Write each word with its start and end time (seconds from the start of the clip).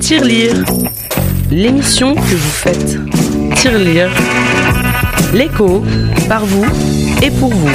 Tirelire, 0.00 0.64
l'émission 1.50 2.14
que 2.14 2.20
vous 2.20 2.50
faites. 2.50 2.98
Tirelire, 3.56 4.10
l'écho, 5.34 5.84
par 6.28 6.44
vous 6.44 6.64
et 7.22 7.30
pour 7.30 7.50
vous. 7.50 7.68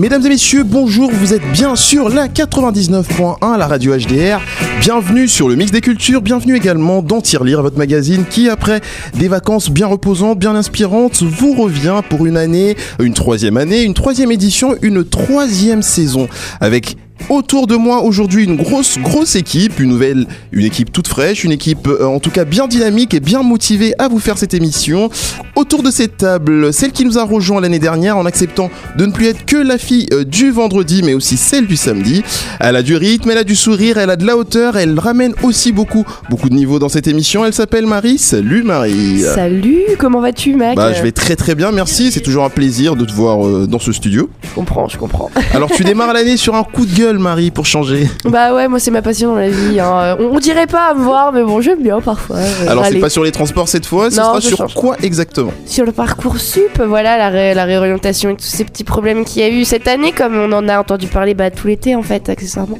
Mesdames 0.00 0.24
et 0.26 0.28
messieurs, 0.28 0.62
bonjour, 0.62 1.10
vous 1.10 1.34
êtes 1.34 1.42
bien 1.50 1.74
sur 1.74 2.08
la 2.08 2.28
99.1, 2.28 3.58
la 3.58 3.66
radio 3.66 3.96
HDR. 3.96 4.40
Bienvenue 4.80 5.26
sur 5.26 5.48
le 5.48 5.56
mix 5.56 5.72
des 5.72 5.80
cultures, 5.80 6.22
bienvenue 6.22 6.54
également 6.54 7.02
dans 7.02 7.20
Tirelire, 7.20 7.62
votre 7.62 7.78
magazine 7.78 8.24
qui, 8.24 8.48
après 8.48 8.80
des 9.14 9.26
vacances 9.26 9.70
bien 9.70 9.88
reposantes, 9.88 10.38
bien 10.38 10.54
inspirantes, 10.54 11.24
vous 11.24 11.52
revient 11.52 12.02
pour 12.08 12.26
une 12.26 12.36
année, 12.36 12.76
une 13.00 13.12
troisième 13.12 13.56
année, 13.56 13.82
une 13.82 13.94
troisième 13.94 14.30
édition, 14.30 14.76
une 14.82 15.04
troisième 15.04 15.82
saison 15.82 16.28
avec 16.60 16.96
Autour 17.30 17.66
de 17.66 17.76
moi 17.76 18.02
aujourd'hui 18.04 18.44
une 18.44 18.56
grosse 18.56 18.98
grosse 18.98 19.36
équipe, 19.36 19.80
une 19.80 19.90
nouvelle, 19.90 20.26
une 20.50 20.64
équipe 20.64 20.90
toute 20.90 21.08
fraîche, 21.08 21.44
une 21.44 21.52
équipe 21.52 21.86
euh, 21.86 22.06
en 22.06 22.20
tout 22.20 22.30
cas 22.30 22.46
bien 22.46 22.66
dynamique 22.66 23.12
et 23.12 23.20
bien 23.20 23.42
motivée 23.42 23.92
à 23.98 24.08
vous 24.08 24.18
faire 24.18 24.38
cette 24.38 24.54
émission. 24.54 25.10
Autour 25.54 25.82
de 25.82 25.90
cette 25.90 26.16
table, 26.16 26.72
celle 26.72 26.92
qui 26.92 27.04
nous 27.04 27.18
a 27.18 27.24
rejoint 27.24 27.60
l'année 27.60 27.78
dernière 27.78 28.16
en 28.16 28.24
acceptant 28.24 28.70
de 28.96 29.04
ne 29.04 29.12
plus 29.12 29.26
être 29.26 29.44
que 29.44 29.58
la 29.58 29.76
fille 29.76 30.06
euh, 30.14 30.24
du 30.24 30.50
vendredi 30.50 31.02
mais 31.04 31.12
aussi 31.12 31.36
celle 31.36 31.66
du 31.66 31.76
samedi. 31.76 32.22
Elle 32.60 32.76
a 32.76 32.82
du 32.82 32.96
rythme, 32.96 33.30
elle 33.30 33.38
a 33.38 33.44
du 33.44 33.56
sourire, 33.56 33.98
elle 33.98 34.08
a 34.08 34.16
de 34.16 34.24
la 34.24 34.38
hauteur, 34.38 34.78
elle 34.78 34.98
ramène 34.98 35.34
aussi 35.42 35.70
beaucoup 35.70 36.06
beaucoup 36.30 36.48
de 36.48 36.54
niveaux 36.54 36.78
dans 36.78 36.88
cette 36.88 37.08
émission. 37.08 37.44
Elle 37.44 37.52
s'appelle 37.52 37.84
Marie. 37.84 38.16
Salut 38.16 38.62
Marie. 38.62 39.20
Salut, 39.20 39.82
comment 39.98 40.20
vas-tu 40.20 40.54
mec 40.54 40.76
Bah 40.76 40.94
je 40.94 41.02
vais 41.02 41.12
très 41.12 41.36
très 41.36 41.54
bien, 41.54 41.72
merci. 41.72 42.10
C'est 42.10 42.20
toujours 42.22 42.44
un 42.44 42.50
plaisir 42.50 42.96
de 42.96 43.04
te 43.04 43.12
voir 43.12 43.46
euh, 43.46 43.66
dans 43.66 43.78
ce 43.78 43.92
studio. 43.92 44.30
Je 44.44 44.54
comprends, 44.54 44.88
je 44.88 44.96
comprends. 44.96 45.30
Alors 45.52 45.70
tu 45.70 45.84
démarres 45.88 46.14
l'année 46.14 46.38
sur 46.38 46.54
un 46.54 46.64
coup 46.64 46.86
de 46.86 46.94
gueule 46.94 47.17
Marie 47.18 47.50
pour 47.50 47.66
changer. 47.66 48.08
Bah 48.24 48.54
ouais, 48.54 48.68
moi 48.68 48.78
c'est 48.78 48.90
ma 48.90 49.02
passion 49.02 49.30
dans 49.30 49.36
la 49.40 49.48
vie. 49.50 49.80
hein. 49.80 50.16
On, 50.20 50.36
on 50.36 50.38
dirait 50.38 50.66
pas 50.66 50.90
à 50.90 50.94
me 50.94 51.02
voir, 51.02 51.32
mais 51.32 51.42
bon, 51.42 51.60
j'aime 51.60 51.82
bien 51.82 52.00
parfois. 52.00 52.36
Euh, 52.36 52.68
Alors 52.68 52.84
c'est 52.86 52.98
pas 52.98 53.08
sur 53.10 53.24
les 53.24 53.32
transports 53.32 53.68
cette 53.68 53.86
fois, 53.86 54.10
ce 54.10 54.16
Non, 54.16 54.24
sera 54.24 54.40
sur 54.40 54.58
change. 54.58 54.74
quoi 54.74 54.96
exactement? 55.02 55.52
Sur 55.66 55.84
le 55.84 55.92
parcours 55.92 56.38
sup, 56.38 56.82
voilà 56.86 57.16
la, 57.18 57.28
ré- 57.28 57.54
la 57.54 57.64
réorientation 57.64 58.30
et 58.30 58.36
tous 58.36 58.42
ces 58.44 58.64
petits 58.64 58.84
problèmes 58.84 59.24
qu'il 59.24 59.42
y 59.42 59.44
a 59.44 59.48
eu 59.50 59.64
cette 59.64 59.88
année, 59.88 60.12
comme 60.12 60.34
on 60.36 60.52
en 60.52 60.68
a 60.68 60.78
entendu 60.78 61.06
parler 61.06 61.34
bah, 61.34 61.50
tout 61.50 61.66
l'été 61.66 61.94
en 61.94 62.02
fait, 62.02 62.28
accessoirement. 62.28 62.78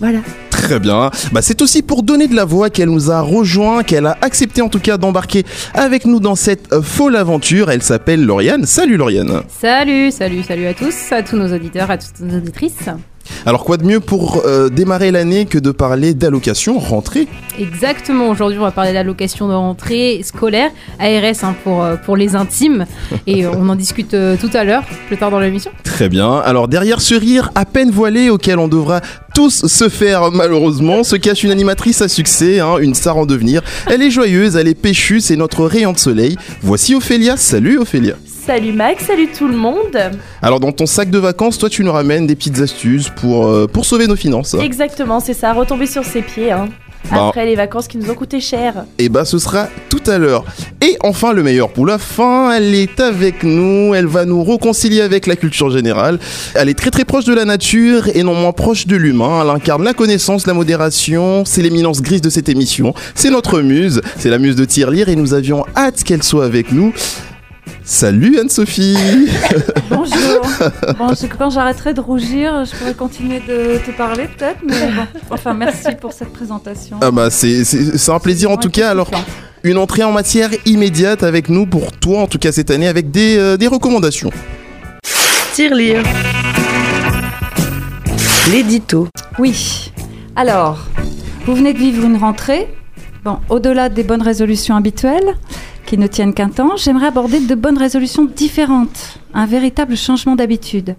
Voilà. 0.00 0.18
Très 0.50 0.78
bien. 0.80 1.10
Bah, 1.32 1.40
c'est 1.42 1.60
aussi 1.62 1.82
pour 1.82 2.02
donner 2.02 2.26
de 2.26 2.34
la 2.34 2.44
voix 2.44 2.70
qu'elle 2.70 2.88
nous 2.88 3.10
a 3.10 3.20
rejoint, 3.20 3.82
qu'elle 3.82 4.06
a 4.06 4.16
accepté 4.22 4.62
en 4.62 4.68
tout 4.68 4.80
cas 4.80 4.96
d'embarquer 4.96 5.44
avec 5.74 6.04
nous 6.06 6.20
dans 6.20 6.34
cette 6.36 6.72
euh, 6.72 6.80
folle 6.82 7.16
aventure. 7.16 7.70
Elle 7.70 7.82
s'appelle 7.82 8.24
Lauriane. 8.24 8.64
Salut 8.64 8.96
Lauriane. 8.96 9.42
Salut, 9.60 10.10
salut, 10.10 10.42
salut 10.42 10.66
à 10.66 10.74
tous, 10.74 10.94
à 11.12 11.22
tous 11.22 11.36
nos 11.36 11.52
auditeurs, 11.54 11.90
à 11.90 11.98
toutes 11.98 12.18
nos 12.20 12.36
auditrices. 12.38 12.88
Alors 13.46 13.64
quoi 13.64 13.76
de 13.76 13.84
mieux 13.84 14.00
pour 14.00 14.42
euh, 14.44 14.68
démarrer 14.68 15.10
l'année 15.10 15.46
que 15.46 15.58
de 15.58 15.70
parler 15.70 16.14
d'allocation 16.14 16.78
rentrée 16.78 17.28
Exactement, 17.58 18.28
aujourd'hui 18.28 18.58
on 18.58 18.62
va 18.62 18.72
parler 18.72 18.90
de 18.90 18.94
l'allocation 18.94 19.48
de 19.48 19.54
rentrée 19.54 20.20
scolaire, 20.24 20.70
ARS 20.98 21.44
hein, 21.44 21.54
pour, 21.62 21.82
euh, 21.82 21.96
pour 21.96 22.16
les 22.16 22.34
intimes, 22.34 22.86
et 23.26 23.44
euh, 23.44 23.52
on 23.56 23.68
en 23.68 23.76
discute 23.76 24.14
euh, 24.14 24.36
tout 24.36 24.50
à 24.54 24.64
l'heure, 24.64 24.82
plus 25.06 25.16
tard 25.16 25.30
dans 25.30 25.38
l'émission. 25.38 25.70
Très 25.84 26.08
bien. 26.08 26.38
Alors 26.38 26.68
derrière 26.68 27.00
ce 27.00 27.14
rire 27.14 27.50
à 27.54 27.64
peine 27.64 27.90
voilé 27.90 28.30
auquel 28.30 28.58
on 28.58 28.68
devra 28.68 29.00
tous 29.34 29.66
se 29.66 29.88
faire 29.88 30.30
malheureusement 30.30 31.04
se 31.04 31.16
cache 31.16 31.44
une 31.44 31.50
animatrice 31.50 32.02
à 32.02 32.08
succès, 32.08 32.60
hein, 32.60 32.78
une 32.80 32.94
star 32.94 33.16
en 33.16 33.26
devenir. 33.26 33.62
Elle 33.86 34.02
est 34.02 34.10
joyeuse, 34.10 34.56
elle 34.56 34.68
est 34.68 34.74
péchue, 34.74 35.20
c'est 35.20 35.36
notre 35.36 35.64
rayon 35.64 35.92
de 35.92 35.98
soleil. 35.98 36.36
Voici 36.62 36.94
Ophélia. 36.94 37.36
Salut 37.36 37.78
Ophélia. 37.78 38.14
Salut 38.46 38.74
Max, 38.74 39.06
salut 39.06 39.28
tout 39.28 39.48
le 39.48 39.56
monde. 39.56 39.96
Alors 40.42 40.60
dans 40.60 40.70
ton 40.70 40.84
sac 40.84 41.08
de 41.08 41.16
vacances, 41.16 41.56
toi 41.56 41.70
tu 41.70 41.82
nous 41.82 41.92
ramènes 41.92 42.26
des 42.26 42.36
petites 42.36 42.60
astuces 42.60 43.08
pour, 43.08 43.46
euh, 43.46 43.66
pour 43.66 43.86
sauver 43.86 44.06
nos 44.06 44.16
finances. 44.16 44.52
Exactement, 44.52 45.18
c'est 45.18 45.32
ça, 45.32 45.54
retomber 45.54 45.86
sur 45.86 46.04
ses 46.04 46.20
pieds. 46.20 46.52
Hein. 46.52 46.68
Bah. 47.10 47.28
Après 47.28 47.46
les 47.46 47.54
vacances 47.54 47.88
qui 47.88 47.96
nous 47.96 48.10
ont 48.10 48.14
coûté 48.14 48.40
cher. 48.40 48.84
Et 48.98 49.08
bah 49.08 49.24
ce 49.24 49.38
sera 49.38 49.68
tout 49.88 50.02
à 50.06 50.18
l'heure. 50.18 50.44
Et 50.82 50.98
enfin 51.02 51.32
le 51.32 51.42
meilleur 51.42 51.70
pour 51.70 51.86
la 51.86 51.96
fin, 51.96 52.52
elle 52.52 52.74
est 52.74 53.00
avec 53.00 53.44
nous, 53.44 53.94
elle 53.94 54.06
va 54.06 54.26
nous 54.26 54.44
réconcilier 54.44 55.00
avec 55.00 55.26
la 55.26 55.36
culture 55.36 55.70
générale. 55.70 56.18
Elle 56.54 56.68
est 56.68 56.78
très 56.78 56.90
très 56.90 57.06
proche 57.06 57.24
de 57.24 57.32
la 57.32 57.46
nature 57.46 58.08
et 58.14 58.22
non 58.24 58.34
moins 58.34 58.52
proche 58.52 58.86
de 58.86 58.96
l'humain. 58.96 59.40
Elle 59.42 59.50
incarne 59.50 59.84
la 59.84 59.94
connaissance, 59.94 60.46
la 60.46 60.54
modération, 60.54 61.44
c'est 61.46 61.62
l'éminence 61.62 62.02
grise 62.02 62.20
de 62.20 62.28
cette 62.28 62.50
émission. 62.50 62.92
C'est 63.14 63.30
notre 63.30 63.60
muse, 63.60 64.02
c'est 64.18 64.28
la 64.28 64.38
muse 64.38 64.56
de 64.56 64.66
Tirelire 64.66 65.08
et 65.08 65.16
nous 65.16 65.32
avions 65.32 65.64
hâte 65.74 66.04
qu'elle 66.04 66.22
soit 66.22 66.44
avec 66.44 66.72
nous. 66.72 66.92
Salut 67.84 68.38
Anne-Sophie 68.38 68.96
Bonjour. 69.90 70.16
Bon, 70.98 71.08
je- 71.14 71.26
quand 71.26 71.50
j'arrêterai 71.50 71.92
de 71.94 72.00
rougir, 72.00 72.64
je 72.64 72.74
pourrais 72.76 72.94
continuer 72.94 73.40
de 73.40 73.78
te 73.84 73.90
parler 73.96 74.26
peut-être, 74.26 74.60
mais 74.66 74.90
bon. 74.94 75.02
Enfin, 75.30 75.52
merci 75.54 75.88
pour 76.00 76.12
cette 76.12 76.32
présentation. 76.32 76.96
Ah 77.02 77.10
bah 77.10 77.28
c'est 77.30 77.62
un 78.08 78.18
plaisir 78.18 78.50
en 78.50 78.56
tout 78.56 78.70
cas 78.70 78.90
alors 78.90 79.10
une 79.62 79.78
entrée 79.78 80.02
en 80.04 80.12
matière 80.12 80.50
immédiate 80.66 81.22
avec 81.22 81.48
nous 81.48 81.66
pour 81.66 81.92
toi 81.92 82.20
en 82.20 82.26
tout 82.26 82.38
cas 82.38 82.52
cette 82.52 82.70
année 82.70 82.86
avec 82.88 83.10
des, 83.10 83.36
euh, 83.38 83.56
des 83.56 83.66
recommandations. 83.66 84.30
Tirelire, 85.54 86.02
l'édito. 88.50 89.08
Oui. 89.38 89.90
Alors, 90.36 90.78
vous 91.46 91.54
venez 91.54 91.72
de 91.72 91.78
vivre 91.78 92.04
une 92.04 92.16
rentrée. 92.16 92.68
Bon, 93.24 93.38
au-delà 93.48 93.88
des 93.88 94.02
bonnes 94.02 94.20
résolutions 94.22 94.76
habituelles, 94.76 95.34
qui 95.94 96.00
ne 96.00 96.08
tiennent 96.08 96.34
qu'un 96.34 96.48
temps, 96.48 96.76
j'aimerais 96.76 97.06
aborder 97.06 97.38
de 97.38 97.54
bonnes 97.54 97.78
résolutions 97.78 98.24
différentes. 98.24 99.20
Un 99.32 99.46
véritable 99.46 99.96
changement 99.96 100.34
d'habitude. 100.34 100.96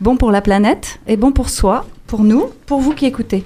Bon 0.00 0.16
pour 0.16 0.30
la 0.30 0.40
planète 0.40 0.98
et 1.06 1.18
bon 1.18 1.30
pour 1.30 1.50
soi, 1.50 1.84
pour 2.06 2.24
nous, 2.24 2.46
pour 2.64 2.80
vous 2.80 2.92
qui 2.92 3.04
écoutez. 3.04 3.44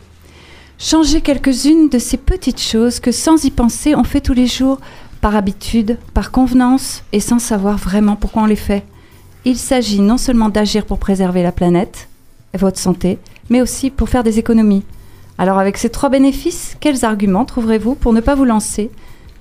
Changer 0.78 1.20
quelques-unes 1.20 1.88
de 1.88 1.98
ces 1.98 2.16
petites 2.16 2.60
choses 2.60 3.00
que 3.00 3.10
sans 3.10 3.44
y 3.44 3.50
penser, 3.50 3.96
on 3.96 4.04
fait 4.04 4.20
tous 4.20 4.34
les 4.34 4.46
jours, 4.46 4.78
par 5.20 5.34
habitude, 5.34 5.98
par 6.14 6.30
convenance 6.30 7.02
et 7.10 7.18
sans 7.18 7.40
savoir 7.40 7.76
vraiment 7.76 8.14
pourquoi 8.14 8.42
on 8.42 8.46
les 8.46 8.54
fait. 8.54 8.84
Il 9.44 9.56
s'agit 9.56 10.00
non 10.00 10.16
seulement 10.16 10.48
d'agir 10.48 10.86
pour 10.86 11.00
préserver 11.00 11.42
la 11.42 11.50
planète 11.50 12.08
et 12.54 12.58
votre 12.58 12.78
santé, 12.78 13.18
mais 13.50 13.62
aussi 13.62 13.90
pour 13.90 14.10
faire 14.10 14.22
des 14.22 14.38
économies. 14.38 14.84
Alors 15.38 15.58
avec 15.58 15.76
ces 15.76 15.90
trois 15.90 16.08
bénéfices, 16.08 16.76
quels 16.78 17.04
arguments 17.04 17.44
trouverez-vous 17.44 17.96
pour 17.96 18.12
ne 18.12 18.20
pas 18.20 18.36
vous 18.36 18.44
lancer 18.44 18.92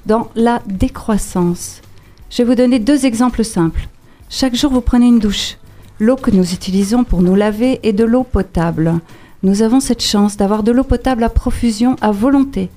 dans 0.08 0.30
la 0.36 0.62
décroissance 0.66 1.82
Je 2.30 2.38
vais 2.38 2.46
vous 2.46 2.56
donner 2.56 2.80
deux 2.80 3.06
exemples 3.06 3.44
simples. 3.44 3.90
Chaque 4.30 4.56
jour, 4.56 4.72
vous 4.72 4.82
prenez 4.82 5.06
une 5.06 5.20
douche. 5.20 5.58
L'eau 6.00 6.16
que 6.16 6.32
nous 6.32 6.54
utilisons 6.54 7.04
pour 7.04 7.22
nous 7.22 7.36
laver 7.36 7.80
est 7.84 7.94
de 7.94 8.06
l'eau 8.06 8.24
potable. 8.24 9.00
Nous 9.44 9.62
avons 9.62 9.82
cette 9.82 10.02
chance 10.02 10.38
d'avoir 10.38 10.64
de 10.64 10.72
l'eau 10.72 10.86
potable 10.86 11.24
à 11.24 11.30
profusion, 11.30 11.98
à 12.02 12.12
volonté. 12.12 12.70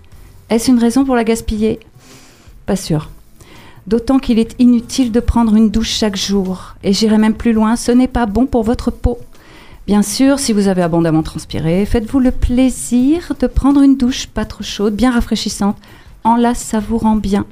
Est-ce 0.48 0.70
une 0.70 0.80
raison 0.80 1.04
pour 1.04 1.14
la 1.14 1.24
gaspiller? 1.24 1.78
Pas 2.66 2.76
sûr. 2.76 3.10
D'autant 3.86 4.18
qu'il 4.18 4.38
est 4.38 4.56
inutile 4.58 5.12
de 5.12 5.20
prendre 5.20 5.54
une 5.54 5.70
douche 5.70 5.90
chaque 5.90 6.16
jour. 6.16 6.74
Et 6.82 6.92
j'irai 6.92 7.18
même 7.18 7.34
plus 7.34 7.52
loin, 7.52 7.76
ce 7.76 7.92
n'est 7.92 8.08
pas 8.08 8.26
bon 8.26 8.46
pour 8.46 8.64
votre 8.64 8.90
peau. 8.90 9.18
Bien 9.86 10.02
sûr, 10.02 10.38
si 10.40 10.52
vous 10.52 10.68
avez 10.68 10.82
abondamment 10.82 11.22
transpiré, 11.22 11.86
faites-vous 11.86 12.18
le 12.20 12.32
plaisir 12.32 13.34
de 13.38 13.46
prendre 13.46 13.82
une 13.82 13.96
douche 13.96 14.26
pas 14.26 14.44
trop 14.44 14.62
chaude, 14.62 14.94
bien 14.94 15.10
rafraîchissante, 15.10 15.76
en 16.24 16.36
la 16.36 16.54
savourant 16.54 17.16
bien. 17.16 17.46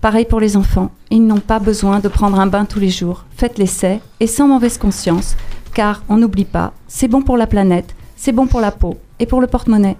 Pareil 0.00 0.24
pour 0.24 0.40
les 0.40 0.56
enfants, 0.56 0.90
ils 1.10 1.26
n'ont 1.26 1.40
pas 1.40 1.58
besoin 1.58 2.00
de 2.00 2.08
prendre 2.08 2.40
un 2.40 2.46
bain 2.46 2.64
tous 2.64 2.78
les 2.78 2.88
jours. 2.88 3.24
Faites 3.36 3.58
l'essai 3.58 4.00
et 4.18 4.26
sans 4.26 4.48
mauvaise 4.48 4.78
conscience, 4.78 5.36
car 5.74 6.02
on 6.08 6.16
n'oublie 6.16 6.46
pas, 6.46 6.72
c'est 6.88 7.08
bon 7.08 7.22
pour 7.22 7.36
la 7.36 7.46
planète, 7.46 7.94
c'est 8.16 8.32
bon 8.32 8.46
pour 8.46 8.60
la 8.60 8.70
peau 8.70 8.96
et 9.18 9.26
pour 9.26 9.40
le 9.40 9.46
porte-monnaie. 9.46 9.96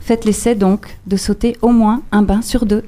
Faites 0.00 0.24
l'essai 0.24 0.54
donc 0.54 0.96
de 1.06 1.16
sauter 1.16 1.56
au 1.62 1.70
moins 1.70 2.02
un 2.12 2.22
bain 2.22 2.42
sur 2.42 2.66
deux. 2.66 2.84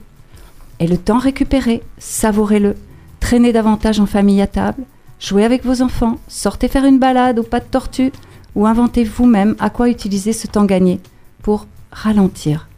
Et 0.81 0.87
le 0.87 0.97
temps 0.97 1.19
récupéré, 1.19 1.83
savourez-le. 1.99 2.75
Traînez 3.21 3.53
davantage 3.53 4.01
en 4.01 4.07
famille 4.07 4.43
à 4.43 4.47
table, 4.47 4.85
jouez 5.19 5.45
avec 5.45 5.65
vos 5.65 5.83
enfants, 5.83 6.19
sortez 6.29 6.69
faire 6.69 6.85
une 6.85 6.99
balade 6.99 7.39
au 7.39 7.43
pas 7.43 7.61
de 7.61 7.65
tortue, 7.65 8.13
ou 8.55 8.67
inventez 8.67 9.03
vous-même 9.03 9.57
à 9.59 9.71
quoi 9.71 9.89
utiliser 9.89 10.33
ce 10.33 10.47
temps 10.47 10.65
gagné 10.67 11.01
pour 11.43 11.67
ralentir. 11.91 12.69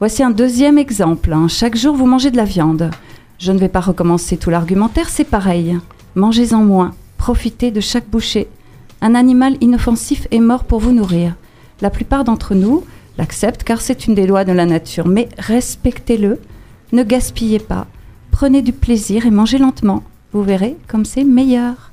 Voici 0.00 0.22
un 0.22 0.30
deuxième 0.30 0.78
exemple. 0.78 1.30
hein. 1.30 1.46
Chaque 1.46 1.76
jour, 1.76 1.94
vous 1.94 2.06
mangez 2.06 2.30
de 2.30 2.38
la 2.38 2.46
viande. 2.46 2.90
Je 3.38 3.52
ne 3.52 3.58
vais 3.58 3.68
pas 3.68 3.80
recommencer 3.80 4.38
tout 4.38 4.48
l'argumentaire, 4.48 5.10
c'est 5.10 5.24
pareil. 5.24 5.78
Mangez-en 6.14 6.64
moins, 6.64 6.94
profitez 7.18 7.70
de 7.70 7.80
chaque 7.80 8.08
bouchée. 8.08 8.48
Un 9.02 9.14
animal 9.14 9.58
inoffensif 9.60 10.26
est 10.30 10.40
mort 10.40 10.64
pour 10.64 10.80
vous 10.80 10.92
nourrir. 10.92 11.34
La 11.82 11.90
plupart 11.90 12.24
d'entre 12.24 12.54
nous 12.54 12.82
l'acceptent 13.18 13.62
car 13.62 13.82
c'est 13.82 14.06
une 14.06 14.14
des 14.14 14.26
lois 14.26 14.46
de 14.46 14.52
la 14.52 14.64
nature, 14.64 15.06
mais 15.06 15.28
respectez-le, 15.36 16.40
ne 16.92 17.02
gaspillez 17.02 17.58
pas, 17.58 17.86
prenez 18.30 18.62
du 18.62 18.72
plaisir 18.72 19.26
et 19.26 19.30
mangez 19.30 19.58
lentement. 19.58 20.02
Vous 20.32 20.42
verrez 20.42 20.78
comme 20.88 21.04
c'est 21.04 21.24
meilleur. 21.24 21.90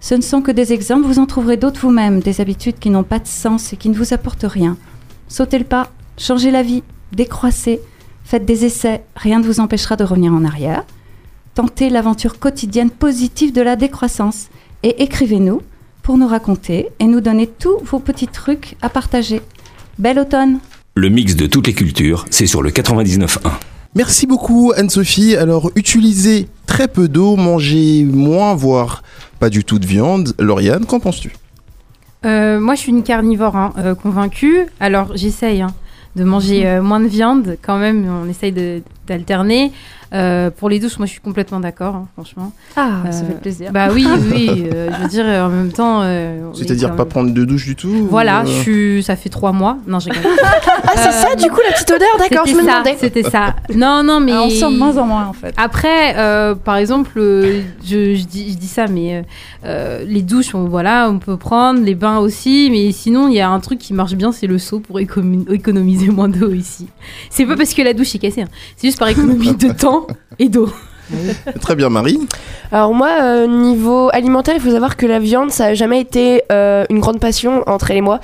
Ce 0.00 0.14
ne 0.14 0.22
sont 0.22 0.40
que 0.40 0.52
des 0.52 0.72
exemples, 0.72 1.06
vous 1.06 1.18
en 1.18 1.26
trouverez 1.26 1.58
d'autres 1.58 1.82
vous-même, 1.82 2.20
des 2.20 2.40
habitudes 2.40 2.78
qui 2.78 2.88
n'ont 2.88 3.02
pas 3.02 3.18
de 3.18 3.26
sens 3.26 3.74
et 3.74 3.76
qui 3.76 3.90
ne 3.90 3.94
vous 3.94 4.14
apportent 4.14 4.46
rien. 4.48 4.78
Sautez 5.28 5.58
le 5.58 5.64
pas, 5.64 5.90
changez 6.16 6.50
la 6.50 6.62
vie, 6.62 6.82
décroissez, 7.12 7.80
faites 8.24 8.44
des 8.44 8.64
essais, 8.64 9.04
rien 9.14 9.38
ne 9.38 9.44
vous 9.44 9.60
empêchera 9.60 9.96
de 9.96 10.04
revenir 10.04 10.32
en 10.32 10.44
arrière. 10.44 10.84
Tentez 11.54 11.90
l'aventure 11.90 12.38
quotidienne 12.38 12.90
positive 12.90 13.52
de 13.52 13.62
la 13.62 13.76
décroissance 13.76 14.48
et 14.82 15.02
écrivez-nous 15.02 15.62
pour 16.02 16.18
nous 16.18 16.26
raconter 16.28 16.88
et 16.98 17.06
nous 17.06 17.20
donner 17.20 17.46
tous 17.46 17.78
vos 17.84 17.98
petits 17.98 18.28
trucs 18.28 18.76
à 18.82 18.88
partager. 18.88 19.40
Bel 19.98 20.18
automne 20.18 20.58
Le 20.94 21.08
mix 21.08 21.34
de 21.34 21.46
toutes 21.46 21.66
les 21.66 21.74
cultures, 21.74 22.26
c'est 22.30 22.46
sur 22.46 22.62
le 22.62 22.70
99.1. 22.70 23.50
Merci 23.94 24.26
beaucoup 24.26 24.72
Anne-Sophie. 24.76 25.36
Alors 25.36 25.70
utilisez 25.74 26.48
très 26.66 26.88
peu 26.88 27.08
d'eau, 27.08 27.36
mangez 27.36 28.04
moins, 28.04 28.54
voire 28.54 29.02
pas 29.38 29.48
du 29.48 29.64
tout 29.64 29.78
de 29.78 29.86
viande. 29.86 30.34
Lauriane, 30.38 30.84
qu'en 30.84 31.00
penses-tu? 31.00 31.32
Euh, 32.24 32.60
moi, 32.60 32.74
je 32.74 32.80
suis 32.80 32.92
une 32.92 33.02
carnivore 33.02 33.56
hein, 33.56 33.72
euh, 33.78 33.94
convaincue. 33.94 34.66
Alors, 34.80 35.16
j'essaye 35.16 35.62
hein, 35.62 35.74
de 36.16 36.24
manger 36.24 36.66
euh, 36.66 36.82
moins 36.82 37.00
de 37.00 37.06
viande. 37.08 37.56
Quand 37.62 37.78
même, 37.78 38.06
on 38.08 38.28
essaye 38.28 38.52
de- 38.52 38.82
d'alterner. 39.06 39.72
Euh, 40.14 40.50
pour 40.50 40.68
les 40.68 40.78
douches, 40.78 40.98
moi, 40.98 41.06
je 41.06 41.12
suis 41.12 41.20
complètement 41.20 41.60
d'accord, 41.60 41.94
hein, 41.96 42.06
franchement. 42.14 42.52
Ah, 42.76 43.02
Euh, 43.06 43.10
ça 43.12 43.24
fait 43.24 43.40
plaisir. 43.40 43.70
Bah 43.72 43.88
oui, 43.92 44.06
oui. 44.32 44.64
euh, 44.72 44.90
je 44.96 45.02
veux 45.02 45.08
dire, 45.08 45.24
euh, 45.26 45.46
en 45.46 45.48
même 45.48 45.72
temps. 45.72 46.00
euh, 46.02 46.50
C'est-à-dire 46.54 46.94
pas 46.94 47.04
prendre 47.04 47.32
de 47.32 47.44
douche 47.44 47.66
du 47.66 47.74
tout 47.76 48.06
Voilà, 48.10 48.44
je 48.44 48.50
euh, 48.50 48.62
suis, 48.62 49.02
ça 49.02 49.16
fait 49.16 49.28
trois 49.28 49.52
mois. 49.52 49.78
Non, 49.86 49.98
j'ai 49.98 50.10
Ah, 50.84 50.92
c'est 50.94 51.12
ça, 51.12 51.34
du 51.34 51.50
coup, 51.50 51.60
la 51.66 51.72
petite 51.74 51.90
odeur, 51.90 52.08
d'accord, 52.18 52.46
je 52.46 52.54
me 52.54 52.60
demandais. 52.62 52.96
C'était 52.98 53.24
ça. 53.24 53.54
Non, 53.74 54.02
non, 54.02 54.20
mais. 54.20 54.32
Ah, 54.32 54.42
on 54.44 54.50
sent 54.50 54.72
de 54.72 54.78
moins 54.78 54.96
en 54.98 55.06
moins 55.06 55.26
en 55.26 55.32
fait. 55.32 55.52
Après, 55.56 56.14
euh, 56.16 56.54
par 56.54 56.76
exemple, 56.76 57.12
euh, 57.18 57.62
je, 57.84 58.14
je 58.14 58.24
dis, 58.24 58.52
je 58.52 58.56
dis 58.58 58.68
ça, 58.68 58.86
mais 58.86 59.16
euh, 59.16 59.22
euh, 59.64 60.04
les 60.06 60.22
douches, 60.22 60.54
on, 60.54 60.64
voilà, 60.66 61.08
on 61.10 61.18
peut 61.18 61.36
prendre, 61.36 61.80
les 61.80 61.94
bains 61.94 62.18
aussi, 62.18 62.68
mais 62.70 62.92
sinon, 62.92 63.28
il 63.28 63.34
y 63.34 63.40
a 63.40 63.50
un 63.50 63.60
truc 63.60 63.78
qui 63.78 63.92
marche 63.92 64.14
bien, 64.14 64.30
c'est 64.32 64.46
le 64.46 64.58
seau 64.58 64.78
pour 64.80 65.00
économi- 65.00 65.50
économiser 65.52 66.08
moins 66.08 66.28
d'eau 66.28 66.52
ici. 66.52 66.86
C'est 67.30 67.44
pas 67.46 67.56
parce 67.56 67.74
que 67.74 67.82
la 67.82 67.92
douche 67.92 68.14
est 68.14 68.18
cassée, 68.18 68.42
hein. 68.42 68.48
c'est 68.76 68.86
juste 68.88 68.98
par 68.98 69.08
économie 69.08 69.54
de 69.56 69.68
temps 69.72 69.95
et 70.38 70.48
d'eau. 70.48 70.68
Très 71.60 71.76
bien 71.76 71.88
Marie. 71.88 72.18
Alors 72.72 72.94
moi, 72.94 73.10
euh, 73.22 73.46
niveau 73.46 74.10
alimentaire, 74.12 74.54
il 74.56 74.60
faut 74.60 74.70
savoir 74.70 74.96
que 74.96 75.06
la 75.06 75.18
viande, 75.18 75.50
ça 75.50 75.66
a 75.66 75.74
jamais 75.74 76.00
été 76.00 76.42
euh, 76.50 76.84
une 76.90 76.98
grande 76.98 77.20
passion 77.20 77.62
entre 77.66 77.90
elle 77.90 77.98
et 77.98 78.02
moi. 78.02 78.20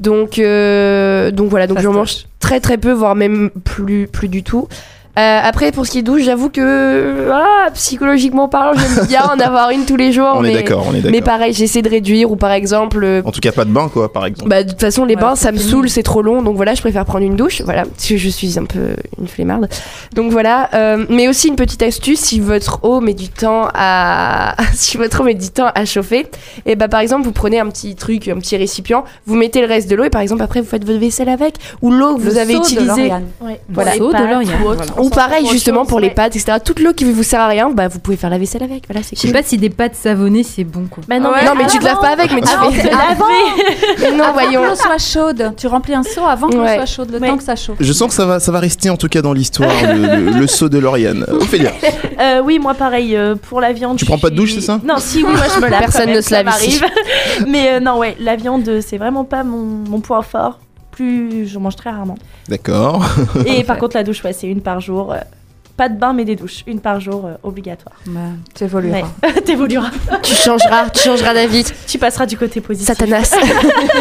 Donc, 0.00 0.38
euh, 0.38 1.30
donc 1.30 1.50
voilà, 1.50 1.66
donc 1.66 1.80
j'en 1.80 1.92
mange 1.92 2.26
très 2.40 2.60
très 2.60 2.78
peu, 2.78 2.92
voire 2.92 3.14
même 3.14 3.50
plus, 3.64 4.08
plus 4.08 4.28
du 4.28 4.42
tout. 4.42 4.68
Euh, 5.16 5.40
après, 5.44 5.70
pour 5.70 5.86
ce 5.86 5.92
qui 5.92 5.98
est 5.98 6.02
douche, 6.02 6.22
j'avoue 6.22 6.50
que 6.50 7.28
ah, 7.32 7.70
psychologiquement 7.74 8.48
parlant, 8.48 8.72
j'aime 8.76 9.06
bien 9.06 9.22
en 9.24 9.38
avoir 9.44 9.70
une 9.70 9.84
tous 9.84 9.96
les 9.96 10.10
jours. 10.12 10.32
on 10.34 10.40
mais, 10.40 10.50
est 10.50 10.54
d'accord, 10.54 10.86
on 10.88 10.92
est 10.94 11.02
Mais 11.04 11.20
d'accord. 11.20 11.24
pareil, 11.34 11.52
j'essaie 11.52 11.82
de 11.82 11.88
réduire 11.88 12.30
ou 12.32 12.36
par 12.36 12.50
exemple, 12.50 13.00
euh, 13.04 13.22
En 13.24 13.30
tout 13.30 13.40
cas 13.40 13.52
pas 13.52 13.64
de 13.64 13.70
bain 13.70 13.88
quoi 13.92 14.12
par 14.12 14.26
exemple. 14.26 14.48
bah, 14.50 14.64
de 14.64 14.70
toute 14.70 14.80
façon, 14.80 15.04
les 15.04 15.14
Ouais, 15.14 15.20
bains, 15.20 15.36
ça 15.36 15.52
me 15.52 15.58
saoule, 15.58 15.88
c'est 15.88 16.02
trop 16.02 16.20
long. 16.22 16.42
Donc 16.42 16.56
voilà, 16.56 16.74
je 16.74 16.80
préfère 16.80 17.04
prendre 17.04 17.24
une 17.24 17.36
douche. 17.36 17.62
Voilà, 17.62 17.84
parce 17.84 18.08
que 18.08 18.16
je 18.16 18.28
suis 18.28 18.58
un 18.58 18.64
peu 18.64 18.96
une 19.20 19.28
flemmarde. 19.28 19.68
Donc 20.14 20.32
voilà. 20.32 20.68
euh, 20.74 21.04
mais 21.08 21.28
aussi 21.28 21.46
une 21.48 21.56
petite 21.56 21.82
astuce, 21.82 22.18
si 22.18 22.40
votre 22.40 22.80
eau 22.82 23.00
met 23.00 23.14
du 23.14 23.28
temps 23.28 23.68
à, 23.72 24.56
si 24.74 24.96
votre 24.96 25.20
eau 25.20 25.24
met 25.24 25.34
du 25.34 25.50
temps 25.50 25.70
à 25.74 25.84
chauffer, 25.84 26.26
et 26.66 26.74
bah 26.74 26.88
par 26.88 26.98
exemple, 27.00 27.24
vous 27.24 27.32
prenez 27.32 27.60
un 27.60 27.68
petit 27.68 27.94
truc, 27.94 28.26
un 28.26 28.38
petit 28.38 28.56
récipient, 28.56 29.04
vous 29.26 29.36
mettez 29.36 29.60
le 29.60 29.68
reste 29.68 29.88
de 29.88 29.94
l'eau 29.94 30.02
et 30.04 30.10
par 30.10 30.22
exemple 30.22 30.42
après 30.42 30.60
vous 30.60 30.66
faites 30.68 30.84
votre 30.84 30.98
vaisselle 30.98 31.28
avec 31.28 31.54
ou 31.82 31.92
l'eau 31.92 32.16
que 32.16 32.20
vous 32.22 32.30
Le 32.34 32.38
avez 32.38 32.54
utilisée. 32.54 33.12
Ouais. 33.40 33.60
Voilà. 33.68 33.92
Les 33.92 33.98
de 34.00 35.03
ou 35.04 35.10
pareil 35.10 35.46
justement 35.50 35.84
pour 35.84 36.00
les 36.00 36.10
pâtes, 36.10 36.36
etc. 36.36 36.58
Toute 36.64 36.80
l'eau 36.80 36.92
qui 36.92 37.04
vous 37.04 37.22
sert 37.22 37.40
à 37.40 37.46
rien, 37.48 37.70
bah 37.70 37.88
vous 37.88 37.98
pouvez 37.98 38.16
faire 38.16 38.30
la 38.30 38.38
vaisselle 38.38 38.62
avec. 38.62 38.84
Voilà, 38.88 39.02
c'est 39.02 39.16
Je 39.16 39.20
sais 39.26 39.32
pas 39.32 39.42
si 39.42 39.58
des 39.58 39.70
pâtes 39.70 39.94
savonnées, 39.94 40.42
c'est 40.42 40.64
bon, 40.64 40.86
quoi. 40.90 41.02
Bah 41.08 41.18
non, 41.18 41.30
Ouais. 41.30 41.36
mais, 41.42 41.48
Non, 41.48 41.54
mais 41.56 41.66
tu 41.66 41.78
te 41.78 41.84
laves 41.84 42.00
pas 42.00 42.10
avec, 42.10 42.32
mais 42.32 42.40
tu 42.40 42.48
avant 42.52 42.70
fais-. 42.70 42.90
Mais 44.00 44.12
non, 44.12 44.24
Avant 44.24 44.32
voyons. 44.32 44.62
que 44.62 44.66
l'eau 44.68 44.74
soit 44.74 44.98
chaude. 44.98 45.52
Tu 45.56 45.66
remplis 45.66 45.94
un 45.94 46.02
seau 46.02 46.24
avant 46.24 46.48
que 46.48 46.56
l'eau 46.56 46.66
soit 46.66 46.86
chaude, 46.86 47.10
le 47.12 47.18
Ouais. 47.18 47.28
temps 47.28 47.36
que 47.36 47.42
ça 47.44 47.56
chauffe. 47.56 47.76
Je 47.80 47.92
sens 47.92 48.08
que 48.08 48.14
ça 48.14 48.26
va, 48.26 48.40
ça 48.40 48.50
va 48.52 48.58
rester 48.60 48.90
en 48.90 48.96
tout 48.96 49.08
cas 49.08 49.22
dans 49.22 49.32
l'histoire, 49.32 49.70
le, 49.82 50.20
le, 50.30 50.38
le 50.38 50.46
saut 50.46 50.68
de 50.68 50.78
Lauriane. 50.78 51.24
Ophélia, 51.40 51.72
Euh, 52.20 52.40
oui, 52.44 52.58
moi 52.58 52.74
pareil, 52.74 53.16
euh, 53.16 53.34
pour 53.34 53.60
la 53.60 53.72
viande. 53.72 53.96
Tu 53.98 54.04
je 54.04 54.10
prends 54.10 54.18
pas 54.18 54.30
de 54.30 54.36
douche, 54.36 54.54
c'est 54.54 54.60
ça? 54.60 54.80
Non, 54.84 54.94
si, 54.98 55.18
oui, 55.24 55.30
moi 55.32 55.46
je 55.54 55.60
me 55.60 55.68
lave. 55.70 55.80
Personne 55.80 56.10
ne 56.10 56.20
se 56.20 56.28
ça 56.30 56.42
lave 56.42 56.54
ici. 56.64 56.80
Mais 57.46 57.72
euh, 57.74 57.80
non, 57.80 57.98
ouais, 57.98 58.16
la 58.20 58.36
viande, 58.36 58.68
c'est 58.86 58.98
vraiment 58.98 59.24
pas 59.24 59.44
mon, 59.44 59.62
mon 59.88 60.00
point 60.00 60.22
fort. 60.22 60.58
Plus, 60.94 61.46
je 61.48 61.58
mange 61.58 61.74
très 61.76 61.90
rarement. 61.90 62.16
d'accord. 62.48 63.04
Et 63.46 63.64
par 63.64 63.78
contre, 63.78 63.96
la 63.96 64.04
douche, 64.04 64.22
ouais, 64.22 64.32
c'est 64.32 64.46
une 64.48 64.60
par 64.60 64.80
jour. 64.80 65.14
Pas 65.76 65.88
de 65.88 65.98
bain, 65.98 66.12
mais 66.12 66.24
des 66.24 66.36
douches. 66.36 66.62
Une 66.68 66.78
par 66.78 67.00
jour, 67.00 67.26
euh, 67.26 67.34
obligatoire. 67.42 67.96
Bah, 68.06 68.20
tu 68.54 68.62
évolueras. 68.64 69.08
Ouais. 69.22 69.40
T'évolueras. 69.44 69.90
Tu 70.22 70.34
changeras, 70.34 70.88
tu 70.90 71.00
changeras 71.02 71.34
d'avis. 71.34 71.64
Tu 71.88 71.98
passeras 71.98 72.26
du 72.26 72.36
côté 72.36 72.60
positif. 72.60 72.86
Satanas. 72.86 73.34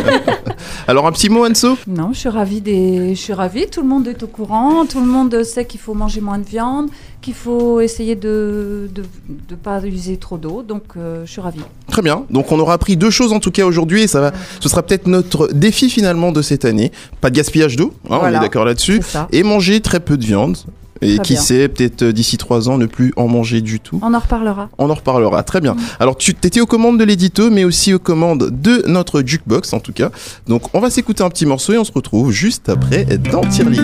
Alors 0.88 1.08
un 1.08 1.12
petit 1.12 1.30
mot 1.30 1.46
Anso? 1.48 1.78
Non, 1.88 2.12
je 2.14 2.20
suis 2.20 2.30
ravie 2.30 2.62
des... 2.62 3.16
je 3.16 3.20
suis 3.20 3.34
ravie. 3.34 3.68
Tout 3.68 3.82
le 3.82 3.88
monde 3.88 4.08
est 4.08 4.22
au 4.22 4.28
courant. 4.28 4.86
Tout 4.86 5.00
le 5.00 5.08
monde 5.08 5.44
sait 5.44 5.66
qu'il 5.66 5.80
faut 5.80 5.96
manger 5.96 6.22
moins 6.22 6.38
de 6.38 6.46
viande, 6.46 6.90
qu'il 7.22 7.34
faut 7.34 7.82
essayer 7.82 8.16
de 8.16 8.90
de, 8.94 9.04
de 9.28 9.56
pas 9.56 9.82
user 9.84 10.18
trop 10.18 10.38
d'eau. 10.38 10.62
Donc, 10.62 10.84
euh, 10.96 11.26
je 11.26 11.32
suis 11.32 11.42
ravie. 11.42 11.62
Très 11.90 12.02
bien. 12.02 12.26
Donc 12.30 12.52
on 12.52 12.60
aura 12.60 12.74
appris 12.74 12.98
deux 12.98 13.10
choses 13.10 13.34
en 13.34 13.40
tout 13.40 13.52
cas 13.52 13.66
aujourd'hui 13.66 14.04
et 14.04 14.08
ça 14.08 14.22
va, 14.22 14.32
ce 14.60 14.70
sera 14.70 14.84
peut-être 14.84 15.08
notre 15.08 15.48
défi 15.54 15.90
finalement 15.90 16.32
de 16.32 16.42
cette 16.42 16.66
année. 16.66 16.92
Pas 17.22 17.30
de 17.30 17.36
gaspillage 17.36 17.76
d'eau, 17.76 17.94
hein, 18.10 18.20
on 18.22 18.28
est 18.28 18.40
d'accord 18.40 18.66
là-dessus. 18.66 19.02
Et 19.32 19.44
manger 19.44 19.82
très 19.82 20.00
peu 20.00 20.18
de 20.18 20.26
viande. 20.26 20.58
Et 21.04 21.16
Très 21.18 21.24
qui 21.26 21.34
bien. 21.34 21.42
sait, 21.42 21.68
peut-être 21.68 22.02
euh, 22.04 22.12
d'ici 22.14 22.38
trois 22.38 22.70
ans 22.70 22.78
ne 22.78 22.86
plus 22.86 23.14
en 23.18 23.28
manger 23.28 23.62
du 23.62 23.80
tout. 23.80 24.00
On 24.02 24.14
en 24.14 24.20
reparlera. 24.20 24.70
On 24.78 24.90
en 24.90 24.94
reparlera. 24.94 25.44
Très 25.44 25.62
bien. 25.62 25.76
Alors 26.00 26.18
tu 26.18 26.32
étais 26.32 26.62
aux 26.62 26.66
commandes 26.66 26.98
de 27.00 27.04
l'édito, 27.04 27.50
mais 27.50 27.64
aussi 27.64 27.94
aux 27.94 28.00
commandes 28.00 28.50
de 28.52 28.84
notre 28.88 29.22
jukebox 29.26 29.74
en 29.74 29.80
tout 29.80 29.94
cas. 29.94 30.10
Donc 30.48 30.74
on 30.74 30.80
va 30.80 30.90
s'écouter 30.90 31.24
un 31.24 31.30
petit 31.30 31.46
morceau 31.46 31.74
et 31.74 31.78
on 31.78 31.84
se 31.84 31.92
retrouve 31.92 32.32
juste 32.32 32.70
après 32.70 33.06
dans 33.32 33.42
Tirelire. 33.42 33.84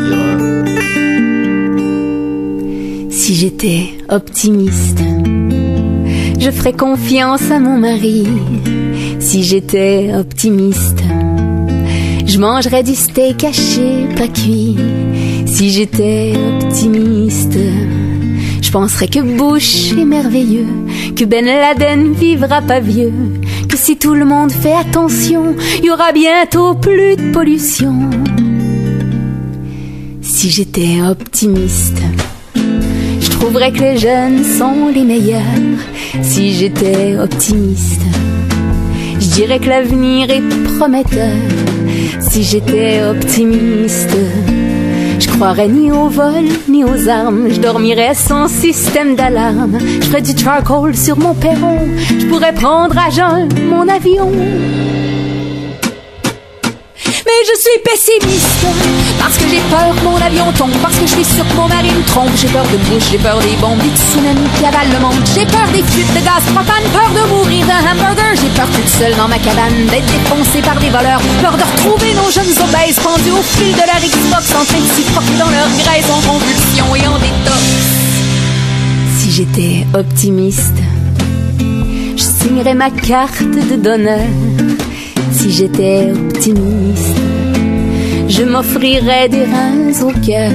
Si 3.12 3.36
j'étais 3.36 3.98
optimiste, 4.10 5.00
je 6.39 6.51
ferais 6.51 6.74
confiance 6.74 7.51
à 7.51 7.60
mon 7.60 7.77
mari. 7.77 8.25
Si 9.19 9.44
j'étais 9.44 10.12
optimiste, 10.18 11.00
je 12.25 12.39
mangerais 12.39 12.83
du 12.83 12.95
steak 12.95 13.44
haché, 13.44 14.07
pas 14.15 14.27
cuit. 14.27 14.77
Si 15.51 15.72
j'étais 15.72 16.34
optimiste, 16.63 17.57
je 18.62 18.72
penserais 18.72 19.07
que 19.07 19.19
Bush 19.19 19.92
est 19.92 20.06
merveilleux, 20.06 20.68
que 21.16 21.25
Ben 21.25 21.44
Laden 21.46 22.13
vivra 22.13 22.62
pas 22.62 22.80
vieux, 22.80 23.12
que 23.68 23.75
si 23.75 23.98
tout 23.98 24.13
le 24.13 24.25
monde 24.25 24.51
fait 24.51 24.74
attention, 24.74 25.56
il 25.80 25.86
y 25.86 25.92
aura 25.92 26.13
bientôt 26.13 26.75
plus 26.75 27.18
de 27.18 27.31
pollution. 27.31 28.10
Si 30.22 30.50
j'étais 30.50 31.01
optimiste, 31.01 32.01
je 32.56 33.30
trouverais 33.31 33.74
que 33.74 33.81
les 33.81 33.98
jeunes 33.98 34.44
sont 34.44 34.90
les 34.94 35.04
meilleurs. 35.04 35.80
Si 36.22 36.54
j'étais 36.54 37.18
optimiste, 37.18 38.01
je 39.19 39.28
dirais 39.28 39.60
que 39.60 39.68
l'avenir 39.68 40.30
est 40.30 40.44
prometteur. 40.78 41.36
Si 42.22 42.44
j'étais 42.44 43.01
optimiste, 43.03 44.15
croirais 45.39 45.69
ni 45.69 45.89
au 45.89 46.10
vol 46.10 46.43
ni 46.67 46.84
aux 46.84 47.08
armes. 47.08 47.48
Je 47.50 47.62
dormirais 47.62 48.13
sans 48.13 48.50
système 48.50 49.15
d'alarme. 49.15 49.79
Je 49.79 50.08
ferais 50.08 50.22
du 50.22 50.38
charcoal 50.38 50.93
sur 50.98 51.17
mon 51.17 51.34
perron. 51.34 51.79
Je 51.98 52.25
pourrais 52.25 52.53
prendre 52.53 52.98
à 52.98 53.10
jeun 53.10 53.48
mon 53.69 53.88
avion. 53.88 54.29
Mais 57.25 57.39
je 57.48 57.55
suis 57.58 57.79
pessimiste 57.86 58.65
j'ai 59.50 59.62
peur 59.70 59.94
mon 60.03 60.18
avion 60.22 60.51
tombe, 60.53 60.72
parce 60.82 60.96
que 60.96 61.08
je 61.08 61.13
suis 61.13 61.25
sûr 61.25 61.48
que 61.48 61.56
mon 61.56 61.68
mari 61.68 61.89
me 61.89 62.03
trompe. 62.06 62.29
J'ai 62.36 62.48
peur 62.48 62.63
de 62.63 62.77
Bush, 62.86 63.10
j'ai 63.12 63.18
peur 63.18 63.39
des 63.39 63.56
bombes, 63.62 63.79
des 63.79 63.94
tsunamis 63.98 64.50
qui 64.58 64.65
avalent 64.65 64.94
le 64.94 65.00
monde. 65.00 65.24
J'ai 65.34 65.46
peur 65.46 65.68
des 65.74 65.84
fuites 65.84 66.13
de 66.13 66.22
gaz 66.22 66.44
propane, 66.53 66.86
peur 66.94 67.10
de 67.18 67.24
mourir 67.34 67.65
d'un 67.65 67.84
hamburger. 67.89 68.32
J'ai 68.36 68.51
peur 68.53 68.68
toute 68.70 68.88
seule 68.88 69.15
dans 69.15 69.27
ma 69.27 69.39
cabane 69.39 69.88
d'être 69.89 70.06
défoncée 70.06 70.62
par 70.62 70.77
des 70.77 70.89
voleurs. 70.89 71.22
Peur 71.41 71.58
de 71.58 71.65
retrouver 71.65 72.13
nos 72.13 72.29
jeunes 72.29 72.56
obèses 72.62 73.00
pendus 73.01 73.34
au 73.34 73.41
fil 73.41 73.74
de 73.74 73.86
leur 73.89 74.01
Xbox 74.01 74.46
en 74.53 74.65
train 74.65 74.79
de 74.79 75.39
dans 75.39 75.50
leur 75.50 75.70
graisse 75.82 76.10
en 76.10 76.22
convulsion 76.29 76.88
et 76.96 77.08
en 77.08 77.18
détox. 77.18 77.63
Si 79.18 79.32
j'étais 79.32 79.88
optimiste, 79.94 80.79
je 82.15 82.24
signerais 82.24 82.75
ma 82.75 82.91
carte 82.91 83.41
de 83.41 83.75
donneur. 83.75 84.27
Si 85.32 85.51
j'étais 85.51 86.12
optimiste, 86.12 87.38
je 88.29 88.43
m'offrirais 88.43 89.27
des 89.27 89.43
reins 89.43 89.91
au 90.03 90.12
cœur. 90.25 90.51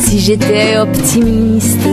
Si 0.00 0.18
j'étais 0.18 0.76
optimiste, 0.76 1.88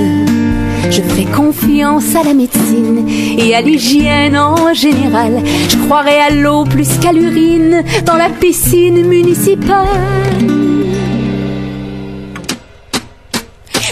je 0.89 1.01
ferais 1.01 1.31
confiance 1.31 2.15
à 2.15 2.23
la 2.23 2.33
médecine 2.33 3.07
et 3.37 3.55
à 3.55 3.61
l'hygiène 3.61 4.37
en 4.37 4.73
général. 4.73 5.41
Je 5.69 5.77
croirais 5.85 6.19
à 6.19 6.29
l'eau 6.31 6.65
plus 6.65 6.97
qu'à 6.99 7.13
l'urine 7.13 7.83
dans 8.05 8.17
la 8.17 8.29
piscine 8.29 9.07
municipale. 9.07 9.87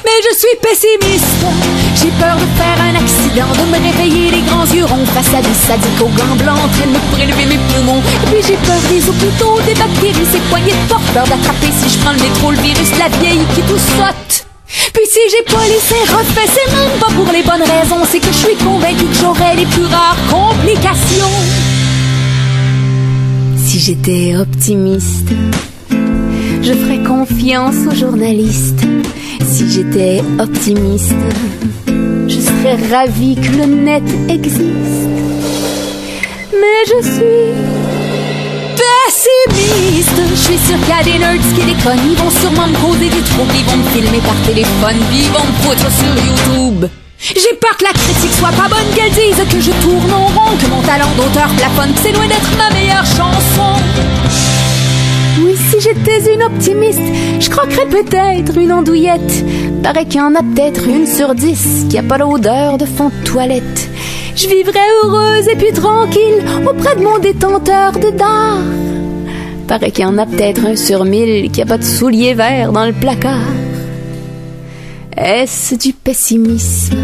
Mais 0.04 0.20
je 0.30 0.36
suis 0.36 0.58
pessimiste. 0.62 1.91
J'ai 2.02 2.10
peur 2.18 2.36
de 2.36 2.48
faire 2.58 2.82
un 2.82 2.96
accident, 2.96 3.46
de 3.54 3.66
me 3.70 3.78
réveiller 3.78 4.32
les 4.32 4.42
grands 4.42 4.66
yeux 4.66 4.86
ronds 4.86 5.06
face 5.14 5.34
à 5.36 5.42
des 5.42 5.54
sadiques 5.54 6.02
aux 6.02 6.10
gants 6.18 6.36
blancs 6.36 6.58
en 6.58 6.68
train 6.74 6.88
de 6.88 6.94
me 6.98 7.04
prélever 7.14 7.46
mes 7.46 7.60
poumons. 7.70 8.02
Et 8.24 8.28
puis 8.32 8.42
j'ai 8.42 8.58
peur 8.66 8.82
des 8.90 9.08
hôpitaux, 9.08 9.60
des 9.68 9.76
bactéries, 9.76 10.26
ces 10.32 10.40
poignées 10.50 10.72
de. 10.72 10.92
Peur 11.14 11.28
d'attraper 11.28 11.68
si 11.78 11.90
je 11.94 12.00
prends 12.00 12.14
le 12.14 12.20
métro, 12.20 12.52
le 12.52 12.58
virus, 12.58 12.90
la 12.98 13.10
vieille 13.20 13.46
qui 13.54 13.62
tout 13.62 13.78
saute. 13.78 14.48
Puis 14.94 15.06
si 15.12 15.20
j'ai 15.30 15.44
pas 15.44 15.64
les 15.68 15.80
seins 15.80 16.18
refaits, 16.18 16.50
c'est 16.56 16.72
même 16.74 17.00
pas 17.00 17.12
pour 17.14 17.32
les 17.32 17.44
bonnes 17.44 17.70
raisons. 17.70 18.02
C'est 18.10 18.20
que 18.20 18.32
je 18.32 18.48
suis 18.48 18.56
convaincue 18.56 19.06
que 19.06 19.18
j'aurai 19.22 19.56
les 19.58 19.66
plus 19.66 19.86
rares 19.86 20.18
complications. 20.30 21.36
Si 23.58 23.80
j'étais 23.80 24.36
optimiste, 24.38 25.30
je 26.62 26.74
ferais 26.74 27.04
confiance 27.04 27.76
aux 27.88 27.96
journalistes. 27.96 28.86
Si 29.44 29.70
j'étais 29.70 30.22
optimiste, 30.40 31.16
je 32.28 32.40
serais 32.40 32.78
ravie 32.92 33.36
que 33.36 33.58
le 33.58 33.66
net 33.66 34.04
existe. 34.30 35.10
Mais 36.54 36.82
je 36.88 37.08
suis 37.08 37.82
pessimiste. 39.12 40.22
Je 40.30 40.36
suis 40.36 40.58
sûr 40.58 40.78
qu'il 40.80 40.90
y 40.90 41.00
a 41.00 41.04
des 41.04 41.20
nerds 41.20 41.42
qui 41.56 41.66
déconnent. 41.66 42.12
Ils 42.12 42.18
vont 42.18 42.30
sûrement 42.30 42.68
me 42.68 42.78
causer 42.78 43.10
du 43.10 43.22
trouble. 43.22 43.54
Ils 43.56 43.66
vont 43.66 43.78
me 43.78 43.90
filmer 43.90 44.20
par 44.20 44.36
téléphone. 44.46 44.98
Ils 45.14 45.30
vont 45.30 45.46
me 45.46 45.54
foutre 45.64 45.92
sur 45.92 46.14
YouTube. 46.26 46.90
J'ai 47.20 47.56
peur 47.60 47.78
que 47.78 47.84
la 47.84 47.94
critique 47.94 48.34
soit 48.34 48.50
pas 48.50 48.68
bonne, 48.68 48.90
qu'elle 48.96 49.12
dise 49.12 49.38
que 49.50 49.62
je 49.62 49.72
tourne 49.84 50.12
en 50.12 50.26
rond, 50.26 50.58
que 50.58 50.68
mon 50.68 50.82
talent 50.82 51.12
d'auteur 51.16 51.50
plafonne, 51.50 51.94
c'est 52.02 52.12
loin 52.14 52.26
d'être 52.26 52.58
ma 52.58 52.74
meilleure 52.74 53.06
chanson. 53.06 53.80
Oui, 55.40 55.56
si 55.56 55.80
j'étais 55.80 56.34
une 56.34 56.44
optimiste, 56.44 57.00
je 57.40 57.50
croquerais 57.50 57.88
peut-être 57.88 58.58
une 58.58 58.72
andouillette. 58.72 59.46
Paraît 59.82 60.06
qu'il 60.06 60.20
y 60.20 60.24
en 60.24 60.36
a 60.36 60.44
peut-être 60.44 60.88
une 60.88 61.08
sur 61.08 61.34
dix 61.34 61.86
qui 61.90 61.98
a 61.98 62.04
pas 62.04 62.18
l'odeur 62.18 62.78
de 62.78 62.86
fond 62.86 63.10
de 63.10 63.26
toilette. 63.26 63.90
Je 64.36 64.48
vivrais 64.48 64.80
heureuse 65.04 65.48
et 65.48 65.56
puis 65.56 65.72
tranquille 65.72 66.44
auprès 66.70 66.96
de 66.96 67.04
mon 67.04 67.18
détenteur 67.20 67.94
de 67.94 68.12
dard. 68.12 68.60
Paraît 69.68 69.92
qu'il 69.92 70.04
y 70.04 70.08
en 70.08 70.18
a 70.18 70.26
peut-être 70.26 70.66
un 70.66 70.76
sur 70.76 71.06
mille 71.06 71.50
qui 71.50 71.62
a 71.62 71.66
pas 71.66 71.78
de 71.78 71.84
souliers 71.84 72.34
verts 72.34 72.74
dans 72.74 72.86
le 72.86 72.94
placard. 72.94 73.48
Est-ce 75.16 75.76
du 75.76 75.94
pessimisme 75.94 76.98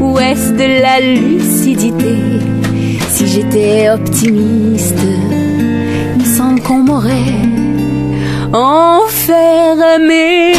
ou 0.00 0.18
est-ce 0.18 0.52
de 0.52 0.82
la 0.82 1.00
lucidité? 1.00 2.16
Si 3.08 3.26
j'étais 3.28 3.90
optimiste, 3.90 4.98
qu'on 6.64 6.78
m'aurait 6.78 7.34
enfermé. 8.52 10.54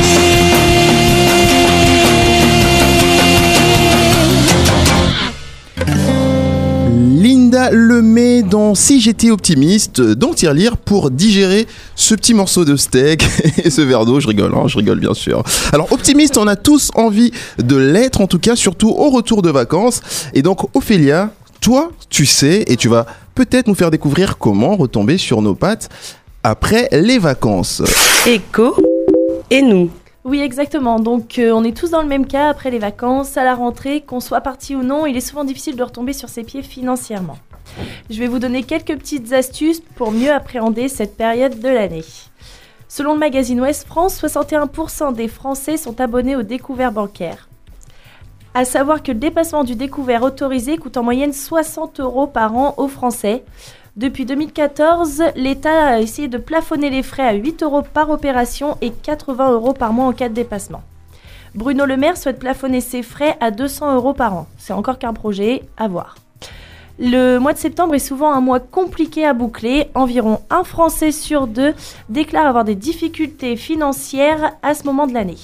Linda 7.21 7.71
Lemay 7.71 8.43
dans 8.43 8.75
Si 8.75 9.01
j'étais 9.01 9.31
optimiste, 9.31 9.99
dans 9.99 10.33
Tirelire 10.33 10.77
pour 10.77 11.09
digérer 11.09 11.65
ce 11.95 12.13
petit 12.13 12.33
morceau 12.33 12.65
de 12.65 12.75
steak 12.75 13.25
et 13.63 13.69
ce 13.69 13.81
verre 13.81 14.05
d'eau. 14.05 14.19
Je 14.19 14.27
rigole, 14.27 14.53
hein, 14.55 14.67
je 14.67 14.77
rigole 14.77 14.99
bien 14.99 15.13
sûr. 15.13 15.43
Alors 15.73 15.91
optimiste, 15.91 16.37
on 16.37 16.47
a 16.47 16.55
tous 16.55 16.91
envie 16.93 17.31
de 17.57 17.75
l'être, 17.75 18.21
en 18.21 18.27
tout 18.27 18.39
cas, 18.39 18.55
surtout 18.55 18.89
au 18.89 19.09
retour 19.09 19.41
de 19.41 19.49
vacances. 19.49 20.01
Et 20.33 20.43
donc 20.43 20.59
Ophélia, 20.75 21.31
toi, 21.61 21.89
tu 22.09 22.27
sais, 22.27 22.63
et 22.67 22.75
tu 22.75 22.89
vas 22.89 23.07
peut-être 23.35 23.67
nous 23.67 23.75
faire 23.75 23.91
découvrir 23.91 24.37
comment 24.37 24.75
retomber 24.75 25.17
sur 25.17 25.41
nos 25.41 25.53
pattes 25.53 25.89
après 26.43 26.87
les 26.91 27.19
vacances. 27.19 27.83
Écho 28.25 28.75
et 29.51 29.61
nous. 29.61 29.91
Oui, 30.23 30.39
exactement. 30.39 30.99
Donc, 30.99 31.37
euh, 31.37 31.51
on 31.51 31.63
est 31.63 31.77
tous 31.77 31.91
dans 31.91 32.01
le 32.01 32.07
même 32.07 32.25
cas 32.25 32.49
après 32.49 32.71
les 32.71 32.79
vacances, 32.79 33.37
à 33.37 33.43
la 33.43 33.53
rentrée, 33.53 34.01
qu'on 34.01 34.19
soit 34.19 34.41
parti 34.41 34.75
ou 34.75 34.81
non, 34.81 35.05
il 35.05 35.15
est 35.15 35.21
souvent 35.21 35.43
difficile 35.43 35.75
de 35.75 35.83
retomber 35.83 36.13
sur 36.13 36.29
ses 36.29 36.43
pieds 36.43 36.63
financièrement. 36.63 37.37
Je 38.09 38.19
vais 38.19 38.27
vous 38.27 38.39
donner 38.39 38.63
quelques 38.63 38.97
petites 38.97 39.33
astuces 39.33 39.81
pour 39.95 40.11
mieux 40.11 40.31
appréhender 40.31 40.87
cette 40.87 41.15
période 41.15 41.59
de 41.59 41.69
l'année. 41.69 42.05
Selon 42.87 43.13
le 43.13 43.19
magazine 43.19 43.61
Ouest 43.61 43.85
France, 43.85 44.19
61% 44.21 45.13
des 45.13 45.27
Français 45.27 45.77
sont 45.77 45.99
abonnés 45.99 46.35
au 46.35 46.43
découvert 46.43 46.91
bancaire. 46.91 47.49
À 48.57 48.63
savoir 48.63 49.03
que 49.03 49.11
le 49.11 49.19
dépassement 49.19 49.65
du 49.65 49.75
découvert 49.75 50.23
autorisé 50.23 50.77
coûte 50.77 50.95
en 50.95 51.03
moyenne 51.03 51.33
60 51.33 51.99
euros 51.99 52.25
par 52.25 52.55
an 52.55 52.73
aux 52.77 52.87
Français. 52.87 53.43
Depuis 53.97 54.23
2014, 54.23 55.23
l'État 55.35 55.87
a 55.87 55.99
essayé 55.99 56.29
de 56.29 56.37
plafonner 56.37 56.89
les 56.89 57.03
frais 57.03 57.27
à 57.27 57.33
8 57.33 57.63
euros 57.63 57.81
par 57.81 58.09
opération 58.09 58.77
et 58.79 58.91
80 58.91 59.51
euros 59.51 59.73
par 59.73 59.91
mois 59.91 60.05
en 60.05 60.13
cas 60.13 60.29
de 60.29 60.33
dépassement. 60.33 60.83
Bruno 61.53 61.85
Le 61.85 61.97
Maire 61.97 62.15
souhaite 62.15 62.39
plafonner 62.39 62.79
ses 62.79 63.03
frais 63.03 63.35
à 63.41 63.51
200 63.51 63.93
euros 63.93 64.13
par 64.13 64.33
an. 64.33 64.47
C'est 64.57 64.71
encore 64.71 64.99
qu'un 64.99 65.11
projet, 65.11 65.63
à 65.75 65.89
voir. 65.89 66.15
Le 66.97 67.39
mois 67.39 67.51
de 67.51 67.57
septembre 67.57 67.95
est 67.95 67.99
souvent 67.99 68.31
un 68.31 68.39
mois 68.39 68.61
compliqué 68.61 69.25
à 69.25 69.33
boucler. 69.33 69.89
Environ 69.95 70.39
un 70.49 70.63
Français 70.63 71.11
sur 71.11 71.47
deux 71.47 71.73
déclare 72.07 72.45
avoir 72.45 72.63
des 72.63 72.75
difficultés 72.75 73.57
financières 73.57 74.53
à 74.63 74.73
ce 74.73 74.85
moment 74.85 75.07
de 75.07 75.13
l'année. 75.13 75.35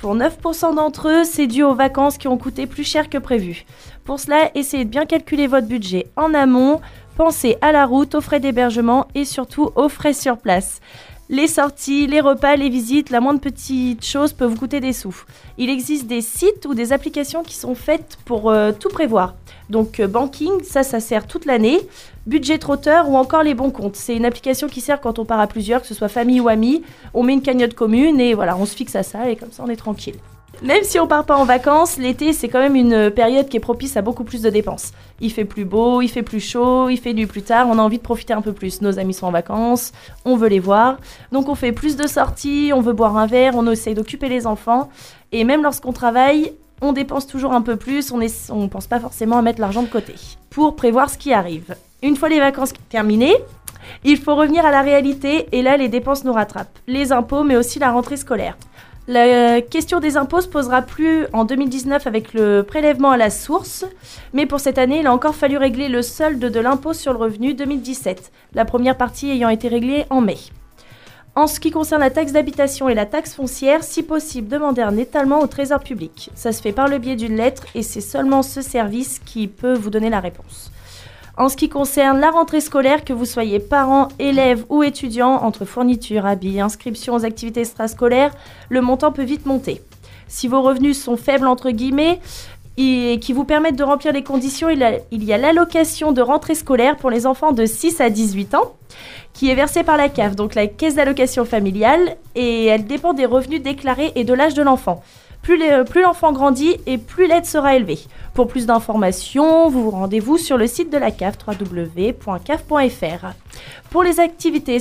Pour 0.00 0.16
9% 0.16 0.74
d'entre 0.74 1.08
eux, 1.08 1.24
c'est 1.24 1.46
dû 1.46 1.62
aux 1.62 1.74
vacances 1.74 2.16
qui 2.16 2.26
ont 2.26 2.38
coûté 2.38 2.66
plus 2.66 2.84
cher 2.84 3.10
que 3.10 3.18
prévu. 3.18 3.66
Pour 4.04 4.18
cela, 4.18 4.50
essayez 4.54 4.86
de 4.86 4.90
bien 4.90 5.04
calculer 5.04 5.46
votre 5.46 5.66
budget 5.66 6.06
en 6.16 6.32
amont. 6.32 6.80
Pensez 7.18 7.58
à 7.60 7.70
la 7.70 7.84
route, 7.84 8.14
aux 8.14 8.22
frais 8.22 8.40
d'hébergement 8.40 9.08
et 9.14 9.26
surtout 9.26 9.70
aux 9.76 9.90
frais 9.90 10.14
sur 10.14 10.38
place. 10.38 10.80
Les 11.32 11.46
sorties, 11.46 12.08
les 12.08 12.20
repas, 12.20 12.56
les 12.56 12.68
visites, 12.68 13.10
la 13.10 13.20
moindre 13.20 13.38
petite 13.38 14.04
chose 14.04 14.32
peut 14.32 14.46
vous 14.46 14.56
coûter 14.56 14.80
des 14.80 14.92
sous. 14.92 15.14
Il 15.58 15.70
existe 15.70 16.08
des 16.08 16.22
sites 16.22 16.66
ou 16.66 16.74
des 16.74 16.92
applications 16.92 17.44
qui 17.44 17.54
sont 17.54 17.76
faites 17.76 18.18
pour 18.24 18.50
euh, 18.50 18.72
tout 18.72 18.88
prévoir. 18.88 19.36
Donc 19.68 20.00
euh, 20.00 20.08
banking, 20.08 20.50
ça, 20.64 20.82
ça 20.82 20.98
sert 20.98 21.28
toute 21.28 21.44
l'année. 21.44 21.78
Budget 22.26 22.58
trotteur 22.58 23.08
ou 23.08 23.16
encore 23.16 23.44
les 23.44 23.54
bons 23.54 23.70
comptes. 23.70 23.94
C'est 23.94 24.16
une 24.16 24.24
application 24.24 24.66
qui 24.66 24.80
sert 24.80 25.00
quand 25.00 25.20
on 25.20 25.24
part 25.24 25.38
à 25.38 25.46
plusieurs, 25.46 25.82
que 25.82 25.86
ce 25.86 25.94
soit 25.94 26.08
famille 26.08 26.40
ou 26.40 26.48
amis. 26.48 26.82
On 27.14 27.22
met 27.22 27.34
une 27.34 27.42
cagnotte 27.42 27.74
commune 27.74 28.18
et 28.18 28.34
voilà, 28.34 28.56
on 28.56 28.66
se 28.66 28.74
fixe 28.74 28.96
à 28.96 29.04
ça 29.04 29.30
et 29.30 29.36
comme 29.36 29.52
ça 29.52 29.62
on 29.64 29.70
est 29.70 29.76
tranquille. 29.76 30.16
Même 30.62 30.84
si 30.84 31.00
on 31.00 31.06
part 31.06 31.24
pas 31.24 31.36
en 31.36 31.46
vacances, 31.46 31.96
l'été 31.96 32.34
c'est 32.34 32.48
quand 32.48 32.58
même 32.58 32.76
une 32.76 33.10
période 33.10 33.48
qui 33.48 33.56
est 33.56 33.60
propice 33.60 33.96
à 33.96 34.02
beaucoup 34.02 34.24
plus 34.24 34.42
de 34.42 34.50
dépenses. 34.50 34.92
Il 35.20 35.32
fait 35.32 35.46
plus 35.46 35.64
beau, 35.64 36.02
il 36.02 36.08
fait 36.08 36.22
plus 36.22 36.40
chaud, 36.40 36.90
il 36.90 36.98
fait 36.98 37.14
nuit 37.14 37.26
plus 37.26 37.40
tard, 37.40 37.66
on 37.70 37.78
a 37.78 37.82
envie 37.82 37.96
de 37.96 38.02
profiter 38.02 38.34
un 38.34 38.42
peu 38.42 38.52
plus. 38.52 38.82
Nos 38.82 38.98
amis 38.98 39.14
sont 39.14 39.26
en 39.26 39.30
vacances, 39.30 39.92
on 40.26 40.36
veut 40.36 40.48
les 40.48 40.60
voir. 40.60 40.98
Donc 41.32 41.48
on 41.48 41.54
fait 41.54 41.72
plus 41.72 41.96
de 41.96 42.06
sorties, 42.06 42.72
on 42.74 42.82
veut 42.82 42.92
boire 42.92 43.16
un 43.16 43.26
verre, 43.26 43.54
on 43.56 43.66
essaye 43.70 43.94
d'occuper 43.94 44.28
les 44.28 44.46
enfants. 44.46 44.90
Et 45.32 45.44
même 45.44 45.62
lorsqu'on 45.62 45.94
travaille, 45.94 46.52
on 46.82 46.92
dépense 46.92 47.26
toujours 47.26 47.54
un 47.54 47.62
peu 47.62 47.76
plus, 47.76 48.12
on 48.12 48.18
ne 48.18 48.68
pense 48.68 48.86
pas 48.86 49.00
forcément 49.00 49.38
à 49.38 49.42
mettre 49.42 49.62
l'argent 49.62 49.82
de 49.82 49.88
côté 49.88 50.14
pour 50.50 50.76
prévoir 50.76 51.08
ce 51.08 51.16
qui 51.16 51.32
arrive. 51.32 51.74
Une 52.02 52.16
fois 52.16 52.28
les 52.28 52.38
vacances 52.38 52.74
terminées, 52.90 53.36
il 54.04 54.18
faut 54.18 54.34
revenir 54.34 54.66
à 54.66 54.70
la 54.70 54.82
réalité 54.82 55.48
et 55.52 55.62
là 55.62 55.78
les 55.78 55.88
dépenses 55.88 56.24
nous 56.24 56.34
rattrapent. 56.34 56.78
Les 56.86 57.12
impôts 57.12 57.44
mais 57.44 57.56
aussi 57.56 57.78
la 57.78 57.90
rentrée 57.92 58.18
scolaire. 58.18 58.58
La 59.10 59.60
question 59.60 59.98
des 59.98 60.16
impôts 60.16 60.40
se 60.40 60.46
posera 60.46 60.82
plus 60.82 61.26
en 61.32 61.44
2019 61.44 62.06
avec 62.06 62.32
le 62.32 62.62
prélèvement 62.62 63.10
à 63.10 63.16
la 63.16 63.28
source, 63.28 63.84
mais 64.32 64.46
pour 64.46 64.60
cette 64.60 64.78
année, 64.78 65.00
il 65.00 65.06
a 65.08 65.12
encore 65.12 65.34
fallu 65.34 65.56
régler 65.56 65.88
le 65.88 66.00
solde 66.00 66.38
de 66.38 66.60
l'impôt 66.60 66.92
sur 66.92 67.12
le 67.12 67.18
revenu 67.18 67.54
2017, 67.54 68.30
la 68.54 68.64
première 68.64 68.96
partie 68.96 69.28
ayant 69.28 69.48
été 69.48 69.66
réglée 69.66 70.04
en 70.10 70.20
mai. 70.20 70.36
En 71.34 71.48
ce 71.48 71.58
qui 71.58 71.72
concerne 71.72 72.02
la 72.02 72.10
taxe 72.10 72.30
d'habitation 72.30 72.88
et 72.88 72.94
la 72.94 73.04
taxe 73.04 73.34
foncière, 73.34 73.82
si 73.82 74.04
possible, 74.04 74.46
demandez 74.46 74.82
un 74.82 74.96
étalement 74.96 75.40
au 75.40 75.48
Trésor 75.48 75.80
public. 75.80 76.30
Ça 76.36 76.52
se 76.52 76.62
fait 76.62 76.70
par 76.70 76.86
le 76.86 76.98
biais 76.98 77.16
d'une 77.16 77.34
lettre 77.34 77.64
et 77.74 77.82
c'est 77.82 78.00
seulement 78.00 78.44
ce 78.44 78.62
service 78.62 79.18
qui 79.18 79.48
peut 79.48 79.74
vous 79.74 79.90
donner 79.90 80.10
la 80.10 80.20
réponse. 80.20 80.70
En 81.40 81.48
ce 81.48 81.56
qui 81.56 81.70
concerne 81.70 82.20
la 82.20 82.28
rentrée 82.28 82.60
scolaire, 82.60 83.02
que 83.02 83.14
vous 83.14 83.24
soyez 83.24 83.60
parent, 83.60 84.08
élève 84.18 84.66
ou 84.68 84.82
étudiant, 84.82 85.36
entre 85.36 85.64
fournitures, 85.64 86.26
habits, 86.26 86.60
inscriptions 86.60 87.14
aux 87.14 87.24
activités 87.24 87.60
extrascolaires, 87.60 88.34
le 88.68 88.82
montant 88.82 89.10
peut 89.10 89.22
vite 89.22 89.46
monter. 89.46 89.80
Si 90.28 90.48
vos 90.48 90.60
revenus 90.60 91.02
sont 91.02 91.16
faibles, 91.16 91.46
entre 91.46 91.70
guillemets, 91.70 92.20
et 92.76 93.18
qui 93.22 93.32
vous 93.32 93.44
permettent 93.44 93.78
de 93.78 93.84
remplir 93.84 94.12
les 94.12 94.22
conditions, 94.22 94.68
il 94.68 95.24
y 95.24 95.32
a 95.32 95.38
l'allocation 95.38 96.12
de 96.12 96.20
rentrée 96.20 96.54
scolaire 96.54 96.98
pour 96.98 97.08
les 97.08 97.26
enfants 97.26 97.52
de 97.52 97.64
6 97.64 98.02
à 98.02 98.10
18 98.10 98.54
ans, 98.54 98.74
qui 99.32 99.48
est 99.48 99.54
versée 99.54 99.82
par 99.82 99.96
la 99.96 100.10
CAF, 100.10 100.36
donc 100.36 100.54
la 100.54 100.66
caisse 100.66 100.96
d'allocation 100.96 101.46
familiale, 101.46 102.18
et 102.34 102.66
elle 102.66 102.84
dépend 102.84 103.14
des 103.14 103.24
revenus 103.24 103.62
déclarés 103.62 104.12
et 104.14 104.24
de 104.24 104.34
l'âge 104.34 104.52
de 104.52 104.62
l'enfant. 104.62 105.02
Plus 105.42 105.56
les- 105.56 105.84
plus 105.84 106.02
l'enfant 106.02 106.32
grandit 106.32 106.76
et 106.86 106.98
plus 106.98 107.26
l'aide 107.26 107.46
sera 107.46 107.74
élevée. 107.74 107.98
Pour 108.34 108.46
plus 108.46 108.66
d'informations, 108.66 109.68
vous 109.70 109.84
vous 109.84 109.90
rendez-vous 109.90 110.36
sur 110.38 110.56
le 110.58 110.66
site 110.66 110.92
de 110.92 110.98
la 110.98 111.10
CAF, 111.10 111.36
www.caf.fr. 111.46 113.26
Pour 113.90 114.02
les 114.02 114.20
activités 114.20 114.78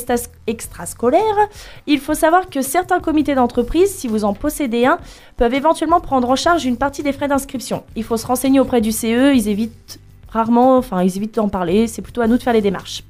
extrascolaires, 0.47 1.47
il 1.87 1.99
faut 1.99 2.13
savoir 2.13 2.49
que 2.49 2.61
certains 2.61 2.99
comités 2.99 3.35
d'entreprise, 3.35 3.89
si 3.95 4.07
vous 4.07 4.23
en 4.25 4.33
possédez 4.33 4.85
un, 4.85 4.99
peuvent 5.37 5.53
éventuellement 5.53 5.99
prendre 6.01 6.29
en 6.29 6.35
charge 6.35 6.65
une 6.65 6.77
partie 6.77 7.03
des 7.03 7.13
frais 7.13 7.27
d'inscription. 7.27 7.83
Il 7.95 8.03
faut 8.03 8.17
se 8.17 8.27
renseigner 8.27 8.59
auprès 8.59 8.81
du 8.81 8.91
CE, 8.91 9.33
ils 9.33 9.47
évitent 9.47 9.99
rarement, 10.29 10.77
enfin 10.77 11.01
ils 11.01 11.15
évitent 11.17 11.35
d'en 11.35 11.49
parler, 11.49 11.87
c'est 11.87 12.01
plutôt 12.03 12.21
à 12.21 12.27
nous 12.27 12.37
de 12.37 12.43
faire 12.43 12.53
les 12.53 12.61
démarches. 12.61 13.03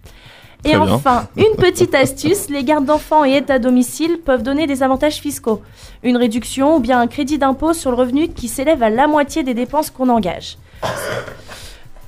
Et 0.66 0.72
Très 0.72 0.80
bien. 0.80 0.94
enfin, 0.94 1.28
une 1.38 1.56
petite 1.58 1.96
astuce, 1.96 2.50
les 2.50 2.63
gardes 2.66 2.84
d'enfants 2.86 3.24
et 3.24 3.32
aides 3.32 3.50
à 3.50 3.60
domicile 3.60 4.20
peuvent 4.24 4.44
donner 4.44 4.68
des 4.68 4.84
avantages 4.84 5.16
fiscaux. 5.20 5.62
Une 6.04 6.18
réduction 6.18 6.75
ou 6.75 6.80
bien 6.80 7.00
un 7.00 7.08
crédit 7.08 7.38
d'impôt 7.38 7.74
sur 7.74 7.92
le 7.92 7.98
revenu 7.98 8.28
qui 8.28 8.50
s'élève 8.50 8.84
à 8.84 8.89
la 8.89 9.08
moitié 9.08 9.44
des 9.44 9.54
dépenses 9.54 9.89
qu'on 9.89 10.10
engage. 10.10 10.58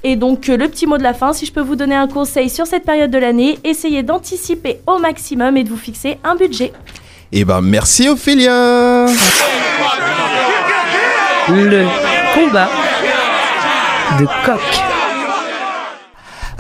Et 0.03 0.15
donc, 0.15 0.49
euh, 0.49 0.57
le 0.57 0.67
petit 0.67 0.85
mot 0.87 0.97
de 0.97 1.03
la 1.03 1.13
fin, 1.13 1.31
si 1.31 1.45
je 1.45 1.53
peux 1.53 1.61
vous 1.61 1.75
donner 1.75 1.95
un 1.95 2.07
conseil 2.07 2.49
sur 2.49 2.65
cette 2.67 2.83
période 2.83 3.11
de 3.11 3.17
l'année, 3.19 3.57
essayez 3.63 4.03
d'anticiper 4.03 4.81
au 4.87 4.97
maximum 4.97 5.55
et 5.57 5.63
de 5.63 5.69
vous 5.69 5.77
fixer 5.77 6.17
un 6.23 6.35
budget. 6.35 6.73
Eh 7.31 7.45
ben 7.45 7.61
merci 7.61 8.09
Ophélia 8.09 9.05
Le 11.47 11.85
combat 12.33 12.67
de 14.19 14.25
coq. 14.45 14.90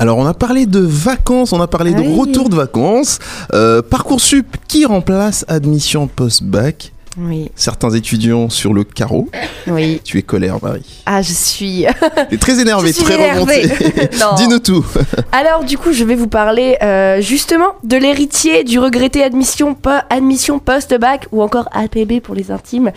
Alors 0.01 0.17
on 0.17 0.25
a 0.25 0.33
parlé 0.33 0.65
de 0.65 0.79
vacances, 0.79 1.53
on 1.53 1.61
a 1.61 1.67
parlé 1.67 1.93
de 1.93 1.99
Oui. 2.01 2.17
retour 2.19 2.49
de 2.49 2.55
vacances. 2.55 3.19
Euh, 3.53 3.83
Parcoursup 3.83 4.57
qui 4.67 4.83
remplace 4.85 5.45
admission 5.47 6.07
post-bac? 6.07 6.91
Oui, 7.19 7.51
Certains 7.55 7.91
étudiants 7.91 8.49
sur 8.49 8.73
le 8.73 8.83
carreau. 8.83 9.29
oui. 9.67 10.01
Tu 10.03 10.17
es 10.17 10.23
colère, 10.23 10.57
Marie. 10.63 11.03
Ah, 11.05 11.21
je 11.21 11.33
suis. 11.33 11.85
T'es 12.31 12.37
très 12.37 12.53
très 12.53 12.61
énervée. 12.61 12.91
remonté. 12.97 13.69
Non. 14.19 14.33
Dis-nous 14.37 14.57
tout. 14.59 14.83
Alors, 15.31 15.63
du 15.65 15.77
coup, 15.77 15.91
je 15.93 16.03
vais 16.03 16.15
vous 16.15 16.29
parler 16.29 16.77
euh, 16.81 17.21
justement 17.21 17.75
de 17.83 17.95
l'héritier 17.97 18.63
du 18.63 18.79
regretté 18.79 19.21
admission, 19.23 19.77
admission 20.09 20.57
post-bac 20.57 21.27
ou 21.31 21.43
encore 21.43 21.69
APB 21.73 22.21
pour 22.23 22.33
les 22.33 22.49
intimes. 22.49 22.91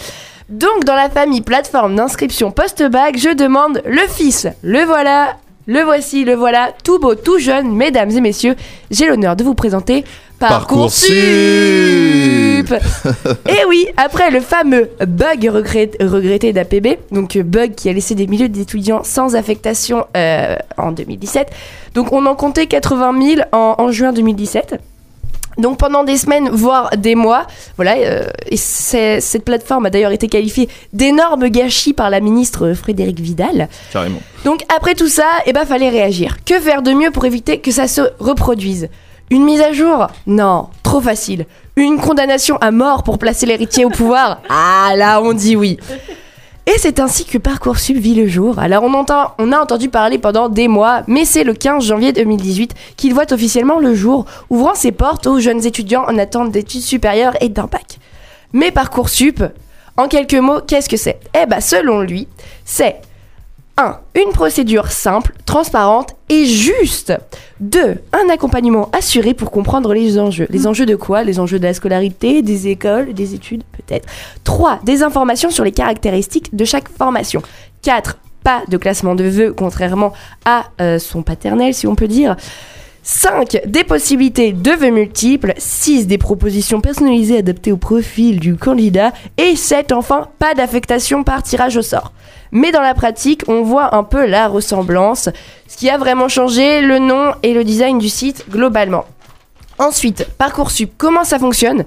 Donc, 0.49 0.85
dans 0.87 0.95
la 0.95 1.11
famille 1.11 1.43
plateforme 1.43 1.97
d'inscription 1.97 2.51
post-bac, 2.51 3.19
je 3.19 3.35
demande 3.35 3.83
le 3.85 4.07
fils. 4.09 4.47
Le 4.63 4.85
voilà, 4.85 5.37
le 5.67 5.81
voici, 5.83 6.25
le 6.25 6.35
voilà, 6.35 6.73
tout 6.85 6.99
beau, 6.99 7.15
tout 7.15 7.39
jeune, 7.39 7.75
mesdames 7.75 8.11
et 8.11 8.21
messieurs. 8.21 8.55
J'ai 8.91 9.07
l'honneur 9.07 9.35
de 9.37 9.45
vous 9.45 9.55
présenter 9.55 10.05
Parcoursup. 10.39 11.11
Et 13.49 13.65
oui, 13.69 13.87
après 13.97 14.31
le 14.31 14.41
fameux 14.41 14.91
bug 15.07 15.45
regret- 15.53 15.91
regretté 16.01 16.53
d'APB, 16.53 16.99
donc 17.13 17.37
euh, 17.37 17.43
bug 17.43 17.75
qui 17.75 17.89
a 17.89 17.93
laissé 17.93 18.15
des 18.15 18.27
milliers 18.27 18.49
d'étudiants 18.49 19.03
sans 19.05 19.37
affectation 19.37 20.07
euh, 20.17 20.57
en 20.77 20.93
2017, 20.93 21.51
donc 21.95 22.13
on 22.13 22.27
en 22.27 22.35
comptait 22.35 22.67
80 22.67 23.13
000 23.37 23.41
en, 23.53 23.75
en 23.79 23.91
juin 23.93 24.13
2017. 24.13 24.77
Donc 25.59 25.79
pendant 25.79 26.05
des 26.05 26.17
semaines, 26.17 26.49
voire 26.51 26.91
des 26.97 27.15
mois, 27.15 27.47
voilà, 27.77 27.95
euh, 27.97 28.27
et 28.51 28.57
cette 28.57 29.45
plateforme 29.45 29.87
a 29.87 29.91
d'ailleurs 29.91 30.13
été 30.13 30.29
qualifiée 30.29 30.69
d'énorme 30.93 31.49
gâchis 31.49 31.93
par 31.93 32.11
la 32.11 32.21
ministre 32.21 32.73
Frédérique 32.73 33.21
Vidal. 33.21 33.69
Carrément. 33.93 34.21
Donc 34.45 34.65
après 34.75 34.95
tout 34.95 35.09
ça, 35.09 35.27
eh 35.47 35.53
ben 35.53 35.65
fallait 35.65 35.91
réagir. 35.91 36.37
Que 36.45 36.59
faire 36.61 36.83
de 36.83 36.93
mieux 36.93 37.11
pour 37.11 37.25
éviter 37.25 37.59
que 37.59 37.71
ça 37.71 37.89
se 37.89 38.03
reproduise? 38.19 38.89
Une 39.31 39.45
mise 39.45 39.61
à 39.61 39.73
jour? 39.73 40.09
Non, 40.27 40.69
trop 40.83 41.01
facile. 41.01 41.47
Une 41.77 41.99
condamnation 41.99 42.57
à 42.61 42.71
mort 42.71 43.03
pour 43.03 43.19
placer 43.19 43.47
l'héritier 43.47 43.85
au 43.85 43.91
pouvoir? 43.91 44.43
Ah 44.49 44.93
là, 44.97 45.21
on 45.23 45.33
dit 45.33 45.57
oui. 45.57 45.79
Et 46.67 46.79
c'est 46.79 46.99
ainsi 46.99 47.27
que 47.27 47.37
Parcoursup 47.37 47.97
vit 47.97 48.15
le 48.15 48.27
jour. 48.27 48.59
Alors 48.59 48.85
on, 48.85 49.05
a 49.05 49.59
entendu 49.61 49.91
parler 49.91 50.19
pendant 50.19 50.49
des 50.49 50.67
mois, 50.67 51.03
mais 51.07 51.27
c'est 51.27 51.45
le 51.45 51.53
15 51.53 51.85
janvier 51.85 52.13
2018 52.13 52.75
qu'il 52.97 53.13
voit 53.13 53.31
officiellement 53.33 53.79
le 53.79 53.95
jour, 53.95 54.25
ouvrant 54.49 54.75
ses 54.75 54.91
portes 54.91 55.27
aux 55.27 55.41
jeunes 55.41 55.67
étudiants 55.67 56.07
en 56.09 56.17
attente 56.17 56.53
d'études 56.53 56.81
supérieures 56.81 57.37
et 57.43 57.51
d'un. 57.51 57.69
Mais 58.55 58.71
Parcoursup, 58.71 59.43
en 59.99 60.09
quelques 60.09 60.35
mots, 60.35 60.61
qu'est-ce 60.67 60.89
que 60.89 60.97
c'est? 60.97 61.21
Eh 61.35 61.45
ben 61.47 61.61
selon 61.61 62.01
lui, 62.01 62.29
c'est 62.65 63.03
1. 63.77 64.01
Une 64.15 64.31
procédure 64.33 64.89
simple, 64.89 65.33
transparente 65.47 66.15
et 66.29 66.45
juste. 66.45 67.13
2. 67.61 67.99
Un 68.13 68.29
accompagnement 68.33 68.89
assuré 68.93 69.35
pour 69.35 69.51
comprendre 69.51 69.93
les 69.93 70.19
enjeux. 70.19 70.47
Les 70.51 70.67
enjeux 70.67 70.87
de 70.87 70.97
quoi? 70.97 71.25
Les 71.25 71.41
enjeux 71.41 71.59
de 71.59 71.65
la 71.65 71.75
scolarité, 71.75 72.43
des 72.43 72.69
écoles, 72.69 73.15
des 73.15 73.35
études 73.35 73.65
peut-être. 73.73 74.09
3. 74.45 74.81
Des 74.85 75.03
informations 75.03 75.51
sur 75.51 75.65
les 75.65 75.73
caractéristiques 75.73 76.55
de 76.55 76.65
chaque 76.65 76.89
formation. 76.89 77.43
4. 77.83 78.19
Pas 78.45 78.63
de 78.69 78.77
classement 78.77 79.15
de 79.15 79.25
vœux, 79.25 79.53
contrairement 79.53 80.13
à 80.45 80.67
euh, 80.81 80.99
son 80.99 81.23
paternel, 81.23 81.75
si 81.75 81.87
on 81.87 81.95
peut 81.95 82.09
dire. 82.09 82.37
5. 83.07 83.61
Des 83.67 83.85
possibilités 83.85 84.53
de 84.53 84.71
vœux 84.71 84.91
multiples. 84.91 85.53
6. 85.59 86.07
Des 86.07 86.17
propositions 86.17 86.81
personnalisées 86.81 87.37
adaptées 87.37 87.71
au 87.71 87.77
profil 87.77 88.41
du 88.41 88.57
candidat. 88.57 89.13
Et 89.37 89.57
7. 89.57 89.93
Enfin, 89.93 90.29
pas 90.39 90.55
d'affectation 90.55 91.23
par 91.23 91.43
tirage 91.43 91.77
au 91.77 91.83
sort. 91.83 92.13
Mais 92.51 92.73
dans 92.73 92.81
la 92.81 92.95
pratique, 92.95 93.43
on 93.47 93.63
voit 93.63 93.95
un 93.95 94.05
peu 94.05 94.25
la 94.25 94.49
ressemblance. 94.49 95.29
Ce 95.69 95.77
qui 95.77 95.91
a 95.91 95.99
vraiment 95.99 96.29
changé, 96.29 96.81
le 96.81 96.99
nom 96.99 97.35
et 97.43 97.53
le 97.53 97.63
design 97.63 97.99
du 97.99 98.09
site 98.09 98.47
globalement. 98.51 99.05
Ensuite, 99.79 100.27
Parcoursup, 100.39 100.93
comment 100.97 101.25
ça 101.25 101.39
fonctionne? 101.39 101.85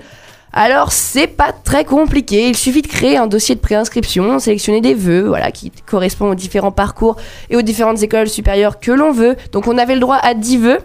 Alors, 0.53 0.91
c'est 0.91 1.27
pas 1.27 1.51
très 1.51 1.83
compliqué. 1.83 2.47
Il 2.47 2.55
suffit 2.55 2.83
de 2.83 2.87
créer 2.87 3.17
un 3.17 3.25
dossier 3.25 3.55
de 3.55 3.59
préinscription, 3.59 4.37
sélectionner 4.37 4.81
des 4.81 4.93
vœux, 4.93 5.27
voilà, 5.27 5.51
qui 5.51 5.71
correspondent 5.87 6.31
aux 6.31 6.35
différents 6.35 6.71
parcours 6.71 7.15
et 7.49 7.55
aux 7.55 7.63
différentes 7.63 8.03
écoles 8.03 8.29
supérieures 8.29 8.79
que 8.79 8.91
l'on 8.91 9.11
veut. 9.11 9.35
Donc, 9.51 9.67
on 9.67 9.79
avait 9.79 9.95
le 9.95 9.99
droit 9.99 10.17
à 10.17 10.35
10 10.35 10.57
vœux 10.57 10.79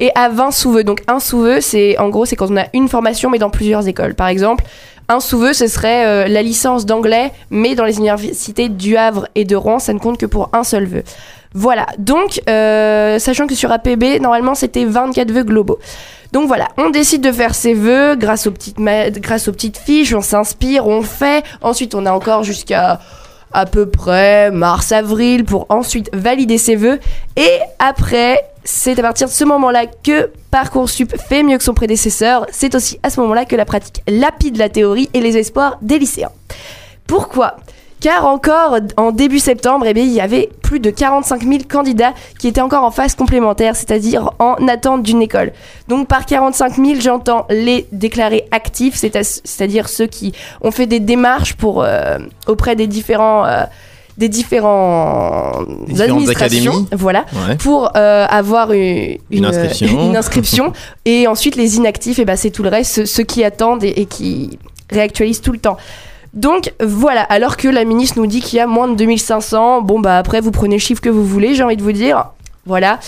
et 0.00 0.10
à 0.14 0.28
20 0.28 0.50
sous-vœux. 0.50 0.84
Donc, 0.84 1.02
un 1.08 1.20
sous-vœu, 1.20 1.60
c'est 1.60 1.98
en 1.98 2.08
gros, 2.08 2.24
c'est 2.24 2.36
quand 2.36 2.50
on 2.50 2.56
a 2.56 2.66
une 2.74 2.88
formation 2.88 3.30
mais 3.30 3.38
dans 3.38 3.50
plusieurs 3.50 3.86
écoles. 3.88 4.14
Par 4.14 4.28
exemple, 4.28 4.64
un 5.08 5.20
sous-vœu, 5.20 5.52
ce 5.52 5.68
serait 5.68 6.06
euh, 6.06 6.28
la 6.28 6.42
licence 6.42 6.84
d'anglais, 6.84 7.32
mais 7.50 7.74
dans 7.74 7.84
les 7.84 7.98
universités 7.98 8.68
du 8.68 8.96
Havre 8.96 9.28
et 9.34 9.44
de 9.44 9.54
Rouen, 9.54 9.78
ça 9.78 9.92
ne 9.92 9.98
compte 9.98 10.18
que 10.18 10.26
pour 10.26 10.50
un 10.52 10.64
seul 10.64 10.86
vœu. 10.86 11.02
Voilà, 11.54 11.86
donc, 11.98 12.42
euh, 12.50 13.18
sachant 13.18 13.46
que 13.46 13.54
sur 13.54 13.70
APB, 13.70 14.20
normalement, 14.20 14.54
c'était 14.54 14.84
24 14.84 15.30
vœux 15.30 15.44
globaux. 15.44 15.78
Donc 16.32 16.48
voilà, 16.48 16.68
on 16.76 16.90
décide 16.90 17.22
de 17.22 17.30
faire 17.32 17.54
ses 17.54 17.72
vœux 17.72 18.16
grâce 18.16 18.46
aux 18.46 18.50
petites, 18.50 18.78
grâce 18.78 19.48
aux 19.48 19.52
petites 19.52 19.78
fiches, 19.78 20.12
on 20.12 20.20
s'inspire, 20.20 20.86
on 20.86 21.02
fait. 21.02 21.44
Ensuite, 21.62 21.94
on 21.94 22.04
a 22.04 22.12
encore 22.12 22.42
jusqu'à 22.42 23.00
à 23.52 23.64
peu 23.64 23.86
près 23.86 24.50
mars-avril 24.50 25.44
pour 25.44 25.66
ensuite 25.70 26.10
valider 26.12 26.58
ses 26.58 26.76
vœux. 26.76 27.00
Et 27.36 27.58
après, 27.78 28.44
c'est 28.66 28.98
à 28.98 29.02
partir 29.02 29.28
de 29.28 29.32
ce 29.32 29.44
moment-là 29.44 29.86
que 29.86 30.30
Parcoursup 30.50 31.16
fait 31.16 31.42
mieux 31.42 31.56
que 31.56 31.64
son 31.64 31.72
prédécesseur. 31.72 32.46
C'est 32.50 32.74
aussi 32.74 32.98
à 33.02 33.10
ce 33.10 33.20
moment-là 33.20 33.44
que 33.44 33.56
la 33.56 33.64
pratique 33.64 34.02
lapide 34.08 34.56
la 34.58 34.68
théorie 34.68 35.08
et 35.14 35.20
les 35.20 35.36
espoirs 35.36 35.78
des 35.80 35.98
lycéens. 35.98 36.32
Pourquoi? 37.06 37.56
Car 38.00 38.26
encore 38.26 38.76
en 38.96 39.10
début 39.10 39.38
septembre, 39.38 39.86
eh 39.86 39.98
il 39.98 40.12
y 40.12 40.20
avait 40.20 40.50
plus 40.62 40.80
de 40.80 40.90
45 40.90 41.44
000 41.44 41.58
candidats 41.68 42.12
qui 42.38 42.48
étaient 42.48 42.60
encore 42.60 42.84
en 42.84 42.90
phase 42.90 43.14
complémentaire, 43.14 43.74
c'est-à-dire 43.74 44.32
en 44.38 44.54
attente 44.68 45.02
d'une 45.02 45.22
école. 45.22 45.52
Donc 45.88 46.06
par 46.08 46.26
45 46.26 46.74
000, 46.74 47.00
j'entends 47.00 47.46
les 47.48 47.86
déclarés 47.92 48.46
actifs, 48.50 48.96
c'est-à-dire 48.96 49.88
ceux 49.88 50.06
qui 50.06 50.32
ont 50.60 50.72
fait 50.72 50.86
des 50.86 51.00
démarches 51.00 51.56
euh, 51.64 52.18
auprès 52.46 52.76
des 52.76 52.86
différents... 52.86 53.46
euh, 53.46 53.64
des 54.18 54.28
différents 54.28 55.62
Des 55.88 56.00
administrations, 56.02 56.70
académies. 56.72 56.88
voilà, 56.92 57.24
Ouais. 57.48 57.56
pour 57.56 57.90
euh, 57.96 58.26
avoir 58.28 58.72
une, 58.72 59.18
Une 59.30 59.44
inscription. 59.44 59.86
une 60.10 60.16
inscription. 60.16 60.72
et 61.04 61.26
ensuite, 61.26 61.56
les 61.56 61.76
inactifs, 61.76 62.18
et 62.18 62.24
ben, 62.24 62.36
c'est 62.36 62.50
tout 62.50 62.62
le 62.62 62.68
reste, 62.70 62.92
ceux, 62.94 63.06
ceux 63.06 63.22
qui 63.24 63.44
attendent 63.44 63.84
et, 63.84 63.88
et 64.00 64.06
qui 64.06 64.58
réactualisent 64.90 65.40
tout 65.42 65.52
le 65.52 65.58
temps. 65.58 65.76
Donc 66.34 66.72
voilà, 66.84 67.22
alors 67.22 67.56
que 67.56 67.66
la 67.68 67.84
ministre 67.84 68.18
nous 68.18 68.26
dit 68.26 68.40
qu'il 68.40 68.58
y 68.58 68.60
a 68.60 68.66
moins 68.66 68.88
de 68.88 68.94
2500, 68.94 69.80
bon 69.82 70.00
bah 70.00 70.18
après 70.18 70.40
vous 70.42 70.50
prenez 70.50 70.76
le 70.76 70.80
chiffre 70.80 71.00
que 71.00 71.08
vous 71.08 71.24
voulez, 71.24 71.54
j'ai 71.54 71.62
envie 71.62 71.78
de 71.78 71.82
vous 71.82 71.92
dire. 71.92 72.26
Voilà. 72.66 72.98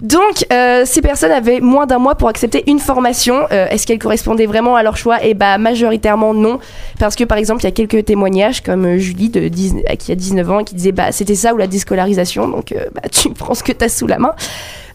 Donc, 0.00 0.46
euh, 0.52 0.84
ces 0.86 1.02
personnes 1.02 1.32
avaient 1.32 1.60
moins 1.60 1.86
d'un 1.86 1.98
mois 1.98 2.14
pour 2.14 2.28
accepter 2.28 2.62
une 2.68 2.78
formation. 2.78 3.40
Euh, 3.50 3.66
Est-ce 3.68 3.86
qu'elle 3.86 3.98
correspondait 3.98 4.46
vraiment 4.46 4.76
à 4.76 4.84
leur 4.84 4.96
choix? 4.96 5.22
Et 5.24 5.34
bah, 5.34 5.58
majoritairement 5.58 6.32
non. 6.32 6.60
Parce 6.98 7.16
que, 7.16 7.24
par 7.24 7.36
exemple, 7.36 7.62
il 7.62 7.64
y 7.64 7.68
a 7.68 7.72
quelques 7.72 8.04
témoignages, 8.04 8.62
comme 8.62 8.86
euh, 8.86 8.98
Julie, 8.98 9.28
de 9.28 9.48
10 9.48 9.74
qui 9.98 10.12
a 10.12 10.14
19 10.14 10.50
ans, 10.50 10.64
qui 10.64 10.76
disait 10.76 10.92
bah, 10.92 11.10
c'était 11.10 11.34
ça 11.34 11.52
ou 11.52 11.56
la 11.56 11.66
déscolarisation. 11.66 12.46
Donc, 12.46 12.70
euh, 12.70 12.84
bah, 12.94 13.02
tu 13.10 13.30
prends 13.30 13.54
ce 13.54 13.64
que 13.64 13.72
tu 13.72 13.84
as 13.84 13.88
sous 13.88 14.06
la 14.06 14.18
main. 14.18 14.32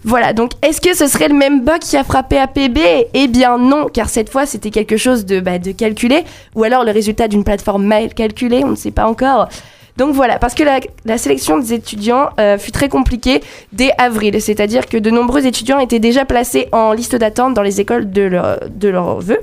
Voilà, 0.08 0.34
donc 0.34 0.52
est-ce 0.62 0.80
que 0.80 0.96
ce 0.96 1.08
serait 1.08 1.30
le 1.30 1.34
même 1.34 1.66
bug 1.66 1.80
qui 1.80 1.98
a 1.98 2.04
frappé 2.04 2.38
APB 2.38 2.78
Eh 3.16 3.28
bien 3.28 3.58
non, 3.58 3.88
car 3.92 4.08
cette 4.08 4.30
fois 4.30 4.46
c'était 4.46 4.70
quelque 4.70 4.98
chose 4.98 5.26
de, 5.26 5.40
bah, 5.40 5.58
de 5.58 5.72
calculé, 5.72 6.24
ou 6.54 6.64
alors 6.64 6.84
le 6.84 6.92
résultat 6.92 7.28
d'une 7.28 7.44
plateforme 7.44 7.84
mal 7.86 8.14
calculée, 8.14 8.62
on 8.64 8.70
ne 8.70 8.76
sait 8.76 8.92
pas 8.92 9.08
encore. 9.08 9.50
Donc 9.98 10.14
voilà, 10.14 10.40
parce 10.40 10.54
que 10.54 10.64
la, 10.64 10.80
la 11.06 11.18
sélection 11.18 11.58
des 11.58 11.74
étudiants 11.74 12.30
euh, 12.40 12.58
fut 12.58 12.72
très 12.72 12.90
compliquée 12.90 13.42
dès 13.72 13.92
avril, 13.98 14.42
c'est-à-dire 14.42 14.88
que 14.88 14.98
de 14.98 15.10
nombreux 15.10 15.46
étudiants 15.46 15.80
étaient 15.80 16.00
déjà 16.00 16.26
placés 16.26 16.68
en 16.72 16.92
liste 16.92 17.16
d'attente 17.16 17.54
dans 17.54 17.62
les 17.62 17.80
écoles 17.80 18.12
de 18.12 18.24
leur, 18.24 18.60
de 18.70 18.90
leur 18.90 19.20
vœu. 19.22 19.40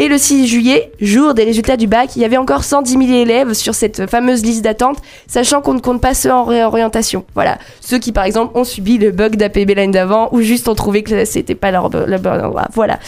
Et 0.00 0.06
le 0.06 0.16
6 0.16 0.46
juillet, 0.46 0.92
jour 1.00 1.34
des 1.34 1.42
résultats 1.42 1.76
du 1.76 1.88
bac, 1.88 2.14
il 2.14 2.22
y 2.22 2.24
avait 2.24 2.36
encore 2.36 2.62
110 2.62 2.92
000 2.92 3.02
élèves 3.04 3.52
sur 3.54 3.74
cette 3.74 4.08
fameuse 4.08 4.44
liste 4.44 4.62
d'attente, 4.62 4.98
sachant 5.26 5.60
qu'on 5.60 5.74
ne 5.74 5.80
compte 5.80 6.00
pas 6.00 6.14
ceux 6.14 6.30
en 6.30 6.44
réorientation. 6.44 7.24
Voilà, 7.34 7.58
ceux 7.80 7.98
qui 7.98 8.12
par 8.12 8.22
exemple 8.22 8.56
ont 8.56 8.62
subi 8.62 8.98
le 8.98 9.10
bug 9.10 9.34
d'APB 9.34 9.70
l'année 9.74 9.92
d'avant 9.92 10.28
ou 10.30 10.40
juste 10.40 10.68
ont 10.68 10.76
trouvé 10.76 11.02
que 11.02 11.24
c'était 11.24 11.56
pas 11.56 11.72
leur, 11.72 11.88
le 11.88 12.16
bon 12.18 12.40
endroit. 12.40 12.68
Voilà. 12.74 13.00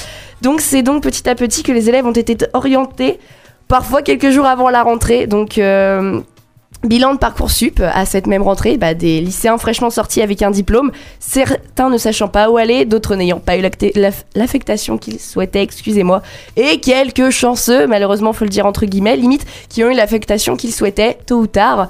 Donc 0.43 0.61
c'est 0.61 0.83
donc 0.83 1.05
petit 1.05 1.29
à 1.29 1.37
petit 1.37 1.63
que 1.63 1.71
les 1.71 1.89
élèves 1.89 2.07
ont 2.07 2.13
été 2.13 2.37
orientés, 2.55 3.21
parfois 3.69 4.03
quelques 4.03 4.31
jours 4.31 4.47
avant 4.47 4.69
la 4.69 4.83
rentrée. 4.83 5.29
Donc 5.29 5.59
euh, 5.59 6.21
Bilan 6.83 7.13
de 7.13 7.19
Parcoursup 7.19 7.83
à 7.83 8.07
cette 8.07 8.27
même 8.27 8.43
rentrée, 8.43 8.79
bah, 8.79 8.95
des 8.95 9.21
lycéens 9.21 9.59
fraîchement 9.59 9.91
sortis 9.91 10.23
avec 10.23 10.41
un 10.41 10.51
diplôme, 10.51 10.93
certains 11.19 11.91
ne 11.91 11.99
sachant 11.99 12.29
pas 12.29 12.49
où 12.49 12.57
aller, 12.57 12.87
d'autres 12.87 13.17
n'ayant 13.17 13.39
pas 13.39 13.59
eu 13.59 13.63
l'affectation 14.35 14.97
qu'ils 14.97 15.21
souhaitaient, 15.21 15.63
excusez-moi, 15.63 16.23
et 16.57 16.81
quelques 16.81 17.29
chanceux, 17.29 17.87
malheureusement 17.87 18.33
faut 18.33 18.45
le 18.45 18.51
dire 18.51 18.65
entre 18.65 18.87
guillemets, 18.87 19.17
limite, 19.17 19.45
qui 19.69 19.85
ont 19.85 19.91
eu 19.91 19.95
l'affectation 19.95 20.57
qu'ils 20.57 20.73
souhaitaient 20.73 21.19
tôt 21.27 21.41
ou 21.41 21.47
tard. 21.47 21.89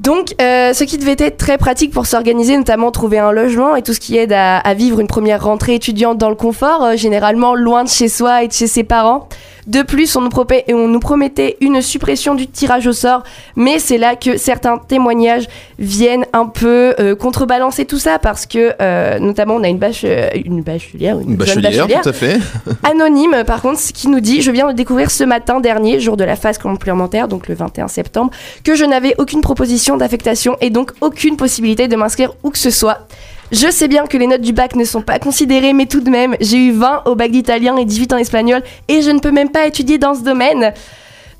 Donc, 0.00 0.34
euh, 0.40 0.74
ce 0.74 0.84
qui 0.84 0.96
devait 0.96 1.16
être 1.18 1.38
très 1.38 1.58
pratique 1.58 1.92
pour 1.92 2.06
s'organiser, 2.06 2.56
notamment 2.56 2.92
trouver 2.92 3.18
un 3.18 3.32
logement 3.32 3.74
et 3.74 3.82
tout 3.82 3.92
ce 3.92 4.00
qui 4.00 4.16
aide 4.16 4.32
à, 4.32 4.58
à 4.58 4.74
vivre 4.74 5.00
une 5.00 5.08
première 5.08 5.42
rentrée 5.42 5.74
étudiante 5.74 6.18
dans 6.18 6.28
le 6.28 6.36
confort, 6.36 6.84
euh, 6.84 6.96
généralement 6.96 7.56
loin 7.56 7.82
de 7.82 7.88
chez 7.88 8.08
soi 8.08 8.44
et 8.44 8.48
de 8.48 8.52
chez 8.52 8.68
ses 8.68 8.84
parents. 8.84 9.28
De 9.68 9.82
plus, 9.82 10.16
on 10.16 10.22
nous, 10.22 10.30
on 10.72 10.98
promettait 10.98 11.58
une 11.60 11.82
suppression 11.82 12.34
du 12.34 12.46
tirage 12.46 12.86
au 12.86 12.92
sort, 12.92 13.22
mais 13.54 13.78
c'est 13.78 13.98
là 13.98 14.16
que 14.16 14.38
certains 14.38 14.78
témoignages 14.78 15.46
viennent 15.78 16.24
un 16.32 16.46
peu 16.46 16.94
euh, 16.98 17.14
contrebalancer 17.14 17.84
tout 17.84 17.98
ça, 17.98 18.18
parce 18.18 18.46
que 18.46 18.72
euh, 18.80 19.18
notamment 19.18 19.56
on 19.56 19.62
a 19.62 19.68
une, 19.68 19.76
bâche, 19.76 20.02
euh, 20.04 20.30
une 20.42 20.62
bachelière, 20.62 21.20
une, 21.20 21.32
Une 21.32 21.44
jeune 21.44 21.60
bachelière, 21.60 21.86
bachelière 21.86 22.00
tout 22.00 22.08
à 22.08 22.12
fait. 22.14 22.38
anonyme 22.82 23.44
par 23.46 23.60
contre 23.60 23.78
ce 23.78 23.92
qui 23.92 24.08
nous 24.08 24.20
dit 24.20 24.40
je 24.40 24.50
viens 24.50 24.68
de 24.68 24.72
découvrir 24.72 25.10
ce 25.10 25.24
matin 25.24 25.60
dernier 25.60 26.00
jour 26.00 26.16
de 26.16 26.24
la 26.24 26.36
phase 26.36 26.58
complémentaire 26.58 27.28
donc 27.28 27.48
le 27.48 27.54
21 27.54 27.88
septembre 27.88 28.30
que 28.64 28.74
je 28.74 28.84
n'avais 28.84 29.14
aucune 29.18 29.40
proposition 29.40 29.96
d'affectation 29.96 30.56
et 30.60 30.70
donc 30.70 30.92
aucune 31.00 31.36
possibilité 31.36 31.88
de 31.88 31.96
m'inscrire 31.96 32.32
où 32.42 32.50
que 32.50 32.58
ce 32.58 32.70
soit 32.70 33.06
je 33.52 33.70
sais 33.70 33.88
bien 33.88 34.06
que 34.06 34.16
les 34.16 34.26
notes 34.26 34.40
du 34.40 34.52
bac 34.52 34.76
ne 34.76 34.84
sont 34.84 35.02
pas 35.02 35.18
considérées, 35.18 35.72
mais 35.72 35.86
tout 35.86 36.00
de 36.00 36.10
même, 36.10 36.36
j'ai 36.40 36.58
eu 36.58 36.72
20 36.72 37.02
au 37.06 37.14
bac 37.14 37.30
d'italien 37.30 37.76
et 37.76 37.84
18 37.84 38.12
en 38.12 38.18
espagnol, 38.18 38.62
et 38.88 39.02
je 39.02 39.10
ne 39.10 39.20
peux 39.20 39.30
même 39.30 39.50
pas 39.50 39.66
étudier 39.66 39.98
dans 39.98 40.14
ce 40.14 40.22
domaine. 40.22 40.72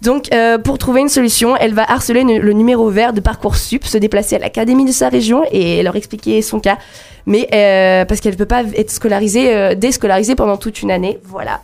Donc, 0.01 0.33
euh, 0.33 0.59
pour 0.59 0.79
trouver 0.79 1.01
une 1.01 1.09
solution, 1.09 1.57
elle 1.57 1.75
va 1.75 1.83
harceler 1.91 2.23
le 2.23 2.53
numéro 2.53 2.89
vert 2.89 3.13
de 3.13 3.21
Parcoursup, 3.21 3.85
se 3.85 3.99
déplacer 3.99 4.37
à 4.37 4.39
l'académie 4.39 4.85
de 4.85 4.93
sa 4.93 5.09
région 5.09 5.43
et 5.51 5.83
leur 5.83 5.97
expliquer 5.97 6.41
son 6.41 6.61
cas. 6.61 6.79
Mais 7.27 7.49
euh, 7.53 8.05
parce 8.05 8.21
qu'elle 8.21 8.35
ne 8.35 8.39
peut 8.39 8.47
pas 8.47 8.63
être 8.75 8.91
scolarisée, 8.91 9.55
euh, 9.55 9.75
déscolarisée 9.75 10.37
pendant 10.37 10.57
toute 10.57 10.83
une 10.83 10.91
année. 10.91 11.19
Voilà. 11.25 11.61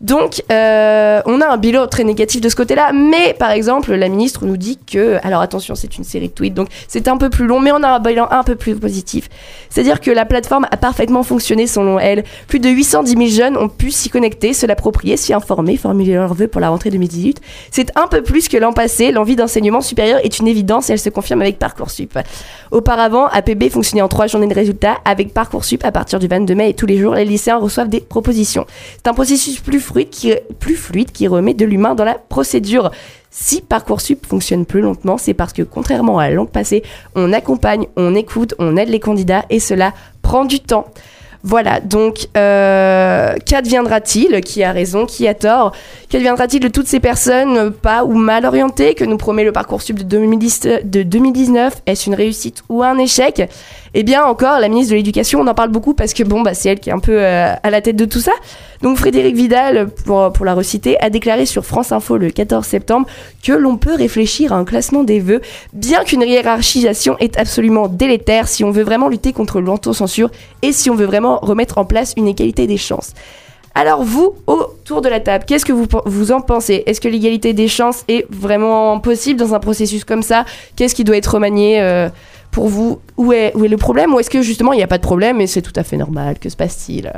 Donc, 0.00 0.42
euh, 0.50 1.20
on 1.26 1.42
a 1.42 1.46
un 1.46 1.56
bilan 1.58 1.86
très 1.86 2.04
négatif 2.04 2.40
de 2.40 2.48
ce 2.48 2.56
côté-là, 2.56 2.92
mais 2.94 3.34
par 3.34 3.50
exemple, 3.50 3.92
la 3.94 4.08
ministre 4.08 4.46
nous 4.46 4.56
dit 4.56 4.78
que, 4.78 5.18
alors 5.22 5.42
attention, 5.42 5.74
c'est 5.74 5.98
une 5.98 6.04
série 6.04 6.28
de 6.28 6.32
tweets, 6.32 6.54
donc 6.54 6.68
c'est 6.88 7.06
un 7.06 7.18
peu 7.18 7.28
plus 7.28 7.46
long, 7.46 7.60
mais 7.60 7.70
on 7.70 7.82
a 7.82 7.88
un 7.88 8.00
bilan 8.00 8.26
un 8.30 8.42
peu 8.42 8.56
plus 8.56 8.74
positif. 8.76 9.28
C'est-à-dire 9.68 10.00
que 10.00 10.10
la 10.10 10.24
plateforme 10.24 10.66
a 10.70 10.76
parfaitement 10.78 11.22
fonctionné 11.22 11.66
selon 11.66 11.98
elle. 11.98 12.24
Plus 12.48 12.60
de 12.60 12.70
810 12.70 13.12
000 13.12 13.26
jeunes 13.26 13.56
ont 13.58 13.68
pu 13.68 13.90
s'y 13.90 14.08
connecter, 14.08 14.54
se 14.54 14.64
l'approprier, 14.64 15.18
s'y 15.18 15.34
informer, 15.34 15.76
formuler 15.76 16.14
leurs 16.14 16.32
vœux 16.32 16.48
pour 16.48 16.62
la 16.62 16.70
rentrée 16.70 16.88
2018. 16.90 17.40
C'est 17.70 17.92
un 17.96 18.06
peu 18.06 18.22
plus 18.22 18.48
que 18.48 18.56
l'an 18.56 18.72
passé. 18.72 19.12
L'envie 19.12 19.36
d'enseignement 19.36 19.82
supérieur 19.82 20.18
est 20.24 20.38
une 20.38 20.48
évidence 20.48 20.88
et 20.88 20.94
elle 20.94 20.98
se 20.98 21.10
confirme 21.10 21.42
avec 21.42 21.58
Parcoursup. 21.58 22.18
Auparavant, 22.70 23.26
APB 23.26 23.68
fonctionnait 23.68 24.02
en 24.02 24.08
trois 24.08 24.26
journées 24.26 24.48
de 24.48 24.54
résultats. 24.54 24.96
Avec 25.04 25.34
Parcoursup, 25.34 25.84
à 25.84 25.92
partir 25.92 26.18
du 26.18 26.26
22 26.26 26.54
mai 26.54 26.70
et 26.70 26.74
tous 26.74 26.86
les 26.86 26.96
jours, 26.96 27.14
les 27.14 27.26
lycéens 27.26 27.58
reçoivent 27.58 27.90
des 27.90 28.00
propositions. 28.00 28.66
C'est 28.96 29.08
un 29.08 29.14
processus 29.14 29.60
plus 29.60 29.80
fluide, 29.90 30.10
qui, 30.10 30.34
plus 30.58 30.76
fluide 30.76 31.12
qui 31.12 31.28
remet 31.28 31.54
de 31.54 31.64
l'humain 31.64 31.94
dans 31.94 32.04
la 32.04 32.14
procédure. 32.14 32.90
Si 33.30 33.60
Parcoursup 33.60 34.26
fonctionne 34.26 34.66
plus 34.66 34.80
lentement, 34.80 35.16
c'est 35.16 35.34
parce 35.34 35.52
que 35.52 35.62
contrairement 35.62 36.18
à 36.18 36.28
la 36.28 36.34
langue 36.34 36.50
passée, 36.50 36.82
on 37.14 37.32
accompagne, 37.32 37.86
on 37.96 38.14
écoute, 38.14 38.54
on 38.58 38.76
aide 38.76 38.88
les 38.88 39.00
candidats 39.00 39.44
et 39.50 39.60
cela 39.60 39.92
prend 40.22 40.44
du 40.44 40.60
temps. 40.60 40.86
Voilà, 41.42 41.80
donc 41.80 42.28
euh, 42.36 43.34
qu'adviendra-t-il? 43.46 44.42
Qui 44.42 44.62
a 44.62 44.72
raison 44.72 45.06
Qui 45.06 45.26
a 45.26 45.32
tort? 45.32 45.72
Qu'adviendra-t-il 46.10 46.60
de 46.60 46.68
toutes 46.68 46.86
ces 46.86 47.00
personnes 47.00 47.70
pas 47.70 48.04
ou 48.04 48.12
mal 48.12 48.44
orientées 48.44 48.94
que 48.94 49.04
nous 49.04 49.16
promet 49.16 49.44
le 49.44 49.52
Parcoursup 49.52 49.96
de, 49.96 50.02
2010 50.02 50.60
de 50.84 51.02
2019 51.02 51.82
Est-ce 51.86 52.08
une 52.08 52.14
réussite 52.14 52.62
ou 52.68 52.82
un 52.82 52.98
échec? 52.98 53.42
Eh 53.94 54.02
bien 54.02 54.22
encore, 54.24 54.60
la 54.60 54.68
ministre 54.68 54.90
de 54.90 54.96
l'Éducation, 54.96 55.40
on 55.40 55.46
en 55.46 55.54
parle 55.54 55.70
beaucoup 55.70 55.94
parce 55.94 56.12
que 56.12 56.22
bon, 56.24 56.42
bah, 56.42 56.52
c'est 56.52 56.68
elle 56.68 56.80
qui 56.80 56.90
est 56.90 56.92
un 56.92 56.98
peu 56.98 57.18
euh, 57.18 57.54
à 57.62 57.70
la 57.70 57.80
tête 57.80 57.96
de 57.96 58.04
tout 58.04 58.20
ça. 58.20 58.32
Donc 58.82 58.96
Frédéric 58.96 59.36
Vidal, 59.36 59.90
pour, 60.06 60.44
la 60.44 60.54
reciter, 60.54 60.98
a 61.00 61.10
déclaré 61.10 61.44
sur 61.44 61.66
France 61.66 61.92
Info 61.92 62.16
le 62.16 62.30
14 62.30 62.64
septembre 62.64 63.06
que 63.42 63.52
l'on 63.52 63.76
peut 63.76 63.94
réfléchir 63.94 64.54
à 64.54 64.56
un 64.56 64.64
classement 64.64 65.04
des 65.04 65.20
vœux, 65.20 65.42
bien 65.74 66.02
qu'une 66.02 66.22
hiérarchisation 66.22 67.16
est 67.18 67.38
absolument 67.38 67.88
délétère 67.88 68.48
si 68.48 68.64
on 68.64 68.70
veut 68.70 68.82
vraiment 68.82 69.08
lutter 69.08 69.34
contre 69.34 69.60
l'autocensure 69.60 70.30
et 70.62 70.72
si 70.72 70.88
on 70.88 70.94
veut 70.94 71.04
vraiment 71.04 71.38
remettre 71.40 71.76
en 71.76 71.84
place 71.84 72.14
une 72.16 72.26
égalité 72.26 72.66
des 72.66 72.78
chances. 72.78 73.12
Alors 73.74 74.02
vous, 74.02 74.34
autour 74.46 75.02
de 75.02 75.08
la 75.08 75.20
table, 75.20 75.44
qu'est-ce 75.46 75.66
que 75.66 75.72
vous, 75.72 76.32
en 76.32 76.40
pensez? 76.40 76.82
Est-ce 76.86 77.00
que 77.02 77.08
l'égalité 77.08 77.52
des 77.52 77.68
chances 77.68 78.04
est 78.08 78.26
vraiment 78.30 78.98
possible 78.98 79.38
dans 79.38 79.54
un 79.54 79.60
processus 79.60 80.04
comme 80.04 80.22
ça? 80.22 80.44
Qu'est-ce 80.74 80.94
qui 80.94 81.04
doit 81.04 81.16
être 81.16 81.34
remanié 81.34 81.80
euh, 81.80 82.08
pour 82.50 82.68
vous? 82.68 82.98
Où 83.16 83.32
est 83.32 83.52
le 83.54 83.76
problème? 83.76 84.14
Ou 84.14 84.20
est-ce 84.20 84.30
que 84.30 84.42
justement 84.42 84.72
il 84.72 84.76
n'y 84.76 84.82
a 84.82 84.88
pas 84.88 84.98
de 84.98 85.02
problème 85.02 85.40
et 85.40 85.46
c'est 85.46 85.62
tout 85.62 85.72
à 85.76 85.84
fait 85.84 85.98
normal? 85.98 86.38
Que 86.38 86.48
se 86.48 86.56
passe-t-il? 86.56 87.12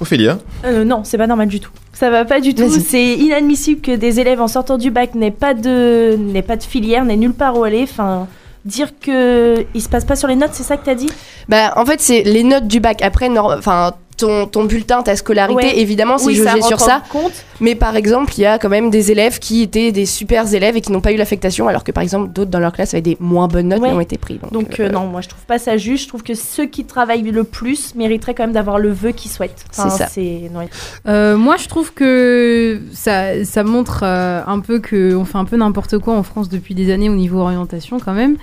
Ophélia 0.00 0.38
Euh, 0.64 0.84
non, 0.84 1.02
c'est 1.04 1.18
pas 1.18 1.26
normal 1.26 1.48
du 1.48 1.60
tout. 1.60 1.70
Ça 1.92 2.10
va 2.10 2.24
pas 2.24 2.40
du 2.40 2.54
tout. 2.54 2.68
C'est 2.70 3.14
inadmissible 3.14 3.80
que 3.80 3.96
des 3.96 4.20
élèves 4.20 4.40
en 4.40 4.46
sortant 4.48 4.78
du 4.78 4.90
bac 4.90 5.14
n'aient 5.14 5.30
pas 5.32 5.54
de, 5.54 6.16
n'aient 6.16 6.42
pas 6.42 6.56
de 6.56 6.62
filière, 6.62 7.04
n'aient 7.04 7.16
nulle 7.16 7.32
part 7.34 7.58
où 7.58 7.64
aller. 7.64 7.82
Enfin, 7.82 8.28
dire 8.64 8.90
que 9.00 9.64
il 9.74 9.82
se 9.82 9.88
passe 9.88 10.04
pas 10.04 10.14
sur 10.16 10.28
les 10.28 10.36
notes, 10.36 10.50
c'est 10.52 10.62
ça 10.62 10.76
que 10.76 10.84
t'as 10.84 10.94
dit? 10.94 11.10
Bah, 11.48 11.72
en 11.76 11.84
fait, 11.84 12.00
c'est 12.00 12.22
les 12.22 12.44
notes 12.44 12.68
du 12.68 12.78
bac. 12.80 13.02
Après, 13.02 13.28
nor- 13.28 13.54
enfin, 13.58 13.92
ton, 14.18 14.46
ton 14.46 14.64
bulletin, 14.64 15.02
ta 15.02 15.16
scolarité, 15.16 15.54
Ouais. 15.66 15.78
évidemment, 15.78 16.18
c'est 16.18 16.26
Oui, 16.26 16.36
ça 16.36 16.50
jaugé 16.50 16.62
sur 16.62 16.80
ça. 16.80 17.02
compte. 17.10 17.32
Mais 17.60 17.74
par 17.74 17.96
exemple, 17.96 18.32
il 18.36 18.42
y 18.42 18.46
a 18.46 18.58
quand 18.58 18.68
même 18.68 18.90
des 18.90 19.10
élèves 19.10 19.38
qui 19.38 19.62
étaient 19.62 19.90
des 19.92 20.04
super 20.06 20.52
élèves 20.54 20.76
et 20.76 20.80
qui 20.80 20.92
n'ont 20.92 21.00
pas 21.00 21.12
eu 21.12 21.16
l'affectation, 21.16 21.66
alors 21.68 21.82
que 21.84 21.92
par 21.92 22.02
exemple, 22.02 22.30
d'autres 22.32 22.50
dans 22.50 22.60
leur 22.60 22.72
classe 22.72 22.94
avaient 22.94 23.00
des 23.00 23.16
moins 23.20 23.48
bonnes 23.48 23.68
notes 23.68 23.80
Ouais. 23.80 23.88
mais 23.88 23.94
ont 23.94 24.00
été 24.00 24.18
pris. 24.18 24.38
Donc, 24.42 24.52
Donc 24.52 24.80
euh, 24.80 24.86
euh, 24.86 24.90
non, 24.90 25.06
moi 25.06 25.20
je 25.22 25.28
trouve 25.28 25.44
pas 25.46 25.58
ça 25.58 25.76
juste. 25.76 26.04
Je 26.04 26.08
trouve 26.08 26.22
que 26.22 26.34
ceux 26.34 26.66
qui 26.66 26.84
travaillent 26.84 27.22
le 27.22 27.44
plus 27.44 27.94
mériteraient 27.94 28.34
quand 28.34 28.44
même 28.44 28.52
d'avoir 28.52 28.78
le 28.78 28.90
vœu 28.92 29.12
qu'ils 29.12 29.30
souhaitent. 29.30 29.64
C'est 29.72 29.88
ça. 29.90 30.08
Non, 30.52 30.66
Euh, 31.06 31.36
moi, 31.36 31.56
je 31.56 31.68
trouve 31.68 31.92
que 31.92 32.80
ça, 32.92 33.44
ça 33.44 33.62
montre 33.64 34.00
euh, 34.04 34.40
un 34.46 34.60
peu 34.60 34.80
qu'on 34.80 35.24
fait 35.24 35.38
un 35.38 35.44
peu 35.44 35.56
n'importe 35.56 35.98
quoi 35.98 36.14
en 36.14 36.22
France 36.22 36.48
depuis 36.48 36.74
des 36.74 36.92
années 36.92 37.08
au 37.10 37.14
niveau 37.14 37.40
orientation, 37.40 37.98
quand 37.98 38.12
même. 38.14 38.36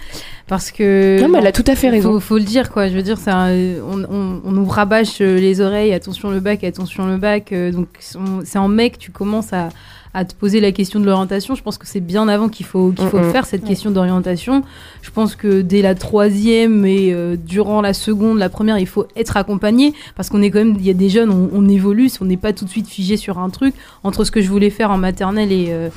Parce 0.48 0.70
que. 0.72 1.20
Non, 1.22 1.28
mais 1.28 1.40
elle 1.40 1.48
a 1.48 1.52
tout 1.52 1.64
à 1.68 1.76
fait 1.76 1.90
raison. 1.90 2.14
Faut, 2.14 2.20
faut 2.20 2.38
le 2.38 2.44
dire, 2.44 2.70
quoi. 2.72 2.88
Je 2.88 2.94
veux 2.94 3.02
dire, 3.02 3.18
ça, 3.18 3.48
on, 3.48 4.04
on, 4.04 4.42
on 4.46 4.52
nous 4.52 4.66
rabâche 4.66 5.20
les 5.20 5.60
oreilles, 5.66 5.94
attention 5.94 6.30
le 6.32 6.40
bac, 6.40 6.64
attention 6.64 7.06
le 7.08 7.18
bac. 7.18 7.52
euh, 7.52 7.72
donc, 7.72 7.88
on- 8.16 8.42
c'est 8.46 8.60
en 8.60 8.68
mai 8.70 8.90
que 8.92 8.98
tu 8.98 9.12
commences 9.12 9.52
à, 9.52 9.70
à 10.14 10.24
te 10.24 10.34
poser 10.34 10.62
la 10.62 10.72
question 10.72 11.02
de 11.02 11.06
l'orientation. 11.06 11.56
Je 11.56 11.62
pense 11.62 11.78
que 11.78 11.86
c'est 11.86 12.00
bien 12.00 12.30
avant 12.30 12.48
qu'il 12.48 12.66
faut, 12.66 12.92
qu'il 12.92 13.06
faut 13.10 13.18
Mm, 13.20 13.28
mm. 13.28 13.32
faire 13.32 13.46
cette 13.46 13.66
question 13.66 13.92
d'orientation. 13.92 14.64
Je 15.02 15.12
pense 15.12 15.36
que 15.36 15.62
dès 15.62 15.82
la 15.82 15.94
troisième 15.94 16.86
et 16.86 17.12
euh, 17.14 17.36
durant 17.36 17.82
la 17.82 17.94
seconde, 17.94 18.38
la 18.40 18.48
première, 18.48 18.80
il 18.80 18.88
faut 18.88 19.08
être 19.18 19.36
accompagné 19.36 19.94
parce 20.16 20.30
qu'on 20.30 20.42
est 20.42 20.52
quand 20.52 20.60
même, 20.60 20.78
il 20.80 20.86
y 20.86 20.90
a 20.90 20.94
des 20.94 21.10
jeunes, 21.10 21.32
on, 21.32 21.50
on 21.54 21.68
évolue, 21.68 22.10
on 22.22 22.26
n'est 22.26 22.38
pas 22.38 22.54
tout 22.54 22.64
de 22.64 22.70
suite 22.70 22.88
figé 22.88 23.18
sur 23.18 23.40
un 23.40 23.50
truc. 23.50 23.74
Entre 24.06 24.24
ce 24.24 24.32
que 24.32 24.42
je 24.42 24.50
voulais 24.50 24.70
faire 24.70 24.90
en 24.92 24.98
maternelle 24.98 25.52
et, 25.52 25.66
euh, 25.70 25.90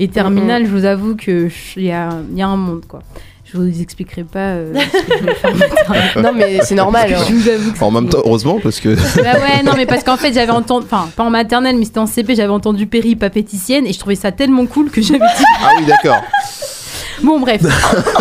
et 0.00 0.08
terminale, 0.08 0.66
je 0.66 0.70
vous 0.72 0.84
avoue 0.84 1.14
que 1.14 1.48
je- 1.48 1.78
il 1.78 1.84
y 1.84 1.92
a, 1.92 2.08
il 2.32 2.36
y 2.38 2.42
a 2.42 2.48
un 2.48 2.56
monde, 2.56 2.82
quoi. 2.88 3.02
Je 3.52 3.58
vous 3.58 3.80
expliquerai 3.82 4.22
pas 4.24 4.38
euh, 4.54 4.74
ce 4.74 6.14
que 6.14 6.20
non, 6.20 6.32
mais 6.32 6.60
c'est 6.62 6.74
normal. 6.76 7.12
hein. 7.12 7.22
Je 7.28 7.34
vous 7.34 7.48
avoue 7.48 7.72
que 7.72 7.84
En 7.84 7.90
même 7.90 8.08
temps, 8.08 8.18
heureusement, 8.24 8.60
parce 8.62 8.78
que. 8.80 8.94
bah 9.22 9.32
ouais, 9.40 9.62
non, 9.64 9.72
mais 9.76 9.86
parce 9.86 10.04
qu'en 10.04 10.16
fait, 10.16 10.32
j'avais 10.32 10.52
entendu, 10.52 10.86
enfin, 10.90 11.08
pas 11.16 11.24
en 11.24 11.30
maternelle, 11.30 11.76
mais 11.76 11.84
c'était 11.84 11.98
en 11.98 12.06
CP, 12.06 12.36
j'avais 12.36 12.52
entendu 12.52 12.86
Péri 12.86 13.16
papéticienne 13.16 13.86
et 13.86 13.92
je 13.92 13.98
trouvais 13.98 14.14
ça 14.14 14.30
tellement 14.30 14.66
cool 14.66 14.90
que 14.90 15.02
j'avais 15.02 15.18
dit. 15.18 15.44
Ah 15.64 15.70
oui, 15.78 15.84
d'accord. 15.86 16.20
Bon, 17.22 17.38
bref. 17.40 17.62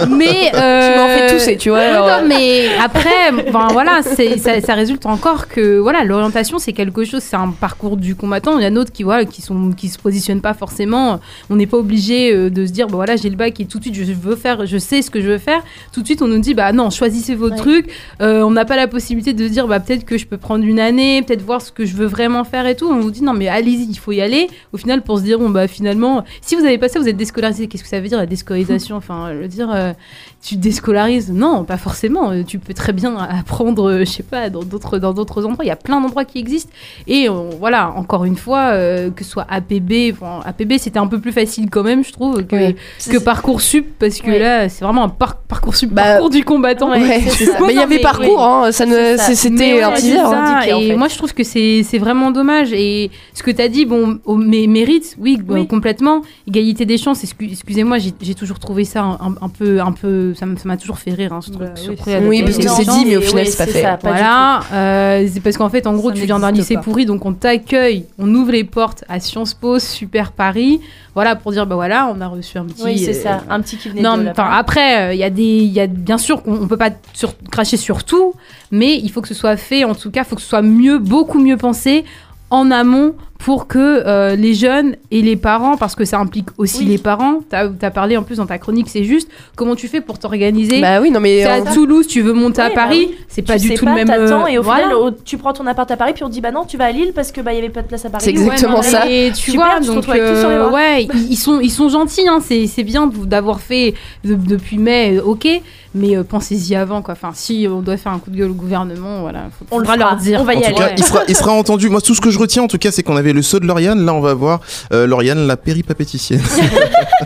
Mais. 0.10 0.52
Euh... 0.56 0.80
Tu 0.90 1.00
m'en 1.00 1.08
fais 1.08 1.34
tousser, 1.34 1.58
tu 1.58 1.70
vois, 1.70 1.80
Non, 1.92 2.04
alors, 2.04 2.22
non, 2.22 2.28
mais 2.28 2.68
après, 2.84 3.32
ben 3.52 3.68
voilà, 3.72 4.02
ça, 4.02 4.62
ça 4.62 4.74
résulte 4.74 5.06
encore 5.06 5.48
que 5.48 5.78
voilà, 5.78 6.04
l'orientation, 6.04 6.58
c'est 6.58 6.74
quelque 6.74 7.04
chose, 7.06 7.22
c'est 7.22 7.36
un 7.36 7.50
parcours 7.50 7.98
du 7.98 8.16
combattant. 8.16 8.58
Il 8.58 8.64
y 8.64 8.66
en 8.66 8.70
a 8.70 8.72
d'autres 8.72 8.92
qui, 8.92 9.04
voilà, 9.04 9.26
qui, 9.26 9.42
sont, 9.42 9.72
qui 9.72 9.90
se 9.90 10.00
positionnent 10.00 10.42
pas 10.42 10.54
forcément. 10.54 11.20
On 11.50 11.56
n'est 11.56 11.68
pas 11.68 11.78
obligé 11.78 12.34
euh, 12.34 12.50
de 12.50 12.66
se 12.66 12.72
dire, 12.72 12.88
bah 12.88 12.96
voilà, 12.96 13.16
j'ai 13.18 13.30
le 13.30 13.36
bac 13.36 13.60
et 13.60 13.66
tout 13.66 13.78
de 13.78 13.84
suite, 13.84 13.96
je 13.96 14.14
veux 14.14 14.36
faire, 14.36 14.66
je 14.66 14.78
sais 14.78 15.02
ce 15.02 15.12
que 15.12 15.22
je 15.22 15.28
veux 15.28 15.38
faire. 15.38 15.62
Tout 15.94 16.02
de 16.02 16.06
suite, 16.06 16.22
on 16.22 16.28
nous 16.28 16.40
dit, 16.40 16.54
bah 16.54 16.72
non, 16.72 16.90
choisissez 16.90 17.36
votre 17.36 17.56
Ouais. 17.56 17.62
truc. 17.62 17.90
Euh, 18.22 18.42
on 18.44 18.52
n'a 18.52 18.66
pas 18.66 18.76
la 18.76 18.88
possibilité 18.88 19.34
de 19.34 19.48
se 19.48 19.52
dire, 19.52 19.68
bah 19.68 19.80
peut-être 19.80 20.06
que 20.06 20.18
je 20.18 20.26
peux 20.26 20.38
prendre 20.38 20.64
une 20.66 20.80
année, 20.80 21.22
peut-être 21.24 21.42
voir 21.44 21.62
ce 21.62 21.72
que 21.72 21.86
je 21.86 21.96
veux 21.96 22.06
vraiment 22.08 22.44
faire 22.44 22.66
et 22.68 22.76
tout. 22.76 22.88
On 22.90 22.96
nous 22.96 23.12
dit, 23.12 23.24
non, 23.24 23.34
mais 23.34 23.48
allez-y, 23.48 23.88
il 23.90 23.98
faut 23.98 24.12
y 24.12 24.22
aller. 24.22 24.48
Au 24.74 24.78
final, 24.78 25.02
pour 25.02 25.18
se 25.20 25.24
dire, 25.24 25.40
bon, 25.40 25.50
bah 25.50 25.68
finalement, 25.68 26.24
si 26.42 26.56
vous 26.56 26.64
avez 26.66 26.78
pas 26.78 26.90
ça, 26.90 27.00
vous 27.00 27.08
êtes 27.08 27.18
déscolarisé. 27.18 27.68
Qu'est-ce 27.68 27.84
que 27.84 27.90
ça 27.90 28.00
veut 28.00 28.08
dire 28.08 28.18
la 28.18 28.26
déscolarisation? 28.26 28.89
Enfin, 28.98 29.34
veux 29.34 29.48
dire, 29.48 29.70
euh, 29.72 29.94
tu 30.42 30.56
déscolarises 30.56 31.32
Non, 31.32 31.64
pas 31.64 31.78
forcément. 31.78 32.32
Euh, 32.32 32.44
Tu 32.44 32.60
peux 32.60 32.74
très 32.74 32.94
bien 32.94 33.16
apprendre, 33.40 33.90
euh, 33.90 34.00
je 34.00 34.06
sais 34.12 34.24
pas, 34.24 34.50
dans 34.50 34.64
d'autres 34.64 34.98
dans 35.00 35.14
d'autres 35.14 35.46
endroits. 35.46 35.66
Il 35.66 35.68
y 35.68 35.72
a 35.72 35.76
plein 35.76 36.00
d'endroits 36.02 36.26
qui 36.26 36.40
existent. 36.40 36.72
Et 37.08 37.28
voilà, 37.60 37.92
encore 37.96 38.26
une 38.26 38.38
fois, 38.38 38.70
euh, 38.74 39.10
que 39.12 39.24
ce 39.24 39.30
soit 39.32 39.46
APB, 39.50 40.12
enfin, 40.14 40.42
APB 40.46 40.78
c'était 40.78 41.00
un 41.00 41.08
peu 41.08 41.20
plus 41.20 41.32
facile 41.32 41.70
quand 41.70 41.84
même, 41.84 42.04
je 42.04 42.12
trouve, 42.12 42.44
que, 42.46 42.56
Oui. 42.56 42.76
que 43.10 43.18
Parcoursup, 43.18 43.86
parce 44.00 44.20
que 44.20 44.32
là, 44.32 44.70
c'est 44.70 44.84
vraiment 44.86 45.04
un 45.04 45.10
par 45.10 45.38
Parcoursup, 45.50 45.92
Bah, 45.92 46.04
parcours 46.04 46.30
du 46.30 46.44
combattant. 46.44 46.92
ouais, 46.92 47.02
Ouais, 47.02 47.22
ça. 47.22 47.54
Mais 47.66 47.74
il 47.74 47.76
y 47.76 47.80
avait 47.80 47.96
mais- 47.96 48.02
parcours, 48.02 48.44
hein, 48.44 48.72
ça 48.72 48.86
ne, 48.86 49.16
c'était 49.18 49.82
un 49.82 49.92
teaser. 49.94 50.20
en 50.22 50.80
et 50.80 50.90
fait. 50.90 50.96
moi 50.96 51.08
je 51.08 51.18
trouve 51.18 51.34
que 51.34 51.44
c'est 51.44 51.82
c'est 51.84 51.98
vraiment 51.98 52.30
dommage 52.32 52.72
et 52.74 53.10
ce 53.34 53.42
que 53.42 53.50
tu 53.52 53.62
as 53.62 53.68
dit 53.68 53.86
bon 53.86 54.20
au 54.26 54.38
mé- 54.38 54.68
mérite 54.70 55.16
oui, 55.20 55.40
Oui. 55.48 55.66
complètement 55.68 56.22
égalité 56.48 56.86
des 56.86 56.98
chances 56.98 57.24
excu- 57.24 57.52
excusez-moi 57.52 57.98
j'ai 57.98 58.36
toujours 58.36 58.60
trouvé 58.60 58.79
ça 58.86 59.04
un, 59.04 59.14
un- 59.14 59.36
un 59.42 59.50
peu 59.50 59.82
un 59.82 59.92
peu 59.92 60.34
ça 60.34 60.46
m'a 60.66 60.78
toujours 60.78 60.98
fait 61.00 61.12
rire 61.12 61.34
hein, 61.34 61.42
ce 61.42 61.52
truc 61.52 61.68
Bah, 61.68 61.76
sur 61.76 61.94
oui, 62.28 62.44
parce 62.44 62.58
que 62.58 62.68
c'est 62.68 62.84
dit, 62.86 63.06
mais 63.06 63.18
au 63.18 63.22
final, 63.22 63.46
oui, 63.46 63.52
c'est 63.52 63.66
pas 63.66 63.72
fait. 63.72 63.82
ça, 63.82 63.98
pas 63.98 64.10
voilà, 64.10 64.60
euh, 64.74 65.28
c'est 65.32 65.40
parce 65.40 65.58
qu'en 65.58 65.70
fait, 65.70 65.88
en 65.88 65.94
gros, 65.94 66.10
Ça 66.10 66.16
tu 66.16 66.26
viens 66.26 66.40
d'un 66.40 66.52
lycée 66.52 66.76
pas. 66.76 66.82
pourri, 66.82 67.06
donc 67.06 67.26
on 67.26 67.34
t'accueille, 67.34 68.06
on 68.18 68.34
ouvre 68.34 68.52
les 68.52 68.64
portes 68.64 69.04
à 69.10 69.20
Sciences 69.20 69.54
Po, 69.54 69.80
Super 69.80 70.32
Paris, 70.32 70.82
voilà, 71.16 71.36
pour 71.36 71.52
dire, 71.52 71.66
bah 71.66 71.76
voilà, 71.76 72.12
on 72.16 72.22
a 72.22 72.28
reçu 72.28 72.58
un 72.58 72.66
petit. 72.66 72.84
Oui, 72.84 72.98
c'est 73.00 73.18
euh, 73.18 73.24
ça. 73.24 73.44
Un 73.50 73.62
petit 73.62 73.78
qui 73.78 73.90
venait 73.90 74.02
non, 74.02 74.18
de 74.18 74.28
enfin, 74.30 74.50
après, 74.52 75.16
il 75.16 75.20
y 75.20 75.24
a 75.24 75.30
des, 75.30 75.42
il 75.44 75.72
y 75.72 75.80
a 75.80 75.88
bien 75.88 76.18
sûr 76.18 76.44
qu'on 76.44 76.54
on 76.62 76.68
peut 76.68 76.78
pas 76.78 76.92
sur- 77.14 77.34
cracher 77.52 77.78
sur 77.78 78.04
tout, 78.04 78.34
mais 78.72 78.96
il 78.98 79.10
faut 79.12 79.22
que 79.22 79.28
ce 79.28 79.34
soit 79.34 79.58
fait. 79.58 79.84
En 79.84 79.96
tout 79.96 80.12
cas, 80.12 80.22
il 80.22 80.26
faut 80.26 80.36
que 80.36 80.42
ce 80.42 80.48
soit 80.50 80.62
mieux, 80.62 80.98
beaucoup 81.00 81.40
mieux 81.40 81.58
pensé 81.58 82.06
en 82.50 82.72
amont 82.72 83.14
pour 83.40 83.68
que 83.68 83.80
euh, 83.80 84.36
les 84.36 84.54
jeunes 84.54 84.98
et 85.12 85.22
les 85.22 85.38
parents, 85.38 85.78
parce 85.78 85.96
que 85.96 86.04
ça 86.04 86.20
implique 86.20 86.50
aussi 86.58 86.80
Oui. 86.80 86.86
les 86.86 86.98
parents, 86.98 87.40
tu 87.50 87.56
as, 87.56 87.90
parlé 87.92 88.18
en 88.18 88.24
plus 88.24 88.36
dans 88.36 88.46
ta 88.46 88.58
chronique, 88.58 88.88
c'est 88.90 89.06
juste, 89.06 89.30
comment 89.56 89.76
tu 89.76 89.88
fais 89.88 90.02
pour 90.02 90.20
t'organiser 90.20 90.82
Bah 90.82 91.00
oui, 91.02 91.10
non 91.10 91.22
mais. 91.22 91.38
T'es 91.44 91.46
à 91.46 91.62
Toulouse, 91.62 92.06
tu 92.06 92.22
veux 92.22 92.34
monter 92.34 92.62
à 92.62 92.68
bah 92.68 92.76
Paris, 92.76 93.08
oui. 93.12 93.16
c'est 93.30 93.42
pas 93.42 93.54
tu 93.56 93.62
du 93.62 93.68
sais 93.70 93.74
tout 93.76 93.86
pas, 93.86 93.92
le 93.92 93.98
même. 93.98 94.08
t'attends, 94.08 94.44
euh, 94.44 94.48
et 94.48 94.58
au 94.60 94.62
voilà. 94.62 94.84
final, 94.84 94.96
au- 94.98 95.12
tu 95.12 95.38
prends 95.38 95.54
ton 95.54 95.66
appart 95.68 95.90
à 95.90 95.96
Paris, 95.96 96.12
puis 96.14 96.24
on 96.26 96.28
te 96.28 96.34
dit 96.34 96.42
bah 96.42 96.52
non, 96.52 96.66
tu 96.66 96.76
vas 96.78 96.86
à 96.86 96.92
Lille 96.92 97.14
parce 97.16 97.32
que 97.32 97.40
bah 97.40 97.54
il 97.54 97.56
y 97.56 97.60
avait 97.60 97.70
pas 97.70 97.82
de 97.82 97.88
place 97.88 98.04
à 98.04 98.10
Paris. 98.10 98.26
C'est 98.26 98.34
Ouais, 98.38 98.44
exactement 98.44 98.76
non, 98.78 98.82
ça. 98.82 99.10
Et 99.10 99.32
tu 99.34 99.52
Super, 99.52 99.66
vois, 99.66 99.80
donc 99.80 99.96
retrouves 99.96 100.12
avec 100.16 100.34
tout 100.34 100.40
sur 100.40 100.50
les 100.50 100.56
euh, 100.56 100.70
ouais, 100.72 101.04
ils, 101.14 101.32
ils 101.32 101.38
sont 101.38 101.60
ils 101.62 101.72
sont 101.72 101.88
gentils, 101.88 102.28
hein, 102.28 102.40
c'est 102.46 102.68
c'est 102.68 102.84
bien 102.84 103.08
d'avoir 103.08 103.62
fait 103.62 103.94
de- 104.26 104.36
depuis 104.36 104.78
mai, 104.78 105.18
euh, 105.18 105.24
ok, 105.24 105.48
mais 105.96 106.18
euh, 106.18 106.24
pensez-y 106.24 106.76
avant 106.76 107.02
quoi. 107.02 107.14
Enfin, 107.14 107.32
si 107.34 107.68
on 107.72 107.80
doit 107.82 107.96
faire 107.98 108.12
un 108.12 108.20
coup 108.20 108.32
de 108.32 108.36
gueule 108.36 108.52
au 108.52 108.54
gouvernement, 108.54 109.22
voilà, 109.22 109.46
faut, 109.58 109.66
On 109.72 109.78
le 109.80 109.86
faudra 109.86 109.98
fera, 109.98 110.10
leur 110.12 110.20
dire. 110.20 110.40
on 110.42 110.44
va 110.44 110.54
y 110.56 110.58
En 110.58 110.62
tout 110.62 110.66
aller. 110.68 110.76
cas, 110.76 110.84
Ouais. 110.88 110.94
il 110.98 111.04
sera, 111.06 111.22
il 111.30 111.36
sera 111.36 111.52
entendu. 111.54 111.90
Moi, 111.90 112.02
tout 112.02 112.14
ce 112.16 112.22
que 112.22 112.30
je 112.32 112.38
retiens, 112.40 112.64
en 112.64 112.68
tout 112.68 112.78
cas, 112.78 112.92
c'est 112.92 113.02
qu'on 113.04 113.16
avait 113.16 113.29
le 113.34 113.42
saut 113.42 113.60
de 113.60 113.66
Lauriane. 113.66 114.06
Là, 114.06 114.14
on 114.14 114.22
va 114.22 114.34
voir 114.34 114.62
euh, 114.94 115.08
Lauriane, 115.08 115.48
la 115.48 115.58
péripapéticienne. 115.58 116.42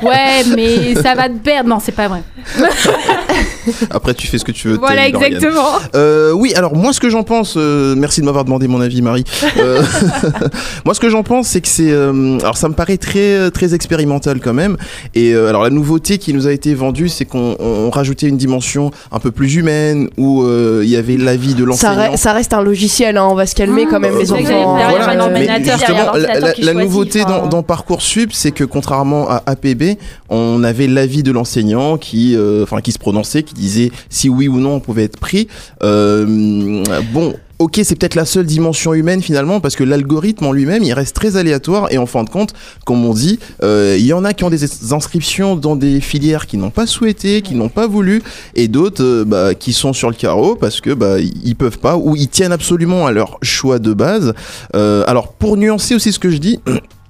Ouais, 0.01 0.43
mais 0.55 0.95
ça 0.95 1.15
va 1.15 1.29
te 1.29 1.37
perdre. 1.37 1.69
Non, 1.69 1.79
c'est 1.79 1.93
pas 1.93 2.09
vrai. 2.09 2.23
Après, 3.89 4.13
tu 4.13 4.27
fais 4.27 4.37
ce 4.37 4.45
que 4.45 4.51
tu 4.51 4.67
veux. 4.69 4.77
Voilà, 4.77 5.07
exactement. 5.07 5.73
Euh, 5.95 6.31
oui, 6.31 6.53
alors 6.55 6.75
moi 6.75 6.93
ce 6.93 6.99
que 6.99 7.09
j'en 7.09 7.23
pense, 7.23 7.55
euh, 7.57 7.95
merci 7.97 8.21
de 8.21 8.25
m'avoir 8.25 8.45
demandé 8.45 8.67
mon 8.67 8.81
avis 8.81 9.01
Marie. 9.01 9.23
Euh, 9.57 9.81
moi 10.85 10.93
ce 10.93 10.99
que 10.99 11.09
j'en 11.09 11.23
pense 11.23 11.47
c'est 11.47 11.61
que 11.61 11.67
c'est, 11.67 11.91
euh, 11.91 12.37
alors 12.39 12.57
ça 12.57 12.69
me 12.69 12.73
paraît 12.73 12.97
très 12.97 13.51
très 13.51 13.73
expérimental 13.73 14.39
quand 14.39 14.53
même. 14.53 14.77
Et 15.15 15.33
euh, 15.33 15.49
alors 15.49 15.63
la 15.63 15.69
nouveauté 15.69 16.17
qui 16.17 16.33
nous 16.33 16.47
a 16.47 16.51
été 16.51 16.73
vendue 16.73 17.09
c'est 17.09 17.25
qu'on 17.25 17.55
on 17.59 17.89
rajoutait 17.89 18.27
une 18.27 18.37
dimension 18.37 18.91
un 19.11 19.19
peu 19.19 19.31
plus 19.31 19.55
humaine 19.55 20.09
où 20.17 20.43
euh, 20.43 20.81
il 20.83 20.89
y 20.89 20.95
avait 20.95 21.17
l'avis 21.17 21.53
de 21.53 21.59
Ça, 21.73 21.93
l'enseignant. 21.95 22.13
re- 22.13 22.17
ça 22.17 22.33
reste 22.33 22.53
un 22.53 22.61
logiciel, 22.61 23.17
hein, 23.17 23.27
on 23.29 23.35
va 23.35 23.45
se 23.45 23.55
calmer 23.55 23.83
Ah, 23.85 23.89
quand 23.91 23.99
même 23.99 24.17
les 24.17 24.31
enfants. 24.31 24.77
derrière 24.77 25.09
un 25.09 25.29
mais 25.29 25.47
justement, 25.63 26.13
la, 26.59 26.73
nouveauté 26.73 27.23
enfin. 27.23 27.39
dans, 27.39 27.47
dans 27.47 27.63
Parcoursup, 27.63 28.31
c'est 28.33 28.51
que 28.51 28.63
contrairement 28.63 29.29
à 29.29 29.41
APB, 29.45 29.97
on 30.29 30.63
avait 30.63 30.87
l'avis 30.87 31.23
de 31.23 31.31
l'enseignant 31.31 31.97
qui, 31.97 32.35
euh, 32.35 32.63
enfin, 32.63 32.81
qui 32.81 32.91
se 32.91 32.99
prononçait, 32.99 33.32
qui 33.41 33.53
disait 33.53 33.91
si 34.09 34.29
oui 34.29 34.47
ou 34.47 34.59
non 34.59 34.75
on 34.75 34.79
pouvait 34.79 35.03
être 35.03 35.19
pris. 35.19 35.47
Euh, 35.81 36.83
bon. 37.13 37.35
Ok, 37.59 37.79
c'est 37.83 37.95
peut-être 37.95 38.15
la 38.15 38.25
seule 38.25 38.45
dimension 38.45 38.93
humaine 38.93 39.21
finalement, 39.21 39.61
parce 39.61 39.77
que 39.77 39.85
l'algorithme 39.85 40.47
en 40.47 40.51
lui-même, 40.51 40.83
il 40.83 40.91
reste 40.91 41.15
très 41.15 41.37
aléatoire 41.37 41.87
et 41.91 41.97
en 41.97 42.05
fin 42.05 42.23
de 42.23 42.29
compte, 42.29 42.53
comme 42.83 43.05
on 43.05 43.13
dit, 43.13 43.39
euh, 43.63 43.95
il 43.97 44.05
y 44.05 44.11
en 44.11 44.25
a 44.25 44.33
qui 44.33 44.43
ont 44.43 44.49
des 44.49 44.91
inscriptions 44.91 45.55
dans 45.55 45.77
des 45.77 46.01
filières 46.01 46.47
qui 46.47 46.57
n'ont 46.57 46.71
pas 46.71 46.87
souhaité, 46.87 47.41
qui 47.41 47.55
n'ont 47.55 47.69
pas 47.69 47.87
voulu, 47.87 48.21
et 48.55 48.67
d'autres 48.67 49.03
euh, 49.03 49.23
bah, 49.23 49.53
qui 49.53 49.71
sont 49.71 49.93
sur 49.93 50.09
le 50.09 50.15
carreau 50.15 50.55
parce 50.55 50.81
que 50.81 50.93
bah, 50.93 51.19
ils 51.19 51.55
peuvent 51.55 51.79
pas 51.79 51.95
ou 51.95 52.17
ils 52.17 52.27
tiennent 52.27 52.51
absolument 52.51 53.05
à 53.05 53.11
leur 53.11 53.37
choix 53.43 53.79
de 53.79 53.93
base. 53.93 54.33
Alors 54.73 55.31
pour 55.31 55.55
nuancer 55.55 55.95
aussi 55.95 56.11
ce 56.11 56.19
que 56.19 56.31
je 56.31 56.37
dis. 56.37 56.59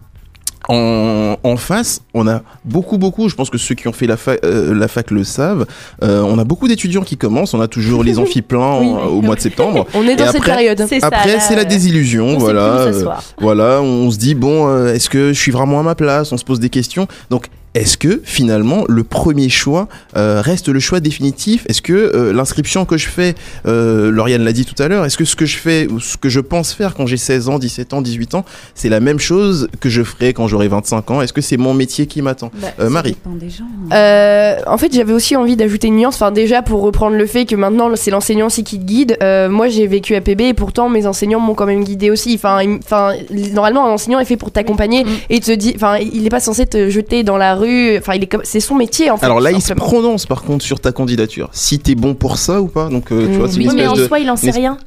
En, 0.69 1.35
en 1.43 1.57
face, 1.57 2.01
on 2.13 2.27
a 2.27 2.41
beaucoup, 2.63 2.97
beaucoup, 2.97 3.27
je 3.27 3.35
pense 3.35 3.49
que 3.49 3.57
ceux 3.57 3.75
qui 3.75 3.87
ont 3.87 3.91
fait 3.93 4.07
la, 4.07 4.15
fa- 4.17 4.37
euh, 4.45 4.73
la 4.73 4.87
fac 4.87 5.11
le 5.11 5.23
savent, 5.25 5.65
euh, 6.03 6.21
on 6.21 6.39
a 6.39 6.45
beaucoup 6.45 6.67
d'étudiants 6.69 7.01
qui 7.01 7.17
commencent, 7.17 7.53
on 7.53 7.59
a 7.61 7.67
toujours 7.67 8.03
les 8.03 8.17
amphis 8.19 8.41
pleins 8.41 8.79
Oui, 8.79 8.87
en- 8.87 8.95
oui. 8.95 9.17
au 9.17 9.21
mois 9.21 9.35
de 9.35 9.41
septembre. 9.41 9.85
On 9.93 10.07
est 10.07 10.15
dans 10.15 10.25
Et 10.25 10.31
cette 10.31 10.43
période. 10.45 10.81
C'est 10.87 10.99
ça, 11.01 11.07
Après, 11.07 11.39
c'est 11.41 11.55
la 11.55 11.65
désillusion, 11.65 12.27
on 12.27 12.37
voilà. 12.37 12.61
euh, 12.61 13.05
voilà, 13.39 13.81
on 13.81 14.09
se 14.09 14.17
dit, 14.17 14.35
bon, 14.35 14.67
euh, 14.69 14.93
est-ce 14.93 15.09
que 15.09 15.33
je 15.33 15.39
suis 15.39 15.51
vraiment 15.51 15.79
à 15.79 15.83
ma 15.83 15.95
place? 15.95 16.31
On 16.31 16.37
se 16.37 16.45
pose 16.45 16.59
des 16.59 16.69
questions. 16.69 17.07
Donc, 17.29 17.47
est-ce 17.73 17.97
que 17.97 18.21
finalement 18.23 18.83
le 18.87 19.03
premier 19.03 19.49
choix 19.49 19.87
euh, 20.15 20.41
reste 20.41 20.69
le 20.69 20.79
choix 20.79 20.99
définitif? 20.99 21.65
Est-ce 21.69 21.81
que 21.81 21.93
euh, 21.93 22.31
l'inscription 22.33 22.85
que 22.85 22.97
je 22.97 23.07
fais, 23.07 23.35
euh, 23.65 24.11
Lauriane 24.11 24.43
l'a 24.43 24.53
dit 24.53 24.65
tout 24.65 24.81
à 24.81 24.87
l'heure, 24.87 25.05
est-ce 25.05 25.17
que 25.17 25.25
ce 25.25 25.35
que 25.35 25.45
je 25.45 25.57
fais 25.57 25.87
ou 25.87 25.99
ce 25.99 26.17
que 26.17 26.29
je 26.29 26.39
pense 26.39 26.73
faire 26.73 26.93
quand 26.93 27.05
j'ai 27.07 27.17
16 27.17 27.49
ans, 27.49 27.59
17 27.59 27.93
ans, 27.93 28.01
18 28.01 28.35
ans, 28.35 28.45
c'est 28.75 28.89
la 28.89 28.99
même 28.99 29.19
chose 29.19 29.67
que 29.79 29.89
je 29.89 30.03
ferai 30.03 30.33
quand 30.33 30.47
j'aurai 30.47 30.67
25 30.67 31.11
ans? 31.11 31.21
Est-ce 31.21 31.33
que 31.33 31.41
c'est 31.41 31.57
mon 31.57 31.73
métier 31.73 32.05
qui 32.07 32.21
m'attend? 32.21 32.51
Bah, 32.61 32.67
Euh, 32.79 32.83
Ça 32.85 32.89
Marie 32.89 33.11
dépend 33.11 33.35
des 33.35 33.49
gens. 33.49 33.63
Euh, 33.93 34.57
en 34.67 34.77
fait, 34.77 34.93
j'avais 34.93 35.13
aussi 35.13 35.35
envie 35.35 35.55
d'ajouter 35.55 35.87
une 35.87 35.97
nuance. 35.97 36.15
Enfin, 36.15 36.31
déjà 36.31 36.61
pour 36.61 36.81
reprendre 36.81 37.15
le 37.17 37.25
fait 37.25 37.45
que 37.45 37.55
maintenant 37.55 37.89
c'est 37.95 38.11
l'enseignant 38.11 38.47
aussi 38.47 38.63
qui 38.63 38.79
te 38.79 38.83
guide. 38.85 39.17
euh, 39.23 39.49
moi, 39.49 39.67
j'ai 39.67 39.87
vécu 39.87 40.15
à 40.15 40.21
PB 40.21 40.41
et 40.49 40.53
pourtant 40.53 40.89
mes 40.89 41.05
enseignants 41.07 41.39
m'ont 41.39 41.53
quand 41.55 41.65
même 41.65 41.83
guidé 41.83 42.09
aussi. 42.11 42.33
Enfin, 42.35 42.61
il- 42.61 42.79
enfin, 42.83 43.13
normalement, 43.53 43.87
un 43.87 43.91
enseignant 43.91 44.19
est 44.19 44.25
fait 44.25 44.37
pour 44.37 44.51
t'accompagner 44.51 45.05
et 45.29 45.39
te 45.39 45.51
dit, 45.51 45.73
enfin, 45.75 45.97
il 45.97 46.23
n'est 46.23 46.29
pas 46.29 46.39
censé 46.39 46.65
te 46.65 46.89
jeter 46.89 47.23
dans 47.23 47.37
la 47.37 47.55
rue. 47.63 47.97
Enfin, 47.97 48.13
il 48.15 48.23
est 48.23 48.27
comme, 48.27 48.41
c'est 48.43 48.59
son 48.59 48.75
métier 48.75 49.09
en 49.11 49.17
fait. 49.17 49.25
Alors 49.25 49.39
là, 49.41 49.51
il 49.51 49.61
se 49.61 49.73
prononce 49.73 50.25
par 50.25 50.43
contre 50.43 50.63
sur 50.63 50.79
ta 50.79 50.91
candidature. 50.91 51.49
Si 51.51 51.79
t'es 51.79 51.95
bon 51.95 52.13
pour 52.15 52.37
ça 52.37 52.61
ou 52.61 52.67
pas. 52.67 52.89
Donc, 52.89 53.11
euh, 53.11 53.27
tu 53.27 53.37
vois, 53.39 53.47
c'est 53.49 53.57
oui. 53.57 53.65
une 53.65 53.73
mais 53.73 53.87
en 53.87 53.93
de. 53.93 54.07
soi, 54.07 54.19
il 54.19 54.29
en 54.29 54.35
sait 54.35 54.51
rien. 54.51 54.77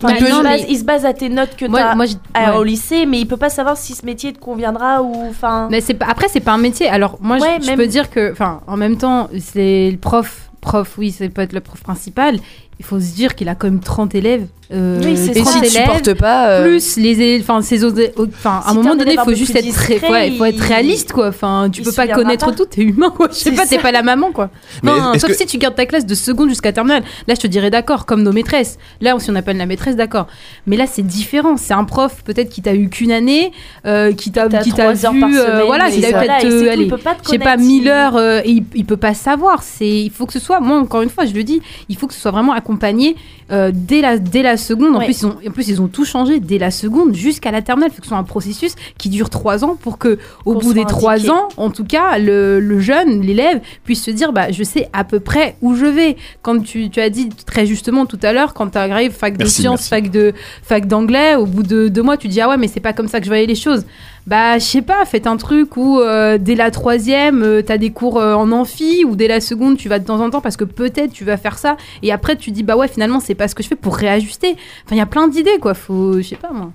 Enfin, 0.00 0.12
Bah, 0.12 0.18
il, 0.20 0.26
se 0.26 0.30
non, 0.30 0.42
base, 0.44 0.60
mais- 0.60 0.66
il 0.68 0.78
se 0.78 0.84
base 0.84 1.04
à 1.04 1.12
tes 1.12 1.28
notes 1.28 1.56
que 1.56 1.66
Moi, 1.66 1.80
as 1.80 1.94
moi, 1.96 2.06
je- 2.06 2.14
à- 2.32 2.52
ouais. 2.52 2.58
au 2.58 2.62
lycée, 2.62 3.04
mais 3.04 3.18
il 3.18 3.26
peut 3.26 3.36
pas 3.36 3.50
savoir 3.50 3.76
si 3.76 3.94
ce 3.96 4.06
métier 4.06 4.32
te 4.32 4.38
conviendra 4.38 5.02
ou 5.02 5.12
enfin. 5.28 5.66
Mais 5.72 5.80
c'est 5.80 5.94
pas- 5.94 6.06
après 6.08 6.28
c'est 6.28 6.38
pas 6.38 6.52
un 6.52 6.58
métier. 6.58 6.88
Alors 6.88 7.18
moi 7.20 7.38
je- 7.38 7.42
Ouais, 7.42 7.58
je, 7.60 7.66
même- 7.66 7.76
peux 7.76 7.88
dire 7.88 8.08
que 8.08 8.30
enfin 8.30 8.60
en 8.68 8.76
même 8.76 8.96
temps 8.96 9.28
c'est 9.40 9.90
le 9.90 9.96
prof 9.98 10.50
prof 10.60 10.94
oui 10.98 11.10
c'est 11.10 11.28
peut 11.30 11.42
être 11.42 11.52
le 11.52 11.60
prof 11.60 11.80
principal. 11.82 12.38
Il 12.78 12.84
faut 12.84 13.00
se 13.00 13.12
dire 13.12 13.34
qu'il 13.34 13.48
a 13.48 13.56
quand 13.56 13.66
même 13.66 13.80
30 13.80 14.14
élèves. 14.14 14.46
Euh, 14.72 15.00
Oui, 15.02 15.16
c'est 15.16 15.36
Et 15.36 15.42
30 15.42 15.52
si 15.54 15.60
tu 15.60 15.68
supportes 15.78 16.14
pas, 16.14 16.48
euh, 16.50 16.62
plus 16.64 16.96
les 16.96 17.40
enfin 17.40 17.62
ces 17.62 17.84
enfin 17.84 18.62
à 18.64 18.70
un 18.70 18.74
moment 18.74 18.94
donné, 18.94 19.14
il 19.14 19.20
faut 19.20 19.34
juste 19.34 19.56
être 19.56 19.72
très, 19.72 19.98
ouais, 20.10 20.32
faut 20.32 20.44
être 20.44 20.60
réaliste 20.60 21.12
quoi. 21.12 21.28
Enfin, 21.28 21.68
tu 21.72 21.80
il 21.80 21.84
peux 21.84 21.92
pas 21.92 22.06
connaître 22.08 22.46
pas. 22.46 22.52
tout, 22.52 22.66
t'es 22.66 22.82
humain 22.82 23.10
quoi. 23.16 23.28
Je 23.30 23.36
sais 23.36 23.52
pas, 23.52 23.66
t'es 23.66 23.78
pas 23.78 23.92
la 23.92 24.02
maman 24.02 24.30
quoi. 24.30 24.50
Mais 24.82 24.90
Non, 24.90 25.14
sauf 25.14 25.30
que- 25.30 25.36
si 25.36 25.46
tu 25.46 25.56
gardes 25.58 25.74
ta 25.74 25.86
classe 25.86 26.04
de 26.04 26.14
seconde 26.14 26.50
jusqu'à 26.50 26.72
terminale. 26.72 27.02
Là, 27.26 27.34
je 27.34 27.40
te 27.40 27.46
dirais 27.46 27.70
d'accord, 27.70 28.04
comme 28.04 28.22
nos 28.22 28.32
maîtresses. 28.32 28.78
Là, 29.00 29.14
si 29.18 29.30
on 29.30 29.34
appelle 29.36 29.56
la 29.56 29.66
maîtresse, 29.66 29.96
d'accord. 29.96 30.26
Mais 30.66 30.76
là, 30.76 30.86
c'est 30.86 31.02
différent. 31.06 31.56
C'est 31.56 31.74
un 31.74 31.84
prof 31.84 32.22
peut-être 32.24 32.50
qui 32.50 32.60
t'a 32.60 32.74
eu 32.74 32.88
qu'une 32.90 33.12
année, 33.12 33.52
euh, 33.86 34.12
qui 34.12 34.30
t'a, 34.32 34.48
qui 34.48 34.72
t'a 34.72 34.92
vu, 34.92 35.00
euh, 35.00 35.10
semaine, 35.10 35.62
voilà, 35.66 35.90
qui 35.90 36.00
t'a 36.02 36.08
peut-être, 36.12 36.68
allez, 36.68 36.82
il 36.84 36.88
peut 36.88 36.98
pas 36.98 37.14
te 37.14 37.24
je 37.24 37.30
sais 37.30 37.38
pas, 37.38 37.52
connaître, 37.54 37.62
1000 37.62 37.82
il- 37.84 37.88
heures, 37.88 38.18
et 38.44 38.62
il, 38.74 38.84
peut 38.84 38.96
pas 38.98 39.14
savoir. 39.14 39.62
C'est, 39.62 39.88
il 39.88 40.10
faut 40.10 40.26
que 40.26 40.32
ce 40.34 40.38
soit, 40.40 40.60
moi, 40.60 40.78
encore 40.78 41.00
une 41.02 41.08
fois, 41.10 41.24
je 41.24 41.32
le 41.32 41.42
dis, 41.42 41.60
il 41.88 41.96
faut 41.96 42.06
que 42.06 42.12
ce 42.14 42.20
soit 42.20 42.32
vraiment 42.32 42.52
accompagné 42.52 43.16
dès 43.50 44.02
la, 44.02 44.18
dès 44.18 44.42
la 44.42 44.57
seconde. 44.58 44.94
En 44.94 44.98
Ouais. 44.98 45.06
plus, 45.06 45.22
ils 45.22 45.26
ont, 45.26 45.36
en 45.46 45.50
plus, 45.50 45.68
ils 45.68 45.80
ont 45.80 45.88
tout 45.88 46.04
changé 46.04 46.40
dès 46.40 46.58
la 46.58 46.70
seconde 46.70 47.14
jusqu'à 47.14 47.50
la 47.50 47.62
terminale. 47.62 47.90
Il 47.90 47.94
faut 47.94 48.00
que 48.00 48.06
ce 48.06 48.10
soit 48.10 48.18
un 48.18 48.22
processus 48.24 48.74
qui 48.98 49.08
dure 49.08 49.30
trois 49.30 49.64
ans 49.64 49.76
pour 49.80 49.96
que, 49.98 50.18
au 50.44 50.54
Qu'on 50.54 50.60
bout 50.60 50.74
des 50.74 50.84
trois 50.84 51.30
ans, 51.30 51.48
en 51.56 51.70
tout 51.70 51.84
cas, 51.84 52.18
le, 52.18 52.60
le 52.60 52.80
jeune, 52.80 53.22
l'élève, 53.22 53.60
puisse 53.84 54.02
se 54.04 54.10
dire, 54.10 54.32
bah, 54.32 54.50
je 54.52 54.62
sais 54.62 54.88
à 54.92 55.04
peu 55.04 55.20
près 55.20 55.56
où 55.62 55.74
je 55.74 55.86
vais. 55.86 56.16
Quand 56.42 56.60
tu, 56.62 56.90
tu 56.90 57.00
as 57.00 57.08
dit 57.10 57.28
très 57.46 57.64
justement 57.64 58.04
tout 58.04 58.18
à 58.22 58.32
l'heure, 58.32 58.52
quand 58.54 58.68
tu 58.68 58.78
arrives 58.78 59.12
fac 59.12 59.34
de 59.34 59.44
Merci, 59.44 59.62
sciences, 59.62 59.90
merci. 59.90 60.04
fac 60.04 60.10
de 60.10 60.32
fac 60.62 60.86
d'anglais, 60.86 61.36
au 61.36 61.46
bout 61.46 61.62
de 61.62 61.88
deux 61.88 62.02
mois, 62.02 62.16
tu 62.16 62.28
dis 62.28 62.40
ah 62.40 62.48
ouais, 62.48 62.56
mais 62.56 62.68
c'est 62.68 62.80
pas 62.80 62.92
comme 62.92 63.08
ça 63.08 63.18
que 63.20 63.24
je 63.24 63.30
voyais 63.30 63.46
les 63.46 63.54
choses. 63.54 63.84
Bah, 64.26 64.58
je 64.58 64.64
sais 64.64 64.82
pas, 64.82 65.04
faites 65.04 65.26
un 65.26 65.36
truc 65.36 65.76
où 65.76 66.00
euh, 66.00 66.36
dès 66.38 66.54
la 66.54 66.70
troisième, 66.70 67.42
euh, 67.42 67.62
t'as 67.62 67.78
des 67.78 67.90
cours 67.90 68.18
euh, 68.18 68.34
en 68.34 68.52
amphi, 68.52 69.04
ou 69.06 69.16
dès 69.16 69.28
la 69.28 69.40
seconde, 69.40 69.78
tu 69.78 69.88
vas 69.88 69.98
de 69.98 70.04
temps 70.04 70.20
en 70.20 70.28
temps 70.28 70.40
parce 70.40 70.56
que 70.56 70.64
peut-être 70.64 71.12
tu 71.12 71.24
vas 71.24 71.36
faire 71.36 71.58
ça, 71.58 71.76
et 72.02 72.12
après 72.12 72.36
tu 72.36 72.50
dis 72.50 72.62
bah 72.62 72.76
ouais, 72.76 72.88
finalement 72.88 73.20
c'est 73.20 73.34
pas 73.34 73.48
ce 73.48 73.54
que 73.54 73.62
je 73.62 73.68
fais 73.68 73.76
pour 73.76 73.96
réajuster. 73.96 74.56
Enfin, 74.84 74.96
il 74.96 74.98
y 74.98 75.00
a 75.00 75.06
plein 75.06 75.28
d'idées 75.28 75.58
quoi. 75.60 75.74
Faut, 75.74 76.18
je 76.18 76.22
sais 76.22 76.36
pas 76.36 76.50
moi. 76.52 76.72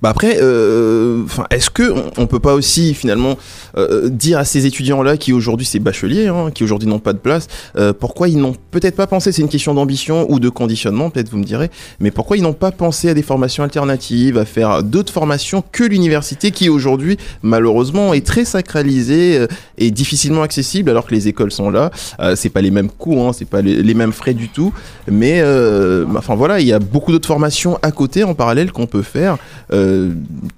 Bah 0.00 0.10
après, 0.10 0.38
euh, 0.40 1.24
est-ce 1.50 1.70
que 1.70 1.92
on, 2.18 2.26
peut 2.26 2.40
pas 2.40 2.54
aussi 2.54 2.94
finalement 2.94 3.36
euh, 3.76 4.08
dire 4.08 4.38
à 4.38 4.44
ces 4.44 4.66
étudiants-là 4.66 5.16
qui 5.16 5.32
aujourd'hui 5.32 5.66
c'est 5.66 5.78
bacheliers, 5.78 6.28
hein, 6.28 6.50
qui 6.52 6.64
aujourd'hui 6.64 6.88
n'ont 6.88 6.98
pas 6.98 7.12
de 7.12 7.18
place, 7.18 7.48
euh, 7.76 7.92
pourquoi 7.92 8.28
ils 8.28 8.38
n'ont 8.38 8.54
peut-être 8.70 8.96
pas 8.96 9.06
pensé, 9.06 9.32
c'est 9.32 9.42
une 9.42 9.48
question 9.48 9.74
d'ambition 9.74 10.26
ou 10.30 10.40
de 10.40 10.48
conditionnement, 10.48 11.10
peut-être 11.10 11.30
vous 11.30 11.38
me 11.38 11.44
direz, 11.44 11.70
mais 12.00 12.10
pourquoi 12.10 12.36
ils 12.36 12.42
n'ont 12.42 12.52
pas 12.52 12.70
pensé 12.70 13.08
à 13.08 13.14
des 13.14 13.22
formations 13.22 13.64
alternatives, 13.64 14.38
à 14.38 14.44
faire 14.44 14.82
d'autres 14.82 15.12
formations 15.12 15.62
que 15.72 15.84
l'université 15.84 16.50
qui 16.50 16.68
aujourd'hui 16.68 17.16
malheureusement 17.42 18.14
est 18.14 18.26
très 18.26 18.44
sacralisée 18.44 19.38
euh, 19.38 19.46
et 19.78 19.90
difficilement 19.90 20.42
accessible 20.42 20.90
alors 20.90 21.06
que 21.06 21.14
les 21.14 21.28
écoles 21.28 21.52
sont 21.52 21.70
là. 21.70 21.90
Euh, 22.20 22.36
c'est 22.36 22.50
pas 22.50 22.60
les 22.60 22.70
mêmes 22.70 22.90
coûts, 22.90 23.20
hein, 23.20 23.32
c'est 23.32 23.48
pas 23.48 23.62
les, 23.62 23.82
les 23.82 23.94
mêmes 23.94 24.12
frais 24.12 24.34
du 24.34 24.48
tout, 24.48 24.72
mais 25.10 25.40
euh, 25.40 26.04
enfin 26.16 26.34
voilà, 26.34 26.60
il 26.60 26.66
y 26.66 26.72
a 26.72 26.78
beaucoup 26.78 27.12
d'autres 27.12 27.28
formations 27.28 27.78
à 27.82 27.90
côté 27.90 28.24
en 28.24 28.34
parallèle 28.34 28.72
qu'on 28.72 28.86
peut 28.86 29.02
faire 29.02 29.34
euh, 29.34 29.61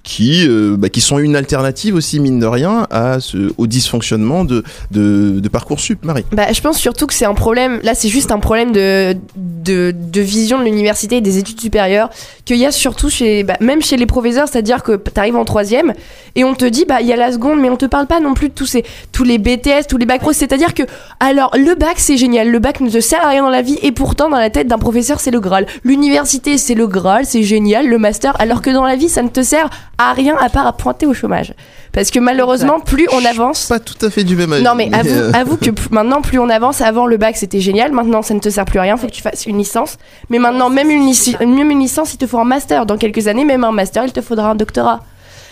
qui, 0.03 0.45
euh, 0.47 0.75
bah, 0.77 0.89
qui 0.89 1.01
sont 1.01 1.19
une 1.19 1.35
alternative 1.35 1.95
aussi, 1.95 2.19
mine 2.19 2.39
de 2.39 2.45
rien, 2.45 2.87
à 2.89 3.19
ce, 3.19 3.51
au 3.57 3.67
dysfonctionnement 3.67 4.45
de, 4.45 4.63
de, 4.91 5.39
de 5.39 5.49
Parcoursup. 5.49 6.03
Marie. 6.03 6.25
Bah, 6.31 6.51
je 6.51 6.61
pense 6.61 6.77
surtout 6.77 7.07
que 7.07 7.13
c'est 7.13 7.25
un 7.25 7.33
problème. 7.33 7.79
Là, 7.83 7.95
c'est 7.95 8.09
juste 8.09 8.31
un 8.31 8.39
problème 8.39 8.71
de, 8.71 9.15
de, 9.35 9.93
de 9.95 10.21
vision 10.21 10.59
de 10.59 10.63
l'université 10.63 11.17
et 11.17 11.21
des 11.21 11.37
études 11.37 11.59
supérieures 11.59 12.09
qu'il 12.45 12.57
y 12.57 12.65
a 12.65 12.71
surtout 12.71 13.09
chez, 13.09 13.43
bah, 13.43 13.57
même 13.59 13.81
chez 13.81 13.97
les 13.97 14.05
professeurs, 14.05 14.47
c'est-à-dire 14.47 14.83
que 14.83 14.95
tu 14.95 15.19
arrives 15.19 15.35
en 15.35 15.45
troisième 15.45 15.93
et 16.35 16.43
on 16.43 16.53
te 16.53 16.65
dit, 16.65 16.85
bah, 16.85 17.01
il 17.01 17.07
y 17.07 17.13
a 17.13 17.15
la 17.15 17.31
seconde, 17.31 17.59
mais 17.59 17.69
on 17.69 17.77
te 17.77 17.85
parle 17.85 18.07
pas 18.07 18.19
non 18.19 18.33
plus 18.33 18.49
de 18.49 18.53
tous 18.53 18.65
ces, 18.65 18.83
tous 19.11 19.23
les 19.23 19.37
BTS, 19.37 19.87
tous 19.89 19.97
les 19.97 20.05
bacs 20.05 20.21
pro. 20.21 20.33
C'est-à-dire 20.33 20.73
que, 20.73 20.83
alors, 21.19 21.51
le 21.55 21.75
bac, 21.75 21.95
c'est 21.97 22.17
génial. 22.17 22.51
Le 22.51 22.59
bac 22.59 22.81
ne 22.81 22.89
te 22.89 22.99
sert 22.99 23.25
à 23.25 23.29
rien 23.29 23.43
dans 23.43 23.49
la 23.49 23.61
vie 23.61 23.79
et 23.81 23.91
pourtant, 23.91 24.29
dans 24.29 24.37
la 24.37 24.49
tête 24.49 24.67
d'un 24.67 24.77
professeur, 24.77 25.19
c'est 25.19 25.31
le 25.31 25.39
Graal. 25.39 25.65
L'université, 25.83 26.57
c'est 26.57 26.75
le 26.75 26.87
Graal, 26.87 27.25
c'est 27.25 27.43
génial. 27.43 27.87
Le 27.87 27.97
master, 27.97 28.35
alors 28.39 28.61
que 28.61 28.69
dans 28.69 28.83
la 28.83 28.95
vie, 28.95 29.04
ça 29.09 29.21
ne 29.21 29.29
te 29.29 29.41
sert 29.43 29.69
à 29.97 30.13
rien 30.13 30.35
à 30.39 30.49
part 30.49 30.67
à 30.67 30.73
pointer 30.73 31.05
au 31.05 31.13
chômage. 31.13 31.53
Parce 31.91 32.11
que 32.11 32.19
malheureusement, 32.19 32.79
plus 32.81 33.07
on 33.13 33.23
avance. 33.23 33.67
Pas 33.67 33.79
tout 33.79 34.03
à 34.05 34.09
fait 34.09 34.23
du 34.25 34.35
même 34.35 34.51
avis. 34.51 34.63
Non 34.63 34.75
mais 34.75 34.89
avoue, 34.93 35.09
euh, 35.09 35.31
avoue 35.33 35.55
que 35.57 35.69
p- 35.69 35.81
maintenant 35.91 36.21
plus 36.21 36.39
on 36.39 36.49
avance, 36.49 36.81
avant 36.81 37.05
le 37.05 37.15
bac 37.17 37.37
c'était 37.37 37.61
génial, 37.61 37.91
maintenant 37.93 38.21
ça 38.21 38.33
ne 38.33 38.39
te 38.39 38.49
sert 38.49 38.65
plus 38.65 38.79
à 38.79 38.81
rien, 38.81 38.97
faut 38.97 39.07
que 39.07 39.11
tu 39.13 39.21
fasses 39.21 39.45
une 39.45 39.57
licence. 39.57 39.97
Mais 40.29 40.37
maintenant 40.39 40.69
même 40.69 40.89
une, 40.89 41.05
lici- 41.07 41.37
même 41.39 41.71
une 41.71 41.79
licence 41.79 42.13
il 42.13 42.17
te 42.17 42.27
faut 42.27 42.39
un 42.39 42.43
master, 42.45 42.85
dans 42.85 42.97
quelques 42.97 43.27
années 43.27 43.45
même 43.45 43.63
un 43.63 43.71
master 43.71 44.03
il 44.05 44.11
te 44.11 44.19
faudra 44.21 44.49
un 44.49 44.55
doctorat. 44.55 44.99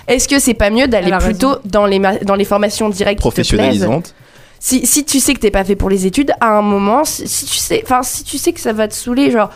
est-ce 0.07 0.27
que 0.27 0.37
c'est 0.39 0.53
pas 0.53 0.69
mieux 0.69 0.87
d'aller 0.87 1.11
plutôt 1.19 1.55
dans 1.63 1.85
les, 1.85 1.99
ma- 1.99 2.17
dans 2.17 2.35
les 2.35 2.45
formations 2.45 2.89
directes 2.89 3.21
qui 3.21 3.29
te 3.29 3.33
plaisent 3.33 3.47
Professionnalisante. 3.47 4.13
si, 4.59 4.85
si 4.85 5.05
tu 5.05 5.21
sais 5.21 5.33
que 5.33 5.39
t'es 5.39 5.51
pas 5.51 5.63
fait 5.63 5.77
pour 5.77 5.89
les 5.89 6.05
études, 6.05 6.33
à 6.41 6.57
un 6.57 6.61
moment, 6.61 7.05
si, 7.05 7.25
si 7.25 7.45
tu 7.45 7.57
sais, 7.57 7.81
enfin, 7.85 8.03
si 8.03 8.25
tu 8.25 8.37
sais 8.37 8.51
que 8.51 8.59
ça 8.59 8.73
va 8.73 8.89
te 8.89 8.93
saouler, 8.93 9.31
genre, 9.31 9.49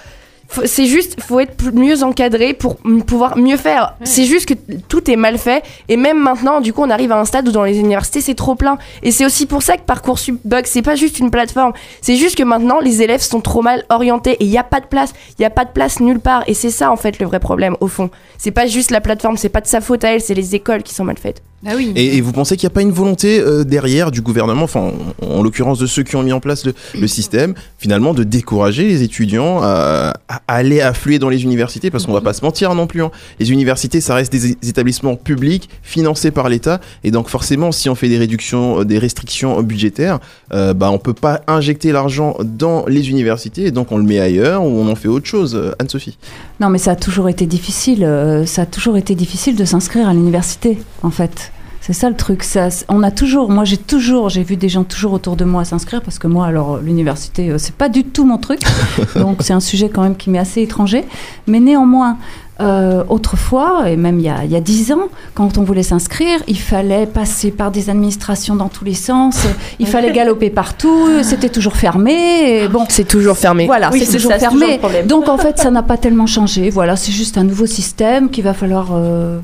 c'est 0.66 0.86
juste, 0.86 1.22
faut 1.22 1.40
être 1.40 1.74
mieux 1.74 2.04
encadré 2.04 2.54
pour 2.54 2.78
pouvoir 3.06 3.38
mieux 3.38 3.58
faire. 3.58 3.96
C'est 4.04 4.26
juste 4.26 4.48
que 4.48 4.54
tout 4.88 5.10
est 5.10 5.16
mal 5.16 5.38
fait, 5.38 5.64
et 5.90 5.98
même 5.98 6.20
maintenant, 6.20 6.62
du 6.62 6.74
coup, 6.74 6.84
on 6.84 6.90
arrive 6.90 7.12
à 7.12 7.20
un 7.20 7.26
stade 7.26 7.48
où 7.48 7.52
dans 7.52 7.64
les 7.64 7.78
universités, 7.78 8.22
c'est 8.22 8.36
trop 8.36 8.56
plein. 8.56 8.78
Et 9.04 9.12
c'est 9.12 9.26
aussi 9.26 9.46
pour 9.46 9.62
ça 9.62 9.78
que 9.78 9.82
Parcoursup 9.82 10.40
bug, 10.46 10.66
c'est 10.66 10.82
pas 10.82 10.96
juste 10.96 11.20
une 11.20 11.32
plateforme, 11.32 11.74
c'est 12.02 12.16
juste 12.16 12.36
que 12.36 12.44
maintenant, 12.44 12.80
les 12.80 13.02
élèves 13.02 13.22
sont 13.22 13.42
trop 13.42 13.62
mal 13.62 13.84
orientés, 13.90 14.34
et 14.40 14.46
il 14.46 14.50
y 14.50 14.58
a 14.58 14.64
pas 14.64 14.80
de 14.80 14.88
place, 14.88 15.14
il 15.38 15.42
y 15.42 15.46
a 15.46 15.50
pas 15.50 15.66
de 15.66 15.72
place 15.72 16.00
nulle 16.00 16.20
part, 16.20 16.44
et 16.48 16.54
c'est 16.54 16.72
ça 16.72 16.92
en 16.92 16.96
fait 16.96 17.20
le 17.20 17.26
vrai 17.26 17.40
problème 17.40 17.76
au 17.82 17.88
fond. 17.88 18.10
C'est 18.38 18.52
pas 18.52 18.68
juste 18.68 18.92
la 18.92 19.02
plateforme, 19.02 19.38
c'est 19.38 19.50
pas 19.50 19.62
de 19.62 19.68
sa 19.68 19.82
faute 19.82 20.04
à 20.04 20.14
elle, 20.14 20.22
c'est 20.22 20.34
les 20.34 20.56
écoles 20.56 20.84
qui 20.84 20.94
sont 20.94 21.04
mal 21.04 21.18
faites. 21.18 21.42
Ah 21.66 21.72
oui. 21.76 21.92
Et, 21.96 22.18
et 22.18 22.22
vous 22.22 22.32
pensez 22.34 22.56
qu'il 22.56 22.68
n'y 22.68 22.72
a 22.72 22.76
pas 22.76 22.82
une 22.84 22.92
volonté 22.92 23.40
euh, 23.40 23.64
derrière 23.64 24.12
du 24.12 24.22
gouvernement, 24.22 24.64
enfin 24.64 24.92
en, 25.22 25.26
en 25.26 25.42
l'occurrence 25.44 25.80
de 25.80 25.88
ceux 25.88 26.04
qui 26.04 26.16
ont 26.16 26.22
mis 26.22 26.32
en 26.32 26.40
place 26.40 26.66
le, 26.66 26.74
le 27.00 27.08
système, 27.08 27.56
finalement 27.80 28.14
de 28.14 28.24
décourager 28.24 28.88
les 28.88 29.02
étudiants 29.02 29.60
à, 29.64 30.14
à 30.28 30.42
aller 30.48 30.82
affluer 30.82 31.18
dans 31.18 31.30
les 31.30 31.44
universités? 31.44 31.90
Parce 31.90 32.06
qu'on 32.06 32.14
va 32.14 32.22
pas 32.22 32.34
se 32.34 32.46
mentir 32.46 32.76
non 32.76 32.86
plus. 32.86 33.02
hein. 33.02 33.10
Les 33.40 33.52
universités, 33.52 34.02
ça 34.02 34.14
reste 34.14 34.32
des, 34.32 34.52
établissements 34.70 35.16
publics 35.16 35.68
financés 35.82 36.30
par 36.30 36.48
l'État, 36.48 36.80
et 37.04 37.10
donc 37.10 37.28
forcément, 37.28 37.72
si 37.72 37.90
on 37.90 37.96
fait 37.96 38.08
des 38.10 38.20
réductions, 38.20 38.82
euh, 38.82 38.86
des 38.86 39.00
restrictions 39.00 39.62
budgétaires, 39.64 40.20
euh, 40.54 40.74
bah 40.76 40.92
on 40.92 41.00
peut 41.00 41.14
pas 41.14 41.42
injecter 41.48 41.92
l'argent 41.92 42.38
dans 42.44 42.86
les 42.86 43.10
universités, 43.10 43.66
et 43.66 43.72
donc 43.72 43.92
on 43.92 43.98
le 43.98 44.04
met 44.04 44.20
ailleurs 44.20 44.64
ou 44.64 44.68
on 44.68 44.88
en 44.92 44.96
fait 44.96 45.08
autre 45.08 45.26
chose. 45.26 45.56
Euh, 45.56 45.72
Anne-Sophie. 45.80 46.18
Non, 46.60 46.70
mais 46.70 46.78
ça 46.78 46.92
a 46.92 46.96
toujours 46.96 47.30
été 47.30 47.46
difficile. 47.48 48.04
euh, 48.04 48.46
ça 48.46 48.62
a 48.62 48.66
toujours 48.68 48.98
été 48.98 49.16
difficile 49.16 49.56
de 49.56 49.66
s'inscrire 49.66 50.08
à 50.08 50.14
l'université, 50.14 50.78
en 51.02 51.10
fait. 51.12 51.52
C'est 51.88 51.94
ça 51.94 52.10
le 52.10 52.18
truc. 52.18 52.44
Ça, 52.44 52.68
on 52.90 53.02
a 53.02 53.12
toujours, 53.12 53.50
moi 53.50 53.64
j'ai 53.64 53.78
toujours, 53.78 54.28
j'ai 54.28 54.44
vu 54.44 54.58
des 54.58 54.68
gens 54.68 54.84
toujours 54.84 55.14
autour 55.14 55.38
de 55.38 55.46
moi 55.46 55.64
s'inscrire 55.64 56.02
parce 56.02 56.20
que 56.20 56.28
moi, 56.28 56.46
alors 56.46 56.80
l'université, 56.80 57.50
euh, 57.50 57.58
c'est 57.58 57.74
pas 57.74 57.88
du 57.88 58.04
tout 58.04 58.26
mon 58.26 58.38
truc. 58.38 58.60
donc 59.16 59.38
c'est 59.40 59.54
un 59.54 59.62
sujet 59.62 59.88
quand 59.88 60.02
même 60.04 60.18
qui 60.18 60.30
m'est 60.30 60.38
assez 60.38 60.62
étranger. 60.62 61.06
Mais 61.48 61.62
néanmoins, 61.62 62.18
euh, 62.60 63.04
autrefois, 63.08 63.90
et 63.90 63.96
même 63.96 64.20
il 64.20 64.26
y 64.26 64.56
a 64.56 64.60
dix 64.60 64.92
ans, 64.92 65.10
quand 65.36 65.58
on 65.60 65.64
voulait 65.64 65.84
s'inscrire, 65.84 66.40
il 66.48 66.60
fallait 66.60 67.06
passer 67.06 67.52
par 67.52 67.70
des 67.70 67.90
administrations 67.90 68.56
dans 68.56 68.68
tous 68.68 68.84
les 68.84 68.96
sens. 68.96 69.46
Il 69.80 69.88
fallait 69.88 70.12
galoper 70.14 70.50
partout. 70.50 71.08
C'était 71.22 71.50
toujours 71.50 71.78
fermé. 71.78 72.64
Et 72.64 72.68
bon, 72.68 72.86
C'est 72.90 73.08
toujours 73.08 73.38
fermé. 73.38 73.66
voilà, 73.66 73.92
Oui, 73.94 74.04
c'est 74.04 74.18
toujours 74.18 74.32
ça, 74.32 74.40
c'est 74.40 74.50
toujours 74.50 74.68
fermé. 74.68 75.04
Donc 75.04 75.30
en 75.30 75.38
fait, 75.38 75.60
ça 75.60 75.70
n'a 75.70 75.84
pas 75.84 75.98
tellement 75.98 76.26
changé. 76.26 76.70
Voilà, 76.70 76.96
c'est 76.96 77.12
juste 77.12 77.38
un 77.38 77.44
nouveau 77.44 77.66
système 77.68 78.30
qu'il 78.30 78.44
va 78.44 78.54
falloir, 78.54 78.90
euh, 78.92 79.40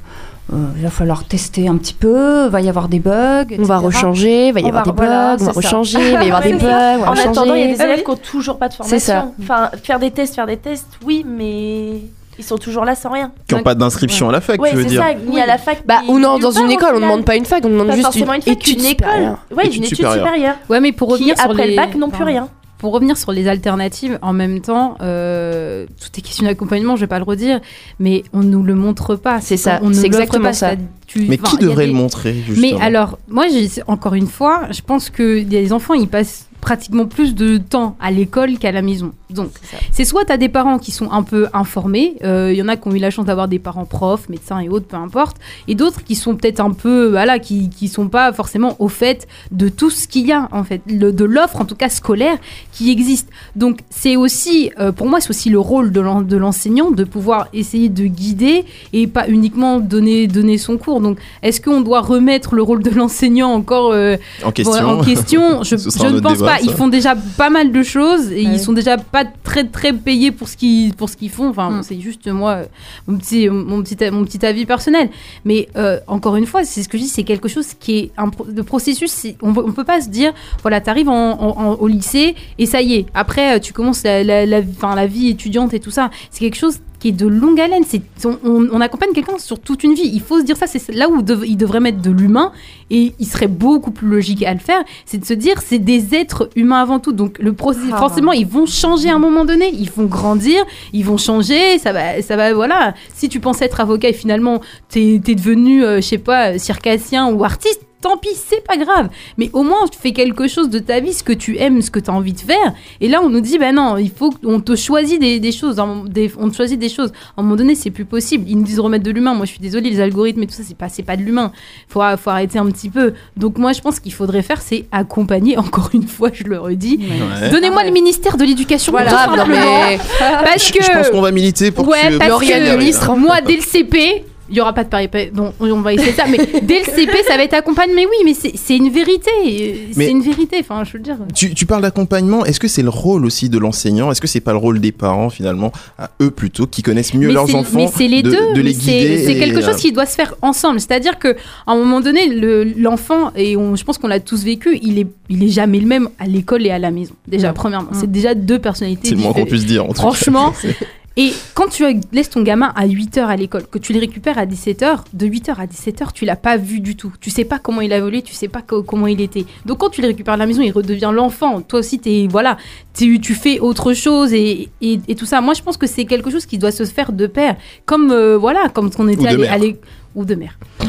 euh, 0.51 0.57
il 0.75 0.83
va 0.83 0.89
falloir 0.89 1.23
tester 1.23 1.67
un 1.67 1.77
petit 1.77 1.93
peu. 1.93 2.47
Va 2.47 2.59
y 2.61 2.67
avoir 2.69 2.89
des 2.89 2.99
bugs. 2.99 3.45
On 3.57 3.63
va 3.63 3.77
rechanger, 3.77 4.47
il 4.49 4.53
va 4.53 4.59
y 4.59 4.65
On 4.65 4.67
avoir 4.69 4.83
va- 4.85 4.91
des 4.91 4.97
bugs, 4.97 5.05
voilà, 5.05 5.35
on 5.39 5.43
va 5.45 5.53
ça. 5.53 5.59
rechanger, 5.59 5.99
il 6.11 6.13
va 6.17 6.23
y 6.23 6.27
avoir 6.27 6.41
des 6.41 6.53
bugs, 6.53 6.59
ça. 6.69 6.95
on 6.97 7.01
va 7.03 7.09
En 7.11 7.13
attendant, 7.13 7.53
il 7.53 7.61
y 7.61 7.63
a 7.63 7.67
des 7.75 7.81
élèves 7.81 7.97
oui. 7.99 8.03
qui 8.03 8.09
ont 8.11 8.15
toujours 8.17 8.57
pas 8.57 8.67
de 8.67 8.73
C'est 8.83 8.99
ça. 8.99 9.21
formation. 9.21 9.35
Enfin, 9.41 9.69
faire 9.83 9.99
des 9.99 10.11
tests, 10.11 10.35
faire 10.35 10.47
des 10.47 10.57
tests, 10.57 10.87
oui, 11.05 11.25
mais 11.25 12.01
ils 12.37 12.43
sont 12.43 12.57
toujours 12.57 12.83
là 12.83 12.95
sans 12.95 13.11
rien. 13.11 13.31
Qui 13.47 13.55
n'ont 13.55 13.63
pas 13.63 13.75
d'inscription 13.75 14.27
à 14.29 14.31
la 14.31 14.41
fac, 14.41 14.59
Ouais, 14.61 14.71
tu 14.71 14.75
veux 14.75 14.83
c'est 14.83 14.89
dire 14.89 15.01
ça, 15.03 15.13
ni 15.13 15.39
à 15.39 15.45
la 15.45 15.57
fac. 15.57 15.83
Bah, 15.85 15.99
ni 16.03 16.09
ou 16.09 16.19
non, 16.19 16.33
nulle 16.33 16.41
dans 16.41 16.51
une 16.51 16.71
école, 16.71 16.91
on 16.95 16.99
ne 16.99 17.01
demande 17.03 17.25
pas 17.25 17.35
une 17.35 17.45
fac, 17.45 17.63
on 17.65 17.69
demande 17.69 17.87
Pas 17.87 17.93
juste 17.93 18.05
forcément 18.07 18.33
une, 18.33 18.37
une 18.37 18.41
fac, 18.43 18.53
étude 18.53 18.79
une 18.79 18.85
école. 18.85 19.07
supérieure. 19.09 19.37
Ouais, 19.55 19.65
une 19.67 19.83
étude 19.83 19.95
supérieures. 19.97 20.25
supérieure. 20.25 20.55
Ouais, 20.69 20.79
mais 20.79 20.91
pour 20.91 21.07
Qui, 21.09 21.13
revenir 21.13 21.37
sur 21.37 21.49
après 21.51 21.65
les... 21.67 21.71
le 21.71 21.75
bac, 21.77 21.95
n'ont 21.95 22.09
plus 22.09 22.23
rien. 22.23 22.47
Pour 22.83 22.91
revenir 22.91 23.15
sur 23.15 23.31
les 23.31 23.47
alternatives, 23.47 24.19
en 24.21 24.33
même 24.33 24.59
temps, 24.59 24.97
euh, 24.99 25.85
tout 26.01 26.09
est 26.17 26.21
question 26.21 26.43
d'accompagnement, 26.43 26.97
je 26.97 27.01
vais 27.01 27.07
pas 27.07 27.17
le 27.17 27.23
redire, 27.23 27.61
mais 27.97 28.23
on 28.33 28.41
nous 28.43 28.61
le 28.61 28.75
montre 28.75 29.15
pas. 29.15 29.39
C'est 29.39 29.55
ça, 29.55 29.79
on 29.81 29.87
nous 29.87 29.93
c'est 29.93 30.05
exactement 30.05 30.43
pas, 30.43 30.51
ça. 30.51 30.71
tu- 31.07 31.25
Mais 31.29 31.37
qui 31.37 31.55
y 31.55 31.59
a 31.59 31.61
devrait 31.61 31.85
des- 31.85 31.93
le 31.93 31.97
montrer 31.97 32.33
justement? 32.45 32.77
Mais 32.77 32.83
alors, 32.85 33.19
moi, 33.29 33.45
encore 33.87 34.15
une 34.15 34.27
fois, 34.27 34.63
je 34.71 34.81
pense 34.81 35.09
que 35.09 35.43
des 35.43 35.71
enfants, 35.71 35.93
ils 35.93 36.09
passent 36.09 36.49
pratiquement 36.63 37.05
plus 37.05 37.35
de 37.35 37.57
temps 37.57 37.95
à 37.99 38.09
l'école 38.09 38.57
qu'à 38.57 38.71
la 38.71 38.81
maison. 38.81 39.11
Donc, 39.29 39.49
c'est 39.91 40.05
soit 40.05 40.25
tu 40.25 40.31
as 40.31 40.37
des 40.37 40.47
parents 40.49 40.79
qui 40.79 40.91
sont 40.91 41.11
un 41.11 41.23
peu 41.23 41.47
informés, 41.53 42.15
euh, 42.23 42.51
il 42.53 42.57
y 42.57 42.61
en 42.61 42.67
a 42.67 42.77
qui 42.77 42.87
ont 42.87 42.93
eu 42.93 42.99
la 42.99 43.09
chance 43.09 43.25
d'avoir 43.25 43.47
des 43.47 43.59
parents 43.59 43.85
profs, 43.85 44.29
médecins 44.29 44.59
et 44.59 44.69
autres, 44.69 44.85
peu 44.85 44.95
importe, 44.95 45.37
et 45.67 45.75
d'autres 45.75 46.03
qui 46.03 46.15
sont 46.15 46.35
peut-être 46.35 46.59
un 46.59 46.71
peu, 46.71 47.07
voilà, 47.09 47.39
qui, 47.39 47.69
qui 47.69 47.87
sont 47.87 48.07
pas 48.07 48.31
forcément 48.31 48.75
au 48.79 48.87
fait 48.89 49.27
de 49.51 49.69
tout 49.69 49.89
ce 49.89 50.07
qu'il 50.07 50.25
y 50.27 50.31
a, 50.31 50.47
en 50.51 50.63
fait, 50.63 50.81
le- 50.87 51.11
de 51.11 51.25
l'offre, 51.25 51.59
en 51.59 51.65
tout 51.65 51.75
cas 51.75 51.89
scolaire, 51.89 52.37
qui 52.71 52.91
existe. 52.91 53.27
Donc, 53.55 53.79
c'est 53.89 54.15
aussi, 54.15 54.71
euh, 54.79 54.91
pour 54.91 55.07
moi, 55.07 55.19
c'est 55.19 55.29
aussi 55.31 55.49
le 55.49 55.59
rôle 55.59 55.91
de 55.91 55.99
l'en- 55.99 56.21
de 56.21 56.37
l'enseignant 56.37 56.91
de 56.91 57.03
pouvoir 57.03 57.47
essayer 57.53 57.89
de 57.89 58.05
guider 58.05 58.65
et 58.93 59.07
pas 59.07 59.27
uniquement 59.27 59.79
donner, 59.79 60.27
donner 60.27 60.57
son 60.59 60.77
cours. 60.77 61.01
Donc, 61.01 61.17
est-ce 61.41 61.59
qu'on 61.59 61.81
doit 61.81 62.01
remettre 62.01 62.55
le 62.55 62.61
rôle 62.61 62.83
de 62.83 62.91
l'enseignant 62.91 63.51
encore 63.51 63.91
euh, 63.93 64.15
en 64.43 64.51
question. 64.51 64.71
voilà, 64.71 64.87
en 64.95 65.03
question, 65.03 65.63
je, 65.63 65.75
ne 65.75 66.19
pense 66.19 66.37
débat, 66.37 66.45
pas. 66.52 66.52
Ils 66.61 66.71
font 66.71 66.87
déjà 66.87 67.15
pas 67.15 67.49
mal 67.49 67.71
de 67.71 67.83
choses 67.83 68.31
et 68.31 68.45
Ouais. 68.45 68.53
ils 68.53 68.59
sont 68.59 68.73
déjà 68.73 68.97
pas 68.97 69.25
très 69.25 69.63
très 69.65 69.93
payés 69.93 70.31
pour 70.31 70.47
ce 70.47 70.57
qu'ils 70.57 70.93
pour 70.93 71.09
ce 71.09 71.17
qu'ils 71.17 71.29
font. 71.29 71.49
Enfin, 71.49 71.69
Mm. 71.69 71.83
c'est 71.83 71.99
juste 71.99 72.27
moi 72.27 72.59
mon 73.07 73.17
petit 73.17 73.49
mon 73.49 73.81
petit 73.81 73.97
mon 74.11 74.23
petit 74.25 74.45
avis 74.45 74.65
personnel. 74.65 75.09
Mais 75.45 75.67
euh, 75.75 75.99
encore 76.07 76.35
une 76.35 76.45
fois, 76.45 76.63
c'est 76.63 76.83
ce 76.83 76.89
que 76.89 76.97
je 76.97 77.03
dis, 77.03 77.09
c'est 77.09 77.23
quelque 77.23 77.47
chose 77.47 77.67
qui 77.79 77.97
est 77.97 78.11
un 78.17 78.29
pro- 78.29 78.45
le 78.53 78.63
processus. 78.63 79.25
On, 79.41 79.53
peut- 79.53 79.63
on 79.65 79.71
peut 79.71 79.83
pas 79.83 80.01
se 80.01 80.09
dire 80.09 80.33
voilà, 80.61 80.81
t'arrives 80.81 81.09
en, 81.09 81.31
en- 81.41 81.57
en- 81.59 81.73
au 81.75 81.87
lycée 81.87 82.35
et 82.57 82.65
ça 82.65 82.81
y 82.81 82.93
est. 82.95 83.05
Après, 83.13 83.55
euh, 83.55 83.59
tu 83.59 83.73
commences 83.73 84.03
la 84.03 84.23
la, 84.23 84.45
la 84.45 85.05
vie 85.07 85.29
étudiante 85.29 85.73
et 85.73 85.79
tout 85.79 85.91
ça. 85.91 86.09
C'est 86.31 86.39
quelque 86.41 86.55
chose 86.57 86.79
qui 87.03 87.09
est 87.09 87.11
de 87.11 87.27
longue 87.27 87.59
haleine. 87.59 87.83
C'est 87.85 88.01
on, 88.25 88.37
on- 88.45 88.69
on 88.71 88.79
accompagne 88.79 89.11
quelqu'un 89.13 89.37
sur 89.37 89.59
toute 89.59 89.83
une 89.83 89.93
vie. 89.93 90.09
Il 90.13 90.21
faut 90.21 90.39
se 90.39 90.45
dire 90.45 90.55
ça. 90.55 90.67
C'est 90.67 90.89
là 90.93 91.09
où 91.09 91.21
dev- 91.21 91.43
il 91.45 91.57
devrait 91.57 91.81
mettre 91.81 92.01
de 92.01 92.09
l'humain 92.09 92.53
et 92.89 93.11
il 93.19 93.25
serait 93.27 93.47
beaucoup 93.49 93.91
plus 93.91 94.07
logique 94.07 94.41
à 94.43 94.53
le 94.53 94.59
faire. 94.59 94.81
C'est 95.05 95.17
de 95.17 95.25
se 95.25 95.33
dire 95.33 95.61
c'est 95.61 95.79
des 95.79 96.15
êtres 96.15 96.49
humains 96.55 96.81
avant 96.81 96.99
tout. 96.99 97.11
Donc 97.11 97.39
le 97.39 97.51
processus, 97.51 97.91
Ah. 97.93 97.97
forcément, 97.97 98.31
ils 98.31 98.47
vont 98.47 98.65
changer 98.65 99.09
à 99.09 99.15
un 99.15 99.19
moment 99.19 99.43
donné. 99.43 99.69
Ils 99.73 99.91
vont 99.91 100.05
grandir, 100.05 100.63
ils 100.93 101.03
vont 101.03 101.17
changer. 101.17 101.77
Ça 101.77 101.91
va, 101.91 102.21
ça 102.21 102.37
va. 102.37 102.53
Voilà. 102.53 102.93
Si 103.13 103.27
tu 103.27 103.41
pensais 103.41 103.65
être 103.65 103.81
avocat 103.81 104.07
et 104.09 104.13
finalement 104.13 104.61
t'es 104.87 105.15
es 105.15 105.35
devenu, 105.35 105.83
euh, 105.83 105.97
je 105.97 106.07
sais 106.07 106.17
pas, 106.17 106.57
circassien 106.57 107.27
ou 107.33 107.43
artiste. 107.43 107.81
Tant 108.03 108.17
pis, 108.17 108.29
c'est 108.35 108.63
pas 108.67 108.75
grave. 108.77 109.07
Mais 109.37 109.49
au 109.53 109.63
moins, 109.63 109.87
tu 109.89 109.97
fais 109.97 110.11
quelque 110.11 110.47
chose 110.49 110.69
de 110.69 110.77
ta 110.79 110.99
vie, 110.99 111.13
ce 111.13 111.23
que 111.23 111.31
tu 111.33 111.57
aimes, 111.57 111.81
ce 111.81 111.89
que 111.89 111.99
tu 111.99 112.09
as 112.11 112.13
envie 112.13 112.33
de 112.33 112.39
faire. 112.39 112.73
Et 113.01 113.07
là, 113.07 113.21
on 113.23 113.29
nous 113.29 113.39
dit, 113.39 113.57
ben 113.57 113.73
non, 113.73 113.95
il 113.97 114.11
faut 114.11 114.29
qu'on 114.31 114.59
te 114.59 114.75
choisit 114.75 115.19
des, 115.21 115.39
des 115.39 115.51
choses. 115.53 115.79
hein, 115.79 116.03
des- 116.07 116.31
on 116.37 116.49
te 116.49 116.55
choisit 116.57 116.77
des 116.77 116.89
choses. 116.89 117.11
À 117.37 117.39
un 117.39 117.43
moment 117.43 117.55
donné, 117.55 117.75
c'est 117.75 117.91
plus 117.91 118.03
possible. 118.05 118.43
Ils 118.47 118.57
nous 118.57 118.63
disent 118.63 118.79
remettre 118.81 119.05
de 119.05 119.11
l'humain. 119.11 119.33
Moi, 119.33 119.45
je 119.45 119.51
suis 119.51 119.61
désolée, 119.61 119.89
les 119.89 120.01
algorithmes 120.01 120.43
et 120.43 120.47
tout 120.47 120.53
ça, 120.53 120.63
c'est 120.67 120.75
pas, 120.77 120.89
c'est 120.89 121.03
pas 121.03 121.15
de 121.15 121.21
l'humain. 121.23 121.53
Faut, 121.87 122.01
faut 122.17 122.29
arrêter 122.29 122.59
un 122.59 122.65
petit 122.65 122.89
peu. 122.89 123.13
Donc, 123.37 123.57
moi, 123.57 123.71
je 123.71 123.79
pense 123.79 124.01
qu'il 124.01 124.13
faudrait 124.13 124.41
faire, 124.41 124.61
c'est 124.61 124.85
accompagner, 124.91 125.57
encore 125.63 125.89
une 125.93 126.07
fois, 126.07 126.29
je 126.33 126.43
le 126.43 126.59
redis. 126.59 126.99
Ouais. 127.41 127.49
Donnez-moi 127.51 127.85
le 127.85 127.91
ministère 127.91 128.35
de 128.35 128.43
l'éducation. 128.43 128.91
Voilà, 128.91 129.27
non, 129.37 129.45
mais 129.47 129.97
Parce 130.43 130.71
que. 130.71 130.83
je 130.83 130.91
pense 130.91 131.09
qu'on 131.09 131.21
va 131.21 131.31
militer 131.31 131.71
pour 131.71 131.87
Ouais, 131.87 132.09
que 132.09 132.17
parce 132.17 132.29
Lauriane, 132.29 132.63
que 132.65 132.71
le 132.71 132.77
ministre. 132.77 133.15
moi, 133.15 133.39
dès 133.41 133.55
le 133.55 133.61
CP, 133.61 134.25
il 134.53 134.57
y 134.57 134.61
aura 134.61 134.71
pas 134.73 134.83
de 134.83 134.89
pari. 134.89 135.09
Bon, 135.33 135.51
on 135.59 135.81
va 135.81 135.93
essayer 135.93 136.11
ça, 136.13 136.25
mais 136.29 136.37
dès 136.61 136.79
le 136.81 136.85
CP, 136.85 137.23
ça 137.27 137.37
va 137.37 137.43
être 137.43 137.55
accompagné. 137.55 137.93
Mais 137.95 138.05
oui, 138.05 138.15
mais 138.23 138.33
c'est 138.35 138.77
une 138.77 138.89
vérité. 138.91 139.87
C'est 139.91 140.11
une 140.11 140.21
vérité. 140.21 140.57
Enfin, 140.59 140.83
je 140.83 140.93
veux 140.93 140.99
dire. 140.99 141.17
Tu, 141.33 141.53
tu 141.55 141.65
parles 141.65 141.81
d'accompagnement, 141.81 142.45
est-ce 142.45 142.59
que 142.59 142.67
c'est 142.67 142.83
le 142.83 142.89
rôle 142.89 143.25
aussi 143.25 143.49
de 143.49 143.57
l'enseignant? 143.57 144.11
Est-ce 144.11 144.21
que 144.21 144.27
c'est 144.27 144.39
pas 144.41 144.51
le 144.51 144.59
rôle 144.59 144.79
des 144.79 144.91
parents 144.91 145.29
finalement, 145.31 145.71
à 145.97 146.11
eux 146.21 146.29
plutôt, 146.29 146.67
qui 146.67 146.83
connaissent 146.83 147.13
mieux 147.15 147.27
mais 147.29 147.33
leurs 147.33 147.55
enfants 147.55 147.77
Mais 147.79 147.87
c'est 147.87 148.07
les 148.07 148.21
de, 148.21 148.29
deux. 148.29 148.53
de 148.53 148.61
les 148.61 148.73
guider 148.73 149.23
C'est 149.25 149.35
quelque 149.39 149.57
euh, 149.57 149.65
chose 149.65 149.77
qui 149.81 149.91
doit 149.91 150.05
se 150.05 150.13
faire 150.15 150.35
ensemble. 150.43 150.79
C'est-à-dire 150.79 151.17
que 151.17 151.29
à 151.65 151.71
un 151.71 151.75
moment 151.75 151.99
donné, 151.99 152.27
le- 152.29 152.63
l'enfant 152.63 153.31
et 153.35 153.57
on, 153.57 153.75
je 153.75 153.83
pense 153.83 153.97
qu'on 153.97 154.07
l'a 154.07 154.19
tous 154.19 154.43
vécu, 154.43 154.77
il 154.83 154.99
est, 154.99 155.07
il 155.29 155.43
est 155.43 155.47
jamais 155.49 155.79
le 155.79 155.87
même 155.87 156.09
à 156.19 156.25
l'école 156.27 156.65
et 156.67 156.69
à 156.69 156.77
la 156.79 156.91
maison. 156.91 157.15
Déjà, 157.27 157.53
premièrement, 157.53 157.89
Mm. 157.91 157.97
c'est 157.99 158.11
déjà 158.11 158.35
deux 158.35 158.59
personnalités. 158.59 159.09
C'est 159.09 159.15
le 159.15 159.21
moins 159.21 159.33
qu'on 159.33 159.45
puisse 159.45 159.65
dire. 159.65 159.83
En 159.85 159.93
tout 159.93 160.01
cas. 160.01 160.09
Et 161.15 161.31
quand 161.53 161.67
tu 161.67 161.83
laisses 162.11 162.31
ton 162.31 162.41
gamin 162.41 162.73
à 162.75 162.87
8h 162.87 163.19
à 163.19 163.35
l'école, 163.35 163.67
que 163.67 163.77
tu 163.77 163.93
le 163.93 163.99
récupères 163.99 164.39
à 164.39 164.47
17h, 164.47 165.01
de 165.13 165.27
8h 165.27 165.55
à 165.59 165.67
17h, 165.67 166.11
tu 166.11 166.25
l'as 166.25 166.35
pas 166.35 166.57
vu 166.57 166.79
du 166.79 166.95
tout. 166.95 167.13
Tu 167.21 167.29
sais 167.29 167.45
pas 167.45 167.59
comment 167.59 167.81
il 167.81 167.93
a 167.93 168.01
volé, 168.01 168.23
tu 168.23 168.33
sais 168.33 168.47
pas 168.47 168.63
co- 168.63 168.81
comment 168.81 169.05
il 169.05 169.21
était. 169.21 169.45
Donc 169.65 169.77
quand 169.77 169.91
tu 169.91 170.01
le 170.01 170.07
récupères 170.07 170.33
à 170.33 170.37
la 170.37 170.47
maison, 170.47 170.63
il 170.63 170.71
redevient 170.71 171.11
l'enfant. 171.13 171.61
Toi 171.61 171.79
aussi, 171.81 172.01
es, 172.05 172.27
voilà, 172.27 172.57
tu, 172.95 173.19
tu 173.19 173.35
fais 173.35 173.59
autre 173.59 173.93
chose 173.93 174.33
et, 174.33 174.69
et, 174.81 174.99
et 175.07 175.13
tout 175.15 175.25
ça. 175.27 175.39
Moi, 175.39 175.53
je 175.53 175.61
pense 175.61 175.77
que 175.77 175.85
c'est 175.85 176.05
quelque 176.05 176.31
chose 176.31 176.47
qui 176.47 176.57
doit 176.57 176.71
se 176.71 176.83
faire 176.85 177.11
de 177.11 177.27
pair. 177.27 177.57
Comme, 177.85 178.09
euh, 178.11 178.35
voilà, 178.35 178.69
comme 178.69 178.91
ce 178.91 178.97
qu'on 178.97 179.07
était 179.07 179.21
mère. 179.37 179.53
allé- 179.53 179.77
Ou 180.15 180.25
de 180.25 180.33
mère. 180.33 180.57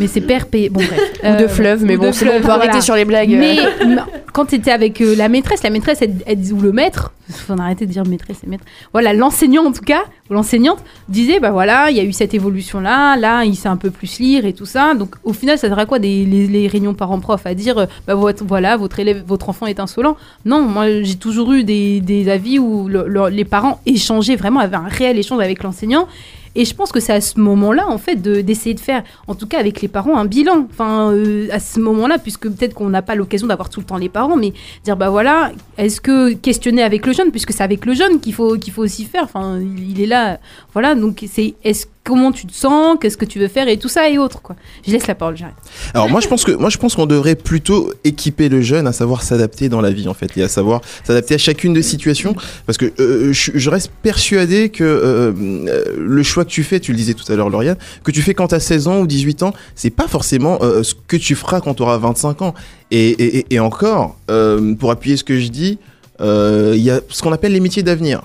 mais 0.00 0.06
c'est 0.08 0.20
père 0.22 0.46
payé. 0.46 0.68
Bon, 0.70 0.80
bref. 0.80 1.12
Ou 1.22 1.26
de 1.36 1.44
Euh, 1.44 1.48
fleuve, 1.48 1.84
mais 1.84 1.96
bon, 1.96 2.12
c'est 2.12 2.24
bon, 2.24 2.32
on 2.38 2.40
peut 2.40 2.48
arrêter 2.50 2.80
sur 2.80 2.94
les 2.96 3.04
blagues. 3.04 3.30
Mais 3.30 3.56
m- 3.82 4.04
quand 4.32 4.46
tu 4.46 4.54
étais 4.56 4.70
avec 4.72 5.00
euh, 5.00 5.14
la 5.14 5.28
maîtresse, 5.28 5.62
la 5.62 5.70
maîtresse, 5.70 6.00
elle, 6.02 6.38
ou 6.52 6.60
le 6.60 6.72
maître, 6.72 7.12
faut 7.28 7.52
arrêter 7.60 7.86
de 7.86 7.92
dire 7.92 8.04
maîtresse 8.06 8.38
et 8.44 8.48
maître. 8.48 8.64
Voilà, 8.92 9.12
l'enseignant 9.12 9.64
en 9.64 9.72
tout 9.72 9.82
cas, 9.82 10.02
ou 10.30 10.34
l'enseignante 10.34 10.78
disait, 11.08 11.38
bah 11.38 11.50
voilà, 11.50 11.90
il 11.90 11.96
y 11.96 12.00
a 12.00 12.04
eu 12.04 12.12
cette 12.12 12.34
évolution-là, 12.34 13.16
là, 13.16 13.44
il 13.44 13.54
sait 13.54 13.68
un 13.68 13.76
peu 13.76 13.90
plus 13.90 14.18
lire 14.18 14.46
et 14.46 14.52
tout 14.52 14.66
ça. 14.66 14.94
Donc 14.94 15.14
au 15.24 15.32
final, 15.32 15.58
ça 15.58 15.68
sert 15.68 15.78
à 15.78 15.86
quoi 15.86 15.98
des, 15.98 16.24
les, 16.24 16.46
les 16.46 16.66
réunions 16.66 16.94
parents-prof 16.94 17.42
à 17.46 17.54
dire, 17.54 17.78
euh, 17.78 17.86
bah 18.06 18.14
votre- 18.14 18.44
voilà, 18.44 18.76
votre 18.76 18.98
élève, 18.98 19.22
votre 19.26 19.48
enfant 19.48 19.66
est 19.66 19.78
insolent? 19.80 20.16
Non, 20.44 20.62
moi 20.62 20.86
j'ai 21.02 21.16
toujours 21.16 21.52
eu 21.52 21.62
des, 21.64 22.00
des 22.00 22.28
avis 22.30 22.58
où 22.58 22.88
le- 22.88 23.06
le- 23.06 23.28
les 23.28 23.44
parents 23.44 23.80
échangeaient 23.86 24.36
vraiment, 24.36 24.60
avaient 24.60 24.76
un 24.76 24.88
réel 24.88 25.18
échange 25.18 25.40
avec 25.40 25.62
l'enseignant. 25.62 26.08
Et 26.56 26.64
je 26.64 26.74
pense 26.74 26.90
que 26.90 26.98
c'est 27.00 27.12
à 27.12 27.20
ce 27.20 27.38
moment-là, 27.38 27.88
en 27.88 27.98
fait, 27.98 28.16
de- 28.16 28.40
d'essayer 28.40 28.74
de 28.74 28.80
faire, 28.80 29.04
en 29.28 29.34
tout 29.36 29.46
cas 29.46 29.58
avec 29.60 29.80
les 29.82 29.88
parents, 29.88 30.16
un 30.16 30.24
bilan. 30.24 30.66
Enfin, 30.70 31.12
euh, 31.12 31.46
à 31.52 31.60
ce 31.60 31.78
moment-là, 31.80 32.18
puisque 32.18 32.48
peut-être 32.48 32.74
qu'on 32.74 32.88
n'a 32.88 33.02
pas 33.02 33.14
l'occasion 33.14 33.46
d'avoir 33.46 33.68
tout 33.70 33.78
le 33.80 33.86
temps 33.86 33.96
les 33.98 34.08
parents, 34.08 34.36
mais 34.36 34.52
dire, 34.84 34.96
bah 34.96 35.10
voilà, 35.10 35.52
est-ce 35.78 36.00
que 36.00 36.32
questionner 36.32 36.82
avec 36.82 37.06
le 37.06 37.12
jeune, 37.12 37.30
puisque 37.30 37.52
c'est 37.52 37.62
avec 37.62 37.86
le 37.86 37.94
jeune 37.94 38.18
qu'il 38.20 38.34
faut, 38.34 38.56
qu'il 38.56 38.72
faut 38.72 38.82
aussi 38.82 39.04
faire. 39.04 39.22
Enfin, 39.24 39.58
il 39.60 39.90
il 39.92 40.00
est 40.00 40.06
là. 40.06 40.38
Voilà, 40.72 40.94
donc 40.94 41.24
c'est 41.30 41.54
est-ce 41.64 41.86
comment 42.02 42.32
tu 42.32 42.46
te 42.46 42.54
sens, 42.54 42.96
qu'est-ce 43.00 43.16
que 43.16 43.24
tu 43.26 43.38
veux 43.38 43.48
faire 43.48 43.68
et 43.68 43.76
tout 43.78 43.88
ça 43.88 44.08
et 44.08 44.18
autres, 44.18 44.40
quoi. 44.42 44.56
Je 44.86 44.90
laisse 44.92 45.06
la 45.06 45.14
parole, 45.14 45.36
j'arrête. 45.36 45.54
Alors 45.94 46.08
moi 46.08 46.20
je 46.20 46.28
pense 46.28 46.44
que 46.44 46.52
moi 46.52 46.70
je 46.70 46.78
pense 46.78 46.94
qu'on 46.96 47.06
devrait 47.06 47.34
plutôt 47.34 47.92
équiper 48.04 48.48
le 48.48 48.62
jeune 48.62 48.86
à 48.86 48.92
savoir 48.92 49.22
s'adapter 49.22 49.68
dans 49.68 49.80
la 49.80 49.90
vie 49.90 50.08
en 50.08 50.14
fait 50.14 50.36
et 50.36 50.42
à 50.42 50.48
savoir 50.48 50.80
s'adapter 51.04 51.34
à 51.34 51.38
chacune 51.38 51.72
des 51.74 51.82
situations 51.82 52.34
parce 52.66 52.78
que 52.78 52.92
euh, 53.00 53.32
je, 53.32 53.52
je 53.54 53.70
reste 53.70 53.90
persuadé 54.02 54.70
que 54.70 54.82
euh, 54.82 55.32
euh, 55.68 55.84
le 55.98 56.22
choix 56.22 56.44
que 56.44 56.50
tu 56.50 56.62
fais, 56.64 56.80
tu 56.80 56.92
le 56.92 56.96
disais 56.96 57.14
tout 57.14 57.30
à 57.30 57.36
l'heure 57.36 57.50
Lauriane, 57.50 57.76
que 58.02 58.10
tu 58.10 58.22
fais 58.22 58.34
quand 58.34 58.48
tu 58.48 58.54
as 58.54 58.60
16 58.60 58.88
ans 58.88 59.00
ou 59.00 59.06
18 59.06 59.42
ans, 59.42 59.52
c'est 59.74 59.90
pas 59.90 60.08
forcément 60.08 60.58
euh, 60.62 60.82
ce 60.82 60.94
que 61.06 61.16
tu 61.16 61.34
feras 61.34 61.60
quand 61.60 61.74
tu 61.74 61.82
auras 61.82 61.98
25 61.98 62.42
ans 62.42 62.54
et, 62.90 63.44
et- 63.54 63.60
encore 63.60 64.16
euh, 64.30 64.74
pour 64.74 64.90
appuyer 64.90 65.16
ce 65.16 65.22
que 65.24 65.38
je 65.38 65.48
dis, 65.48 65.78
euh, 66.20 66.72
il 66.74 66.82
y 66.82 66.90
a 66.90 67.00
ce 67.08 67.22
qu'on 67.22 67.32
appelle 67.32 67.52
les 67.52 67.60
métiers 67.60 67.82
d'avenir. 67.82 68.22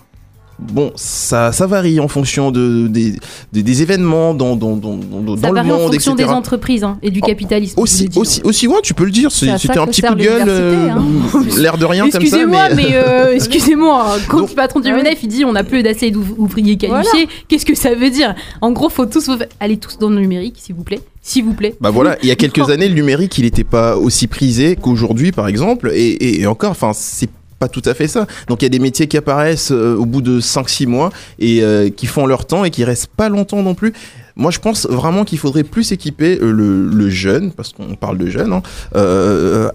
Bon, 0.58 0.92
ça, 0.96 1.52
ça 1.52 1.68
varie 1.68 2.00
en 2.00 2.08
fonction 2.08 2.50
de, 2.50 2.88
des, 2.88 3.14
des, 3.52 3.62
des 3.62 3.82
événements 3.82 4.34
dans, 4.34 4.56
dans, 4.56 4.78
dans, 4.78 4.96
dans, 4.96 5.36
Ça 5.36 5.42
dans 5.42 5.50
le 5.50 5.56
varie 5.56 5.72
en 5.72 5.80
fonction 5.80 6.14
etc. 6.14 6.30
des 6.30 6.34
entreprises 6.34 6.84
hein, 6.86 6.98
et 7.04 7.12
du 7.12 7.20
Oh, 7.22 7.28
capitalisme. 7.28 7.78
Aussi, 7.80 8.10
aussi, 8.16 8.42
aussi, 8.44 8.68
ouais, 8.68 8.80
tu 8.82 8.94
peux 8.94 9.04
le 9.04 9.12
dire. 9.12 9.32
C'était 9.32 9.52
un 9.78 9.86
petit 9.88 10.02
coup 10.02 10.16
de 10.16 10.24
gueule. 10.24 10.44
euh, 10.48 10.94
L'air 11.58 11.78
de 11.78 11.84
rien 11.86 12.04
comme 12.04 12.12
ça. 12.12 12.20
Excusez-moi, 12.20 12.70
mais, 12.74 12.88
euh, 12.94 13.34
excusez-moi, 13.34 14.16
quand 14.30 14.38
Donc- 14.40 14.50
le 14.52 14.56
patron 14.56 14.80
du. 14.80 14.94
MEDEF 14.94 15.24
il 15.24 15.28
dit 15.28 15.44
on 15.46 15.52
n'a 15.52 15.64
plus 15.66 15.84
d'assez 15.84 16.10
d'ouvriers 16.12 16.78
qualifiés, 16.78 17.28
qu'est-ce 17.50 17.66
que 17.66 17.76
ça 17.76 17.94
veut 17.96 18.10
dire? 18.10 18.34
En 18.62 18.72
gros, 18.72 18.88
faut 18.90 19.06
tous 19.06 19.30
allez 19.60 19.76
tous 19.78 19.98
dans 19.98 20.10
le 20.10 20.20
numérique, 20.22 20.56
s'il 20.58 20.76
vous 20.76 20.84
plaît, 20.84 21.02
s'il 21.22 21.44
vous 21.44 21.54
plaît. 21.54 21.76
Bah 21.82 21.90
voilà, 21.90 22.18
il 22.24 22.30
y 22.30 22.32
a 22.32 22.36
quelques 22.38 22.70
années, 22.70 22.88
le 22.88 22.96
numérique, 22.96 23.38
il 23.38 23.44
n'était 23.44 23.64
pas 23.66 23.98
aussi 23.98 24.28
prisé 24.28 24.78
qu'aujourd'hui, 24.78 25.32
par 25.34 25.48
exemple. 25.50 25.92
Et, 25.94 26.12
et- 26.12 26.42
et 26.42 26.48
encore, 26.48 26.72
enfin, 26.72 26.92
c'est 26.94 27.30
pas 27.60 27.68
tout 27.68 27.82
à 27.86 27.94
fait 27.94 28.08
ça. 28.08 28.28
Donc 28.48 28.62
il 28.62 28.66
y 28.66 28.68
a 28.68 28.70
des 28.70 28.80
métiers 28.80 29.08
qui 29.08 29.18
apparaissent 29.18 29.72
euh, 29.72 29.96
au 29.96 30.06
bout 30.06 30.22
de 30.22 30.40
5-6 30.40 30.88
mois 30.88 31.10
et 31.40 31.64
euh, 31.64 31.90
qui 31.90 32.06
font 32.06 32.26
leur 32.26 32.46
temps 32.46 32.66
et 32.66 32.72
qui 32.72 32.84
restent 32.84 33.08
pas 33.08 33.30
longtemps 33.30 33.64
non 33.64 33.76
plus. 33.76 33.94
Moi, 34.36 34.52
je 34.52 34.60
pense 34.60 34.86
vraiment 34.88 35.24
qu'il 35.24 35.38
faudrait 35.38 35.64
plus 35.64 35.94
équiper 35.94 36.38
euh, 36.42 36.52
le, 36.52 37.10
jeune, 37.10 37.52
parce 37.52 37.72
qu'on 37.72 37.96
parle 37.96 38.18
de 38.18 38.28
jeune, 38.28 38.52
hein, 38.52 38.62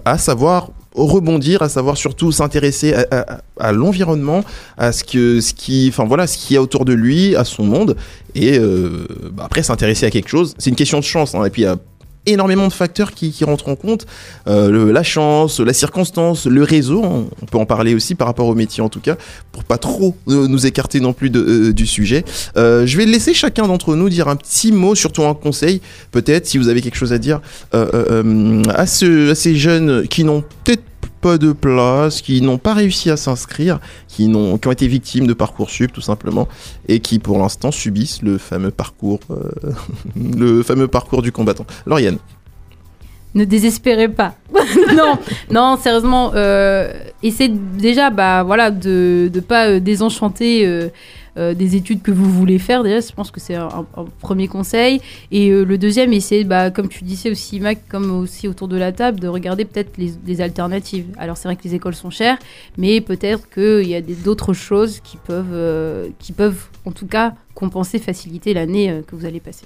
à 0.05 0.17
savoir 0.19 0.69
rebondir, 0.93 1.63
à 1.63 1.69
savoir 1.69 1.97
surtout 1.97 2.31
s'intéresser 2.31 2.93
à, 3.57 3.71
l'environnement, 3.71 4.43
à 4.77 4.91
ce 4.91 5.03
que 5.03 5.39
ce 5.39 5.53
qui, 5.53 5.87
enfin 5.89 6.03
voilà, 6.03 6.27
ce 6.27 6.37
qu'il 6.37 6.53
y 6.53 6.57
a 6.57 6.61
autour 6.61 6.85
de 6.85 6.93
lui, 6.93 7.35
à 7.35 7.43
son 7.43 7.63
monde, 7.63 7.95
et 8.35 8.59
bah, 8.59 9.45
après 9.45 9.63
s'intéresser 9.63 10.05
à 10.05 10.11
quelque 10.11 10.27
chose. 10.27 10.53
C'est 10.59 10.69
une 10.69 10.75
question 10.75 10.99
de 10.99 11.05
chance, 11.05 11.33
hein, 11.33 11.45
et 11.45 11.49
puis 11.49 11.63
il 11.63 11.65
y 11.65 11.67
a 11.67 11.77
énormément 12.25 12.67
de 12.67 12.73
facteurs 12.73 13.11
qui, 13.11 13.33
rentrent 13.43 13.69
en 13.69 13.75
compte. 13.75 14.05
Euh, 14.47 14.91
la 14.91 15.03
chance, 15.03 15.59
la 15.59 15.73
circonstance, 15.73 16.45
le 16.45 16.63
réseau, 16.63 17.01
on, 17.03 17.29
on 17.41 17.45
peut 17.45 17.57
en 17.57 17.65
parler 17.65 17.95
aussi 17.95 18.15
par 18.15 18.27
rapport 18.27 18.47
au 18.47 18.55
métier 18.55 18.83
en 18.83 18.89
tout 18.89 18.99
cas, 18.99 19.15
pour 19.51 19.63
pas 19.63 19.77
trop 19.77 20.15
euh, 20.27 20.47
nous 20.47 20.65
écarter 20.67 20.99
non 20.99 21.13
plus 21.13 21.31
euh, 21.33 21.73
du 21.73 21.87
sujet. 21.87 22.23
Je 22.55 22.97
vais 22.97 23.05
laisser 23.05 23.33
chacun 23.33 23.67
d'entre 23.67 23.95
nous 23.95 24.09
dire 24.09 24.27
un 24.27 24.35
petit 24.35 24.71
mot, 24.71 24.95
surtout 24.95 25.23
un 25.23 25.33
conseil, 25.33 25.81
peut-être, 26.11 26.45
si 26.45 26.57
vous 26.57 26.67
avez 26.67 26.81
quelque 26.81 26.97
chose 26.97 27.13
à 27.13 27.17
dire 27.17 27.41
à, 27.71 27.85
à 28.73 28.85
ces 28.85 29.55
jeunes 29.55 30.07
qui 30.07 30.23
n'ont 30.23 30.43
peut-être 30.63 30.83
pas 31.21 31.37
de 31.37 31.51
place, 31.53 32.21
qui 32.21 32.41
n'ont 32.41 32.57
pas 32.57 32.73
réussi 32.73 33.09
à 33.09 33.17
s'inscrire, 33.17 33.79
qui, 34.07 34.27
n'ont- 34.27 34.57
qui 34.57 34.67
ont 34.67 34.71
été 34.71 34.87
victimes 34.87 35.27
de 35.27 35.33
Parcoursup 35.33 35.93
tout 35.93 36.01
simplement, 36.01 36.47
et 36.87 36.99
qui 36.99 37.19
pour 37.19 37.37
l'instant 37.37 37.71
subissent 37.71 38.21
le 38.23 38.37
fameux 38.37 38.71
parcours, 38.71 39.19
euh, 39.29 39.49
le 40.37 40.63
fameux 40.63 40.87
parcours 40.87 41.21
du 41.21 41.31
combattant. 41.31 41.65
Lauriane. 41.85 42.17
Ne 43.33 43.45
désespérez 43.45 44.09
pas. 44.09 44.35
non, 44.95 45.17
non, 45.49 45.77
sérieusement, 45.81 46.31
euh, 46.35 46.91
essayez 47.23 47.49
déjà, 47.77 48.09
bah 48.09 48.43
voilà, 48.43 48.71
de 48.71 49.31
ne 49.33 49.39
pas 49.39 49.67
euh, 49.69 49.79
désenchanter 49.79 50.65
euh, 51.37 51.53
des 51.53 51.75
études 51.75 52.01
que 52.01 52.11
vous 52.11 52.29
voulez 52.29 52.59
faire. 52.59 52.83
Déjà, 52.83 52.99
je 52.99 53.13
pense 53.13 53.31
que 53.31 53.39
c'est 53.39 53.55
un, 53.55 53.85
premier 54.19 54.47
conseil. 54.47 55.01
Et 55.31 55.49
euh, 55.49 55.63
le 55.63 55.77
deuxième, 55.77 56.11
essayez, 56.11 56.43
bah, 56.43 56.71
comme 56.71 56.89
tu 56.89 57.03
disais 57.03 57.31
aussi, 57.31 57.59
Mac, 57.59 57.79
comme 57.87 58.11
aussi 58.11 58.47
autour 58.47 58.67
de 58.67 58.77
la 58.77 58.91
table, 58.91 59.19
de 59.19 59.27
regarder 59.27 59.65
peut-être 59.65 59.97
les, 59.97 60.41
alternatives. 60.41 61.05
Alors 61.17 61.37
c'est 61.37 61.47
vrai 61.47 61.55
que 61.55 61.63
les 61.63 61.75
écoles 61.75 61.95
sont 61.95 62.09
chères, 62.09 62.37
mais 62.77 63.01
peut-être 63.01 63.49
qu'il 63.49 63.87
y 63.87 63.95
a 63.95 64.01
d'autres 64.01 64.53
choses 64.53 64.99
qui 65.01 65.17
peuvent, 65.17 65.53
euh, 65.53 66.09
qui 66.19 66.31
peuvent, 66.33 66.67
en 66.85 66.91
tout 66.91 67.07
cas, 67.07 67.33
compenser, 67.53 67.99
faciliter 67.99 68.53
l'année 68.53 69.01
que 69.07 69.15
vous 69.15 69.25
allez 69.25 69.39
passer. 69.39 69.65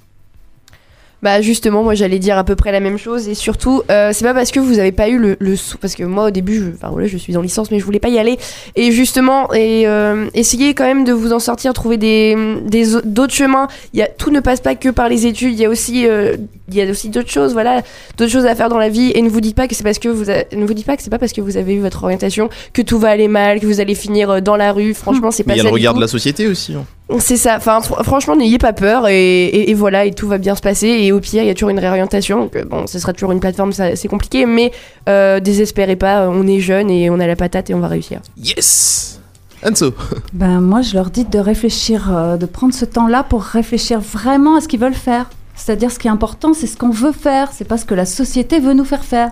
Bah 1.22 1.40
justement, 1.40 1.82
moi 1.82 1.94
j'allais 1.94 2.18
dire 2.18 2.36
à 2.36 2.44
peu 2.44 2.56
près 2.56 2.72
la 2.72 2.78
même 2.80 2.98
chose 2.98 3.26
et 3.26 3.34
surtout, 3.34 3.82
euh, 3.90 4.10
c'est 4.12 4.24
pas 4.24 4.34
parce 4.34 4.50
que 4.52 4.60
vous 4.60 4.78
avez 4.78 4.92
pas 4.92 5.08
eu 5.08 5.18
le, 5.18 5.36
le 5.40 5.56
sou, 5.56 5.78
parce 5.78 5.94
que 5.94 6.04
moi 6.04 6.26
au 6.26 6.30
début, 6.30 6.56
je, 6.56 6.64
enfin 6.74 6.90
voilà, 6.92 7.06
je 7.08 7.16
suis 7.16 7.34
en 7.38 7.40
licence 7.40 7.70
mais 7.70 7.78
je 7.80 7.84
voulais 7.86 7.98
pas 8.00 8.10
y 8.10 8.18
aller 8.18 8.36
et 8.76 8.92
justement 8.92 9.52
et 9.54 9.86
euh, 9.88 10.26
essayez 10.34 10.74
quand 10.74 10.84
même 10.84 11.04
de 11.04 11.12
vous 11.14 11.32
en 11.32 11.38
sortir, 11.38 11.72
trouver 11.72 11.96
des 11.96 12.36
des 12.66 12.96
au- 12.96 13.00
d'autres 13.02 13.32
chemins. 13.32 13.66
Il 13.94 13.98
y 13.98 14.02
a 14.02 14.08
tout 14.08 14.30
ne 14.30 14.40
passe 14.40 14.60
pas 14.60 14.74
que 14.74 14.90
par 14.90 15.08
les 15.08 15.26
études, 15.26 15.54
il 15.54 15.58
y 15.58 15.64
a 15.64 15.70
aussi 15.70 16.06
euh, 16.06 16.36
il 16.68 16.74
y 16.74 16.82
a 16.82 16.90
aussi 16.90 17.08
d'autres 17.08 17.30
choses, 17.30 17.54
voilà, 17.54 17.80
d'autres 18.18 18.30
choses 18.32 18.46
à 18.46 18.54
faire 18.54 18.68
dans 18.68 18.78
la 18.78 18.90
vie 18.90 19.10
et 19.14 19.22
ne 19.22 19.30
vous 19.30 19.40
dites 19.40 19.56
pas 19.56 19.68
que 19.68 19.74
c'est 19.74 19.84
parce 19.84 19.98
que 19.98 20.10
vous 20.10 20.28
a- 20.30 20.44
ne 20.54 20.66
vous 20.66 20.74
dites 20.74 20.86
pas 20.86 20.96
que 20.98 21.02
c'est 21.02 21.10
pas 21.10 21.18
parce 21.18 21.32
que 21.32 21.40
vous 21.40 21.56
avez 21.56 21.74
eu 21.74 21.80
votre 21.80 22.04
orientation 22.04 22.50
que 22.74 22.82
tout 22.82 22.98
va 22.98 23.08
aller 23.08 23.28
mal, 23.28 23.58
que 23.58 23.66
vous 23.66 23.80
allez 23.80 23.94
finir 23.94 24.42
dans 24.42 24.56
la 24.56 24.70
rue. 24.70 24.92
Franchement, 24.92 25.30
c'est 25.30 25.44
pas 25.44 25.54
il 25.54 25.56
y 25.56 25.60
a 25.60 25.62
ça 25.62 25.68
le 25.70 25.74
regard 25.74 25.94
de 25.94 26.00
la 26.00 26.08
société 26.08 26.46
aussi. 26.46 26.74
hein. 26.74 26.84
C'est 27.20 27.36
ça. 27.36 27.56
Enfin, 27.56 27.78
fr- 27.78 28.02
franchement, 28.02 28.34
n'ayez 28.34 28.58
pas 28.58 28.72
peur 28.72 29.06
et, 29.08 29.44
et- 29.44 29.70
et 29.70 29.74
voilà, 29.74 30.04
et 30.06 30.10
tout 30.12 30.26
va 30.26 30.38
bien 30.38 30.54
se 30.56 30.60
passer. 30.60 30.88
Et 30.88 31.12
au 31.12 31.20
pire, 31.20 31.42
il 31.42 31.46
y 31.46 31.50
a 31.50 31.54
toujours 31.54 31.70
une 31.70 31.78
réorientation. 31.78 32.40
Donc, 32.40 32.56
euh, 32.56 32.64
bon, 32.64 32.86
ce 32.88 32.98
sera 32.98 33.12
toujours 33.12 33.30
une 33.32 33.38
plateforme, 33.40 33.72
ça- 33.72 33.94
c'est 33.94 34.08
compliqué, 34.08 34.44
mais 34.44 34.72
euh, 35.08 35.38
désespérez 35.38 35.96
pas. 35.96 36.28
On 36.28 36.46
est 36.48 36.58
jeune 36.60 36.90
et 36.90 37.08
on 37.10 37.20
a 37.20 37.26
la 37.26 37.36
patate 37.36 37.70
et 37.70 37.74
on 37.74 37.80
va 37.80 37.88
réussir. 37.88 38.20
Yes 38.36 39.20
Anso 39.64 39.94
Ben, 40.32 40.60
moi, 40.60 40.82
je 40.82 40.94
leur 40.94 41.10
dis 41.10 41.24
de 41.24 41.38
réfléchir, 41.38 42.12
euh, 42.14 42.36
de 42.36 42.46
prendre 42.46 42.74
ce 42.74 42.84
temps-là 42.84 43.22
pour 43.22 43.42
réfléchir 43.42 44.00
vraiment 44.00 44.56
à 44.56 44.60
ce 44.60 44.68
qu'ils 44.68 44.80
veulent 44.80 44.92
faire. 44.94 45.30
C'est-à-dire, 45.56 45.90
ce 45.90 45.98
qui 45.98 46.06
est 46.06 46.10
important, 46.10 46.52
c'est 46.54 46.66
ce 46.66 46.76
qu'on 46.76 46.90
veut 46.90 47.12
faire, 47.12 47.50
c'est 47.52 47.64
pas 47.64 47.78
ce 47.78 47.84
que 47.84 47.94
la 47.94 48.06
société 48.06 48.60
veut 48.60 48.74
nous 48.74 48.84
faire 48.84 49.04
faire. 49.04 49.30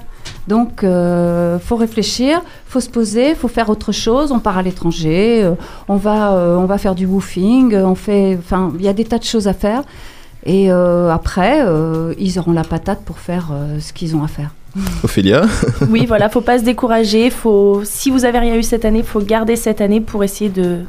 Donc, 0.49 0.83
euh, 0.83 1.59
faut 1.59 1.77
réfléchir, 1.77 2.43
faut 2.67 2.81
se 2.81 2.91
poser, 2.91 3.35
faut 3.35 3.49
faire 3.49 3.71
autre 3.71 3.93
chose. 3.93 4.33
On 4.33 4.41
part 4.41 4.59
à 4.59 4.63
l'étranger, 4.63 5.43
euh, 5.45 5.55
on 5.89 5.97
va, 5.97 6.33
euh, 6.33 6.57
on 6.57 6.65
va 6.65 6.79
faire 6.79 6.95
du 6.95 7.07
woofing, 7.07 7.75
euh, 7.75 7.85
on 7.85 7.95
fait, 7.95 8.37
enfin, 8.39 8.73
il 8.79 8.85
y 8.85 8.89
a 8.89 8.93
des 8.93 9.05
tas 9.05 9.19
de 9.19 9.25
choses 9.25 9.49
à 9.49 9.53
faire. 9.53 9.83
Et 10.47 10.71
euh, 10.71 11.11
après, 11.11 11.63
euh, 11.63 12.15
ils 12.19 12.39
auront 12.39 12.53
la 12.53 12.65
patate 12.65 13.03
pour 13.05 13.19
faire 13.19 13.49
euh, 13.53 13.79
ce 13.81 13.93
qu'ils 13.93 14.15
ont 14.15 14.23
à 14.23 14.29
faire. 14.29 14.51
Ophélia 15.03 15.47
Oui, 15.89 16.05
voilà, 16.07 16.29
faut 16.29 16.43
pas 16.43 16.59
se 16.59 16.65
décourager. 16.65 17.31
Faut, 17.31 17.83
si 17.85 18.11
vous 18.11 18.25
avez 18.25 18.39
rien 18.39 18.57
eu 18.57 18.63
cette 18.63 18.85
année, 18.85 19.03
faut 19.03 19.21
garder 19.21 19.57
cette 19.57 19.81
année 19.81 20.01
pour 20.01 20.23
essayer 20.23 20.51
de 20.51 20.81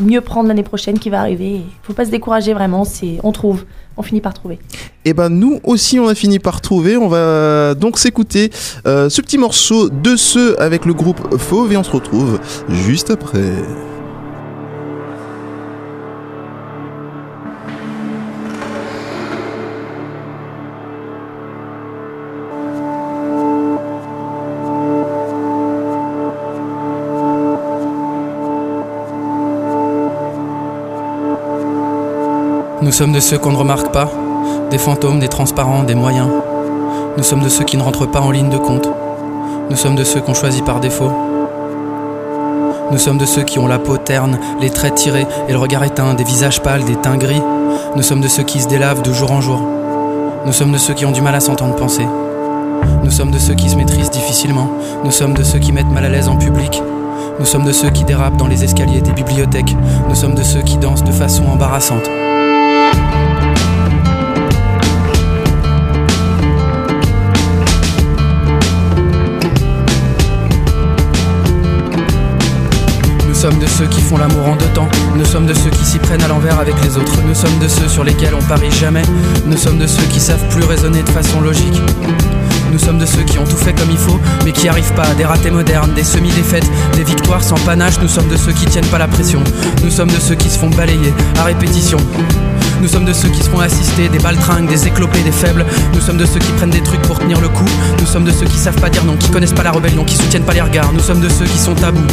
mieux 0.00 0.20
prendre 0.20 0.48
l'année 0.48 0.62
prochaine 0.62 0.98
qui 0.98 1.10
va 1.10 1.20
arriver. 1.20 1.60
Faut 1.82 1.92
pas 1.92 2.04
se 2.04 2.10
décourager 2.10 2.52
vraiment. 2.54 2.84
C'est, 2.84 3.18
on 3.22 3.32
trouve, 3.32 3.64
on 3.96 4.02
finit 4.02 4.20
par 4.20 4.34
trouver. 4.34 4.58
Et 5.04 5.14
ben 5.14 5.28
nous 5.28 5.60
aussi 5.64 5.98
on 5.98 6.08
a 6.08 6.14
fini 6.14 6.38
par 6.38 6.60
trouver. 6.60 6.96
On 6.96 7.08
va 7.08 7.74
donc 7.74 7.98
s'écouter 7.98 8.50
euh, 8.86 9.08
ce 9.08 9.20
petit 9.20 9.38
morceau 9.38 9.88
de 9.88 10.16
ceux 10.16 10.60
avec 10.60 10.84
le 10.84 10.94
groupe 10.94 11.36
Fauve 11.38 11.72
et 11.72 11.76
on 11.76 11.84
se 11.84 11.90
retrouve 11.90 12.38
juste 12.68 13.10
après. 13.10 13.40
Sommes 33.00 33.12
de 33.12 33.20
ceux 33.20 33.38
qu'on 33.38 33.52
ne 33.52 33.56
remarque 33.56 33.92
pas, 33.92 34.10
des 34.70 34.76
fantômes, 34.76 35.20
des 35.20 35.28
transparents, 35.28 35.84
des 35.84 35.94
moyens. 35.94 36.28
Nous 37.16 37.22
sommes 37.22 37.40
de 37.40 37.48
ceux 37.48 37.64
qui 37.64 37.78
ne 37.78 37.82
rentrent 37.82 38.04
pas 38.04 38.20
en 38.20 38.30
ligne 38.30 38.50
de 38.50 38.58
compte. 38.58 38.90
Nous 39.70 39.76
sommes 39.76 39.96
de 39.96 40.04
ceux 40.04 40.20
qu'on 40.20 40.34
choisit 40.34 40.62
par 40.66 40.80
défaut. 40.80 41.10
Nous 42.92 42.98
sommes 42.98 43.16
de 43.16 43.24
ceux 43.24 43.42
qui 43.42 43.58
ont 43.58 43.66
la 43.66 43.78
peau 43.78 43.96
terne, 43.96 44.38
les 44.60 44.68
traits 44.68 44.96
tirés 44.96 45.26
et 45.48 45.52
le 45.52 45.58
regard 45.58 45.82
éteint, 45.82 46.12
des 46.12 46.24
visages 46.24 46.60
pâles, 46.60 46.84
des 46.84 46.96
teints 46.96 47.16
gris. 47.16 47.40
Nous 47.96 48.02
sommes 48.02 48.20
de 48.20 48.28
ceux 48.28 48.42
qui 48.42 48.60
se 48.60 48.68
délavent 48.68 49.00
de 49.00 49.14
jour 49.14 49.32
en 49.32 49.40
jour. 49.40 49.62
Nous 50.44 50.52
sommes 50.52 50.72
de 50.72 50.76
ceux 50.76 50.92
qui 50.92 51.06
ont 51.06 51.12
du 51.12 51.22
mal 51.22 51.34
à 51.34 51.40
s'entendre 51.40 51.76
penser. 51.76 52.06
Nous 53.02 53.10
sommes 53.10 53.30
de 53.30 53.38
ceux 53.38 53.54
qui 53.54 53.70
se 53.70 53.76
maîtrisent 53.76 54.10
difficilement. 54.10 54.68
Nous 55.04 55.10
sommes 55.10 55.32
de 55.32 55.42
ceux 55.42 55.58
qui 55.58 55.72
mettent 55.72 55.90
mal 55.90 56.04
à 56.04 56.10
l'aise 56.10 56.28
en 56.28 56.36
public. 56.36 56.82
Nous 57.38 57.46
sommes 57.46 57.64
de 57.64 57.72
ceux 57.72 57.88
qui 57.88 58.04
dérapent 58.04 58.36
dans 58.36 58.46
les 58.46 58.62
escaliers 58.62 59.00
des 59.00 59.12
bibliothèques. 59.12 59.74
Nous 60.06 60.14
sommes 60.14 60.34
de 60.34 60.42
ceux 60.42 60.60
qui 60.60 60.76
dansent 60.76 61.04
de 61.04 61.12
façon 61.12 61.46
embarrassante. 61.46 62.10
Sommes 73.40 73.58
de 73.58 73.66
ceux 73.66 73.86
qui 73.86 74.02
font 74.02 74.18
l'amour 74.18 74.48
en 74.48 74.56
deux 74.56 74.68
temps. 74.74 74.88
Nous 75.16 75.24
sommes 75.24 75.46
de 75.46 75.54
ceux 75.54 75.70
qui 75.70 75.82
s'y 75.82 75.98
prennent 75.98 76.22
à 76.22 76.28
l'envers 76.28 76.60
avec 76.60 76.74
les 76.84 76.98
autres. 76.98 77.22
Nous 77.26 77.34
sommes 77.34 77.58
de 77.58 77.68
ceux 77.68 77.88
sur 77.88 78.04
lesquels 78.04 78.34
on 78.34 78.42
parie 78.42 78.70
jamais. 78.70 79.00
Nous 79.46 79.56
sommes 79.56 79.78
de 79.78 79.86
ceux 79.86 80.02
qui 80.10 80.20
savent 80.20 80.46
plus 80.50 80.62
raisonner 80.64 81.02
de 81.02 81.08
façon 81.08 81.40
logique. 81.40 81.80
Nous 82.70 82.78
sommes 82.78 82.98
de 82.98 83.06
ceux 83.06 83.22
qui 83.22 83.38
ont 83.38 83.46
tout 83.46 83.56
fait 83.56 83.72
comme 83.72 83.90
il 83.90 83.96
faut, 83.96 84.20
mais 84.44 84.52
qui 84.52 84.68
arrivent 84.68 84.92
pas. 84.92 85.06
Des 85.14 85.24
ratés 85.24 85.50
modernes, 85.50 85.94
des 85.94 86.04
semi-défaites, 86.04 86.70
des 86.94 87.02
victoires 87.02 87.42
sans 87.42 87.56
panache. 87.60 87.94
Nous 88.02 88.08
sommes 88.08 88.28
de 88.28 88.36
ceux 88.36 88.52
qui 88.52 88.66
tiennent 88.66 88.84
pas 88.88 88.98
la 88.98 89.08
pression. 89.08 89.42
Nous 89.82 89.90
sommes 89.90 90.10
de 90.10 90.20
ceux 90.20 90.34
qui 90.34 90.50
se 90.50 90.58
font 90.58 90.68
balayer 90.68 91.14
à 91.38 91.44
répétition. 91.44 91.96
Nous 92.82 92.88
sommes 92.88 93.06
de 93.06 93.14
ceux 93.14 93.30
qui 93.30 93.42
se 93.42 93.48
font 93.48 93.60
assister, 93.60 94.10
des 94.10 94.18
baltringues, 94.18 94.68
des 94.68 94.86
éclopés, 94.86 95.22
des 95.22 95.32
faibles. 95.32 95.64
Nous 95.94 96.00
sommes 96.02 96.18
de 96.18 96.26
ceux 96.26 96.40
qui 96.40 96.52
prennent 96.52 96.68
des 96.68 96.82
trucs 96.82 97.02
pour 97.02 97.18
tenir 97.18 97.40
le 97.40 97.48
coup. 97.48 97.64
Nous 98.00 98.06
sommes 98.06 98.24
de 98.24 98.32
ceux 98.32 98.44
qui 98.44 98.58
savent 98.58 98.80
pas 98.82 98.90
dire 98.90 99.04
non, 99.06 99.16
qui 99.16 99.30
connaissent 99.30 99.54
pas 99.54 99.62
la 99.62 99.72
rébellion, 99.72 100.04
qui 100.04 100.16
soutiennent 100.16 100.44
pas 100.44 100.52
les 100.52 100.60
regards. 100.60 100.92
Nous 100.92 101.00
sommes 101.00 101.20
de 101.20 101.28
ceux 101.30 101.46
qui 101.46 101.58
sont 101.58 101.74
tabous. 101.74 102.04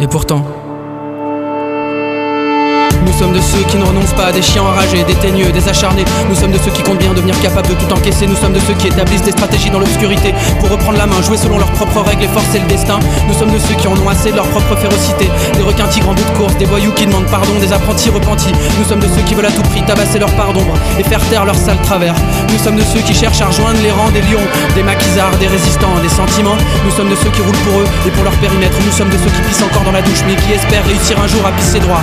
Et 0.00 0.06
pourtant, 0.06 0.46
sommes 3.20 3.32
de 3.34 3.40
ceux 3.40 3.62
qui 3.68 3.76
ne 3.76 3.84
renoncent 3.84 4.14
pas, 4.14 4.32
des 4.32 4.40
chiens 4.40 4.62
enragés, 4.62 5.04
des 5.04 5.14
teigneux, 5.14 5.52
des 5.52 5.68
acharnés. 5.68 6.06
Nous 6.30 6.34
sommes 6.34 6.52
de 6.52 6.58
ceux 6.58 6.70
qui 6.70 6.82
comptent 6.82 7.00
bien 7.00 7.12
devenir 7.12 7.38
capables 7.42 7.68
de 7.68 7.74
tout 7.74 7.92
encaisser. 7.92 8.26
Nous 8.26 8.36
sommes 8.36 8.54
de 8.54 8.60
ceux 8.60 8.72
qui 8.72 8.86
établissent 8.86 9.22
des 9.22 9.32
stratégies 9.32 9.68
dans 9.68 9.78
l'obscurité 9.78 10.32
pour 10.58 10.70
reprendre 10.70 10.96
la 10.96 11.04
main, 11.04 11.20
jouer 11.20 11.36
selon 11.36 11.58
leurs 11.58 11.70
propres 11.72 12.00
règles 12.00 12.24
et 12.24 12.28
forcer 12.28 12.58
le 12.60 12.66
destin. 12.66 12.98
Nous 13.28 13.34
sommes 13.34 13.52
de 13.52 13.58
ceux 13.58 13.74
qui 13.74 13.88
en 13.88 13.92
ont 13.92 14.08
assez 14.08 14.30
de 14.30 14.36
leur 14.36 14.48
propre 14.48 14.74
férocité. 14.74 15.28
Des 15.54 15.62
requins 15.62 15.86
tigres 15.88 16.08
en 16.08 16.14
bout 16.14 16.24
de 16.24 16.38
course, 16.38 16.56
des 16.56 16.64
voyous 16.64 16.92
qui 16.92 17.04
demandent 17.04 17.30
pardon, 17.30 17.52
des 17.60 17.70
apprentis 17.74 18.08
repentis. 18.08 18.54
Nous 18.78 18.84
sommes 18.88 19.00
de 19.00 19.08
ceux 19.08 19.22
qui 19.26 19.34
veulent 19.34 19.52
à 19.52 19.52
tout 19.52 19.68
prix 19.68 19.82
tabasser 19.82 20.18
leur 20.18 20.32
part 20.34 20.54
d'ombre 20.54 20.72
et 20.98 21.04
faire 21.04 21.20
taire 21.28 21.44
leur 21.44 21.56
sale 21.56 21.80
travers. 21.82 22.14
Nous 22.48 22.58
sommes 22.58 22.76
de 22.76 22.84
ceux 22.84 23.00
qui 23.00 23.12
cherchent 23.12 23.42
à 23.42 23.48
rejoindre 23.48 23.80
les 23.82 23.90
rangs 23.90 24.10
des 24.12 24.22
lions, 24.22 24.46
des 24.74 24.82
maquisards, 24.82 25.36
des 25.36 25.48
résistants, 25.48 26.00
des 26.00 26.08
sentiments. 26.08 26.56
Nous 26.86 26.90
sommes 26.92 27.10
de 27.10 27.16
ceux 27.16 27.28
qui 27.28 27.42
roulent 27.42 27.64
pour 27.68 27.80
eux 27.80 27.86
et 28.06 28.10
pour 28.12 28.24
leur 28.24 28.36
périmètre. 28.40 28.78
Nous 28.82 28.92
sommes 28.92 29.10
de 29.10 29.18
ceux 29.18 29.30
qui 29.30 29.42
pissent 29.42 29.62
encore 29.62 29.84
dans 29.84 29.92
la 29.92 30.00
douche 30.00 30.24
mais 30.26 30.36
qui 30.36 30.52
espèrent 30.52 30.86
réussir 30.86 31.20
un 31.20 31.26
jour 31.26 31.44
à 31.44 31.52
pisser 31.52 31.80
droit. 31.80 32.00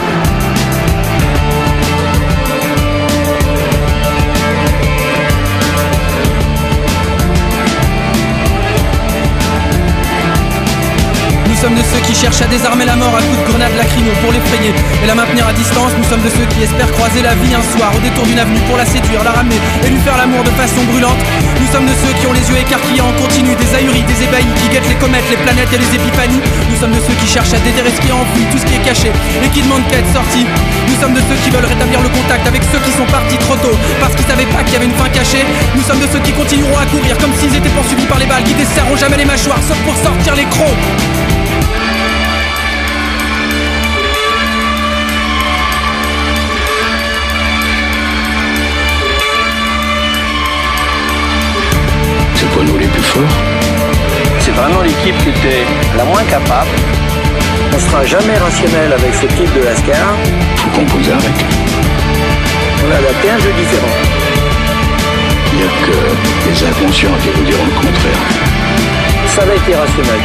Sommes 11.67 11.75
de 11.75 11.89
ceux 11.91 11.99
qui 12.07 12.15
cherchent 12.15 12.39
à 12.39 12.47
désarmer 12.47 12.85
la 12.85 12.95
mort 12.95 13.11
à 13.11 13.19
coups 13.19 13.43
de 13.43 13.47
grenades 13.51 13.75
lacrymo 13.75 14.11
pour 14.23 14.31
l'effrayer 14.31 14.71
et 15.03 15.07
la 15.07 15.15
maintenir 15.15 15.43
à 15.47 15.51
distance. 15.51 15.91
Nous 15.99 16.07
sommes 16.07 16.23
de 16.23 16.31
ceux 16.31 16.47
qui 16.55 16.63
espèrent 16.63 16.91
croiser 16.95 17.19
la 17.19 17.35
vie 17.43 17.51
un 17.51 17.65
soir 17.75 17.91
au 17.91 17.99
détour 17.99 18.23
d'une 18.23 18.39
avenue 18.39 18.63
pour 18.71 18.77
la 18.77 18.85
séduire, 18.85 19.19
la 19.27 19.35
ramener 19.35 19.59
et 19.83 19.89
lui 19.91 19.99
faire 19.99 20.15
l'amour 20.15 20.47
de 20.47 20.53
façon 20.55 20.79
brûlante. 20.87 21.19
Nous 21.59 21.67
sommes 21.67 21.83
de 21.83 21.91
ceux 21.99 22.13
qui 22.15 22.23
ont 22.23 22.31
les 22.31 22.45
yeux 22.47 22.55
écarquillés 22.63 23.03
en 23.03 23.11
continu, 23.19 23.51
des 23.59 23.71
ahuris, 23.75 24.05
des 24.07 24.19
ébahis, 24.23 24.47
qui 24.63 24.67
guettent 24.71 24.87
les 24.87 24.95
comètes, 24.95 25.27
les 25.27 25.35
planètes 25.43 25.67
et 25.75 25.81
les 25.83 25.91
épiphanies. 25.91 26.39
Nous 26.71 26.79
sommes 26.79 26.95
de 26.95 27.03
ceux 27.03 27.17
qui 27.19 27.27
cherchent 27.27 27.51
à 27.51 27.59
déterrer 27.59 27.91
ce 27.91 27.99
qui 27.99 28.07
est 28.07 28.15
enfoui, 28.15 28.47
tout 28.47 28.59
ce 28.63 28.67
qui 28.67 28.75
est 28.79 28.85
caché 28.87 29.11
et 29.43 29.49
qui 29.51 29.59
demandent 29.59 29.87
qu'à 29.91 29.99
être 29.99 30.13
sorti. 30.15 30.47
Nous 30.87 30.97
sommes 31.03 31.19
de 31.19 31.23
ceux 31.27 31.35
qui 31.43 31.51
veulent 31.51 31.67
rétablir 31.67 31.99
le 31.99 32.07
contact 32.15 32.47
avec 32.47 32.63
ceux 32.71 32.79
qui 32.79 32.95
sont 32.95 33.09
partis 33.11 33.39
trop 33.43 33.59
tôt 33.59 33.75
parce 33.99 34.15
qu'ils 34.15 34.29
savaient 34.31 34.47
pas 34.55 34.63
qu'il 34.63 34.79
y 34.79 34.79
avait 34.79 34.87
une 34.87 34.95
fin 34.95 35.11
cachée. 35.11 35.43
Nous 35.75 35.83
sommes 35.83 35.99
de 35.99 36.07
ceux 36.07 36.23
qui 36.23 36.31
continueront 36.31 36.79
à 36.79 36.87
courir 36.87 37.19
comme 37.19 37.35
s'ils 37.35 37.51
étaient 37.51 37.75
poursuivis 37.75 38.07
par 38.07 38.23
les 38.23 38.29
balles, 38.31 38.47
qui 38.47 38.55
desserreront 38.55 38.95
jamais 38.95 39.19
les 39.19 39.27
mâchoires 39.27 39.59
sauf 39.67 39.79
pour 39.83 39.99
sortir 39.99 40.31
les 40.39 40.47
crocs. 40.47 41.36
Vraiment 54.67 54.81
l'équipe 54.81 55.17
qui 55.23 55.29
était 55.29 55.63
la 55.95 56.03
moins 56.03 56.23
capable. 56.23 56.69
On 57.73 57.79
sera 57.79 58.05
jamais 58.05 58.37
rationnel 58.37 58.91
avec 58.91 59.13
ce 59.13 59.27
type 59.27 59.53
de 59.55 59.63
lascar. 59.63 60.15
Faut 60.57 60.79
composer 60.79 61.11
avec. 61.11 61.37
On 62.83 62.91
a 62.91 62.97
adapté 62.97 63.29
un 63.29 63.39
jeu 63.39 63.51
différent. 63.53 63.97
Il 65.51 65.59
n'y 65.59 65.63
a 65.63 65.71
que 65.85 66.49
les 66.49 66.67
inconscients 66.67 67.17
qui 67.21 67.29
vous 67.29 67.45
diront 67.45 67.65
le 67.65 67.75
contraire. 67.75 68.23
Ça 69.35 69.45
va 69.45 69.53
être 69.53 69.69
irrationnel. 69.69 70.21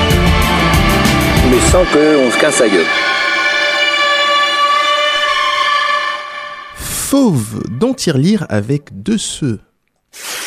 Mais 1.51 1.61
sans 1.71 1.85
qu'on 1.85 2.31
se 2.31 2.41
casse 2.41 2.61
la 2.61 2.69
gueule. 2.69 2.87
Fauve 6.75 7.63
dont 7.71 7.95
lire 8.15 8.47
avec 8.49 9.03
deux 9.03 9.19
ceux. 9.19 9.61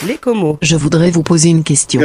Les 0.07 0.18
comos. 0.18 0.57
Je 0.61 0.76
voudrais 0.76 1.09
vous 1.09 1.24
poser 1.24 1.49
une 1.49 1.63
question. 1.63 2.01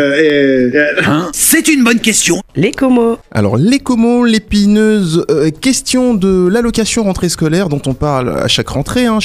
C'est 1.32 1.68
une 1.68 1.84
bonne 1.84 2.00
question. 2.00 2.40
Les 2.56 2.70
comos. 2.70 3.18
Alors, 3.30 3.56
l'écomo, 3.56 4.24
l'épineuse 4.24 5.24
euh, 5.30 5.50
question 5.50 6.14
de 6.14 6.48
l'allocation 6.48 7.04
rentrée 7.04 7.28
scolaire 7.28 7.68
dont 7.68 7.82
on 7.86 7.94
parle 7.94 8.38
à 8.38 8.48
chaque 8.48 8.68
rentrée, 8.68 9.06
hein. 9.06 9.18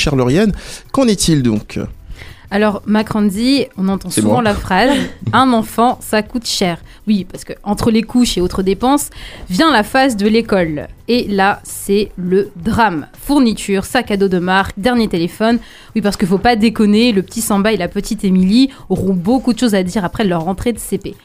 Qu'en 0.91 1.07
est-il 1.07 1.43
donc? 1.43 1.79
Alors, 2.51 2.81
Macron 2.85 3.23
dit, 3.23 3.65
on 3.77 3.87
entend 3.87 4.09
souvent 4.09 4.41
la 4.41 4.53
phrase 4.53 4.91
Un 5.33 5.51
enfant, 5.53 5.97
ça 6.01 6.21
coûte 6.21 6.45
cher. 6.45 6.79
Oui, 7.07 7.25
parce 7.29 7.43
que 7.43 7.53
entre 7.63 7.91
les 7.91 8.03
couches 8.03 8.37
et 8.37 8.41
autres 8.41 8.63
dépenses, 8.63 9.09
vient 9.49 9.71
la 9.71 9.83
phase 9.83 10.15
de 10.15 10.27
l'école. 10.27 10.87
Et 11.07 11.27
là, 11.27 11.59
c'est 11.63 12.11
le 12.17 12.51
drame. 12.55 13.07
Fourniture, 13.19 13.85
sac 13.85 14.11
à 14.11 14.17
dos 14.17 14.27
de 14.27 14.39
marque, 14.39 14.77
dernier 14.77 15.07
téléphone. 15.07 15.59
Oui, 15.95 16.01
parce 16.01 16.17
qu'il 16.17 16.27
faut 16.27 16.37
pas 16.37 16.55
déconner, 16.55 17.11
le 17.11 17.21
petit 17.21 17.41
Samba 17.41 17.73
et 17.73 17.77
la 17.77 17.87
petite 17.87 18.23
Émilie 18.23 18.69
auront 18.89 19.13
beaucoup 19.13 19.53
de 19.53 19.59
choses 19.59 19.75
à 19.75 19.83
dire 19.83 20.05
après 20.05 20.23
leur 20.23 20.43
rentrée 20.43 20.73
de 20.73 20.79
CP. 20.79 21.15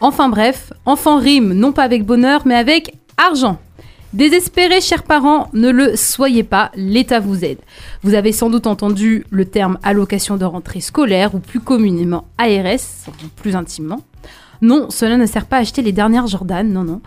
Enfin 0.00 0.28
bref, 0.28 0.72
enfant 0.86 1.18
rime, 1.18 1.52
non 1.52 1.72
pas 1.72 1.82
avec 1.82 2.04
bonheur, 2.04 2.42
mais 2.46 2.54
avec 2.54 2.94
argent. 3.18 3.58
Désespérés, 4.12 4.80
chers 4.80 5.04
parents, 5.04 5.48
ne 5.52 5.70
le 5.70 5.94
soyez 5.94 6.42
pas, 6.42 6.72
l'État 6.74 7.20
vous 7.20 7.44
aide. 7.44 7.60
Vous 8.02 8.14
avez 8.14 8.32
sans 8.32 8.50
doute 8.50 8.66
entendu 8.66 9.24
le 9.30 9.44
terme 9.44 9.78
allocation 9.84 10.36
de 10.36 10.44
rentrée 10.44 10.80
scolaire 10.80 11.36
ou 11.36 11.38
plus 11.38 11.60
communément 11.60 12.26
ARS, 12.36 12.80
plus 13.36 13.54
intimement. 13.54 14.00
Non, 14.62 14.90
cela 14.90 15.16
ne 15.16 15.26
sert 15.26 15.46
pas 15.46 15.58
à 15.58 15.60
acheter 15.60 15.82
les 15.82 15.92
dernières 15.92 16.26
Jordan, 16.26 16.68
non, 16.72 16.82
non. 16.82 17.00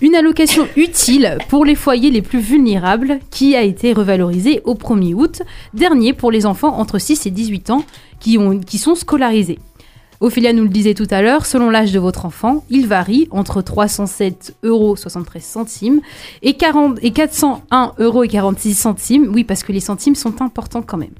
Une 0.00 0.14
allocation 0.14 0.66
utile 0.76 1.36
pour 1.50 1.66
les 1.66 1.74
foyers 1.74 2.10
les 2.10 2.22
plus 2.22 2.40
vulnérables 2.40 3.18
qui 3.30 3.54
a 3.54 3.60
été 3.60 3.92
revalorisée 3.92 4.62
au 4.64 4.72
1er 4.72 5.12
août 5.12 5.42
dernier 5.74 6.14
pour 6.14 6.30
les 6.30 6.46
enfants 6.46 6.78
entre 6.78 6.98
6 6.98 7.26
et 7.26 7.30
18 7.30 7.68
ans 7.68 7.84
qui, 8.20 8.38
ont, 8.38 8.58
qui 8.58 8.78
sont 8.78 8.94
scolarisés. 8.94 9.58
Ophélia 10.20 10.52
nous 10.52 10.64
le 10.64 10.68
disait 10.68 10.94
tout 10.94 11.06
à 11.10 11.22
l'heure, 11.22 11.46
selon 11.46 11.70
l'âge 11.70 11.92
de 11.92 12.00
votre 12.00 12.26
enfant, 12.26 12.64
il 12.70 12.88
varie 12.88 13.28
entre 13.30 13.62
307,73 13.62 14.52
euros 14.64 14.96
et, 16.42 16.54
40 16.54 16.98
et 17.02 17.10
401,46 17.10 18.00
euros. 18.00 19.32
Oui, 19.32 19.44
parce 19.44 19.62
que 19.62 19.70
les 19.70 19.80
centimes 19.80 20.16
sont 20.16 20.42
importants 20.42 20.82
quand 20.82 20.96
même. 20.96 21.14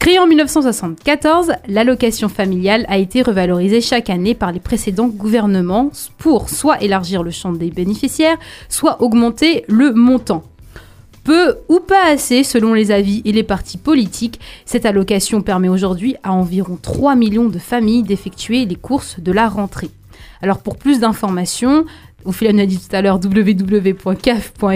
Créée 0.00 0.18
en 0.18 0.26
1974, 0.26 1.52
l'allocation 1.68 2.28
familiale 2.28 2.84
a 2.88 2.98
été 2.98 3.22
revalorisée 3.22 3.80
chaque 3.80 4.10
année 4.10 4.34
par 4.34 4.50
les 4.50 4.58
précédents 4.58 5.06
gouvernements 5.06 5.92
pour 6.18 6.50
soit 6.50 6.82
élargir 6.82 7.22
le 7.22 7.30
champ 7.30 7.52
des 7.52 7.70
bénéficiaires, 7.70 8.36
soit 8.68 9.00
augmenter 9.00 9.64
le 9.68 9.92
montant. 9.92 10.42
Peu 11.24 11.58
ou 11.68 11.78
pas 11.78 12.06
assez 12.06 12.42
selon 12.42 12.74
les 12.74 12.90
avis 12.90 13.22
et 13.24 13.32
les 13.32 13.44
partis 13.44 13.78
politiques, 13.78 14.40
cette 14.64 14.86
allocation 14.86 15.40
permet 15.40 15.68
aujourd'hui 15.68 16.16
à 16.22 16.32
environ 16.32 16.78
3 16.80 17.14
millions 17.14 17.48
de 17.48 17.58
familles 17.58 18.02
d'effectuer 18.02 18.64
les 18.64 18.76
courses 18.76 19.20
de 19.20 19.30
la 19.30 19.48
rentrée. 19.48 19.90
Alors 20.42 20.58
pour 20.58 20.76
plus 20.76 20.98
d'informations, 20.98 21.84
Ophélia 22.24 22.52
nous 22.52 22.62
a 22.62 22.66
dit 22.66 22.78
tout 22.78 22.94
à 22.94 23.02
l'heure 23.02 23.20
www.caf.fr. 23.22 24.66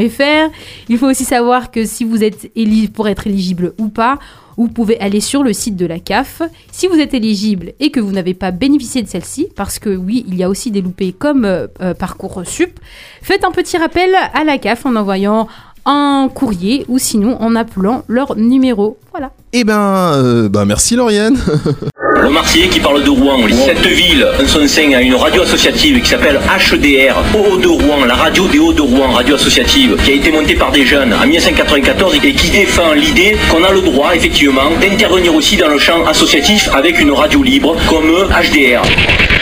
Il 0.89 0.99
faut 0.99 1.07
aussi 1.07 1.25
savoir 1.25 1.71
que 1.71 1.85
si 1.85 2.05
vous 2.05 2.23
êtes 2.23 2.51
éligible 2.57 2.93
pour 2.93 3.09
être 3.09 3.27
éligible 3.27 3.75
ou 3.79 3.89
pas, 3.89 4.19
vous 4.57 4.69
pouvez 4.69 4.99
aller 5.01 5.21
sur 5.21 5.43
le 5.43 5.53
site 5.53 5.77
de 5.77 5.87
la 5.87 5.99
CAF. 5.99 6.43
Si 6.73 6.87
vous 6.87 6.99
êtes 6.99 7.15
éligible 7.15 7.75
et 7.79 7.91
que 7.91 8.01
vous 8.01 8.13
n'avez 8.13 8.35
pas 8.35 8.53
bénéficié 8.53 9.03
de 9.03 9.09
celle-ci, 9.09 9.49
parce 9.55 9.79
que 9.79 9.95
oui, 9.95 10.25
il 10.29 10.37
y 10.37 10.43
a 10.43 10.49
aussi 10.49 10.71
des 10.71 10.81
loupés 10.81 11.13
comme 11.13 11.45
euh, 11.45 11.67
euh, 11.81 11.95
Parcoursup, 11.95 12.81
faites 13.21 13.45
un 13.45 13.51
petit 13.51 13.77
rappel 13.77 14.11
à 14.33 14.45
la 14.45 14.59
CAF 14.59 14.87
en 14.87 14.97
envoyant 14.97 15.47
un 15.87 16.29
courrier 16.33 16.85
ou 16.89 16.99
sinon 16.99 17.41
en 17.41 17.55
appelant 17.57 18.03
leur 18.09 18.37
numéro. 18.37 18.99
Voilà. 19.13 19.31
Eh 19.53 19.65
ben, 19.65 20.13
euh, 20.15 20.49
bah 20.49 20.65
merci 20.65 20.97
Lauriane. 20.97 21.39
Le 22.27 22.33
Marseillais 22.33 22.67
qui 22.67 22.81
parle 22.81 23.05
de 23.05 23.11
Rouen. 23.11 23.39
Cette 23.53 23.87
ville, 23.87 24.27
en 24.43 24.49
son 24.49 24.67
sein, 24.67 24.93
a 24.95 25.01
une 25.01 25.15
radio 25.15 25.43
associative 25.43 26.01
qui 26.01 26.11
s'appelle 26.11 26.41
HDR, 26.41 27.15
Hauts 27.37 27.57
de 27.57 27.69
Rouen, 27.69 28.05
la 28.05 28.17
radio 28.17 28.49
des 28.49 28.59
Hauts 28.59 28.73
de 28.73 28.83
Rouen, 28.83 29.13
radio 29.13 29.37
associative, 29.37 29.95
qui 30.03 30.11
a 30.11 30.15
été 30.15 30.33
montée 30.33 30.57
par 30.57 30.73
des 30.73 30.85
jeunes 30.85 31.15
en 31.15 31.25
1994 31.25 32.17
et 32.25 32.33
qui 32.33 32.51
défend 32.51 32.95
l'idée 32.95 33.37
qu'on 33.49 33.63
a 33.63 33.71
le 33.71 33.81
droit, 33.81 34.13
effectivement, 34.13 34.73
d'intervenir 34.81 35.37
aussi 35.37 35.57
dans 35.57 35.69
le 35.69 35.79
champ 35.79 36.05
associatif 36.05 36.69
avec 36.75 36.99
une 36.99 37.13
radio 37.13 37.45
libre 37.45 37.77
comme 37.89 38.11
HDR. 38.11 38.83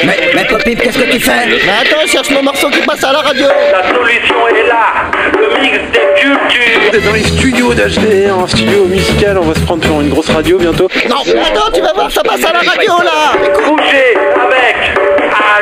Mais, 0.05 0.19
mais 0.35 0.47
copine, 0.47 0.77
qu'est-ce 0.77 0.99
que 0.99 1.11
tu 1.11 1.21
fais? 1.21 1.47
Mais 1.47 1.73
attends, 1.81 2.07
cherche 2.07 2.29
mon 2.31 2.43
morceau 2.43 2.69
qui 2.69 2.81
passe 2.81 3.03
à 3.03 3.13
la 3.13 3.21
radio. 3.21 3.47
La 3.73 3.95
solution 3.95 4.49
est 4.49 4.69
là, 4.69 5.11
le 5.39 5.61
mix 5.63 5.79
des 5.93 6.21
cultures. 6.21 6.81
On 6.91 6.95
est 6.95 7.01
dans 7.01 7.13
les 7.13 7.23
studios 7.23 7.73
d'HDR, 7.73 8.39
un 8.39 8.47
studio 8.47 8.85
musical, 8.85 9.39
on 9.39 9.47
va 9.47 9.55
se 9.55 9.61
prendre 9.61 9.87
pour 9.87 10.03
une 10.03 10.11
grosse 10.11 10.29
radio 10.29 10.59
bientôt. 10.59 10.89
Non, 11.09 11.17
mais 11.27 11.41
attends, 11.41 11.71
tu 11.73 11.81
vas 11.81 11.93
voir, 11.95 12.11
ça 12.11 12.23
passe 12.23 12.45
à 12.45 12.53
la 12.53 12.59
radio 12.59 12.74
là. 12.83 13.33
Bougez 13.67 14.17
avec 14.41 14.77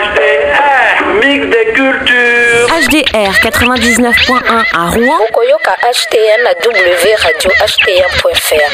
HDR, 0.02 1.04
mix 1.20 1.46
des 1.46 1.66
cultures. 1.72 2.66
HDR 2.68 3.32
99.1 3.40 4.64
à 4.74 4.90
Rouen. 4.90 5.18
Okoyoka 5.28 5.76
HTM 5.82 6.46
à 6.46 6.54
W 6.54 7.14
Radio 7.16 7.50
HTM.fr. 7.60 8.72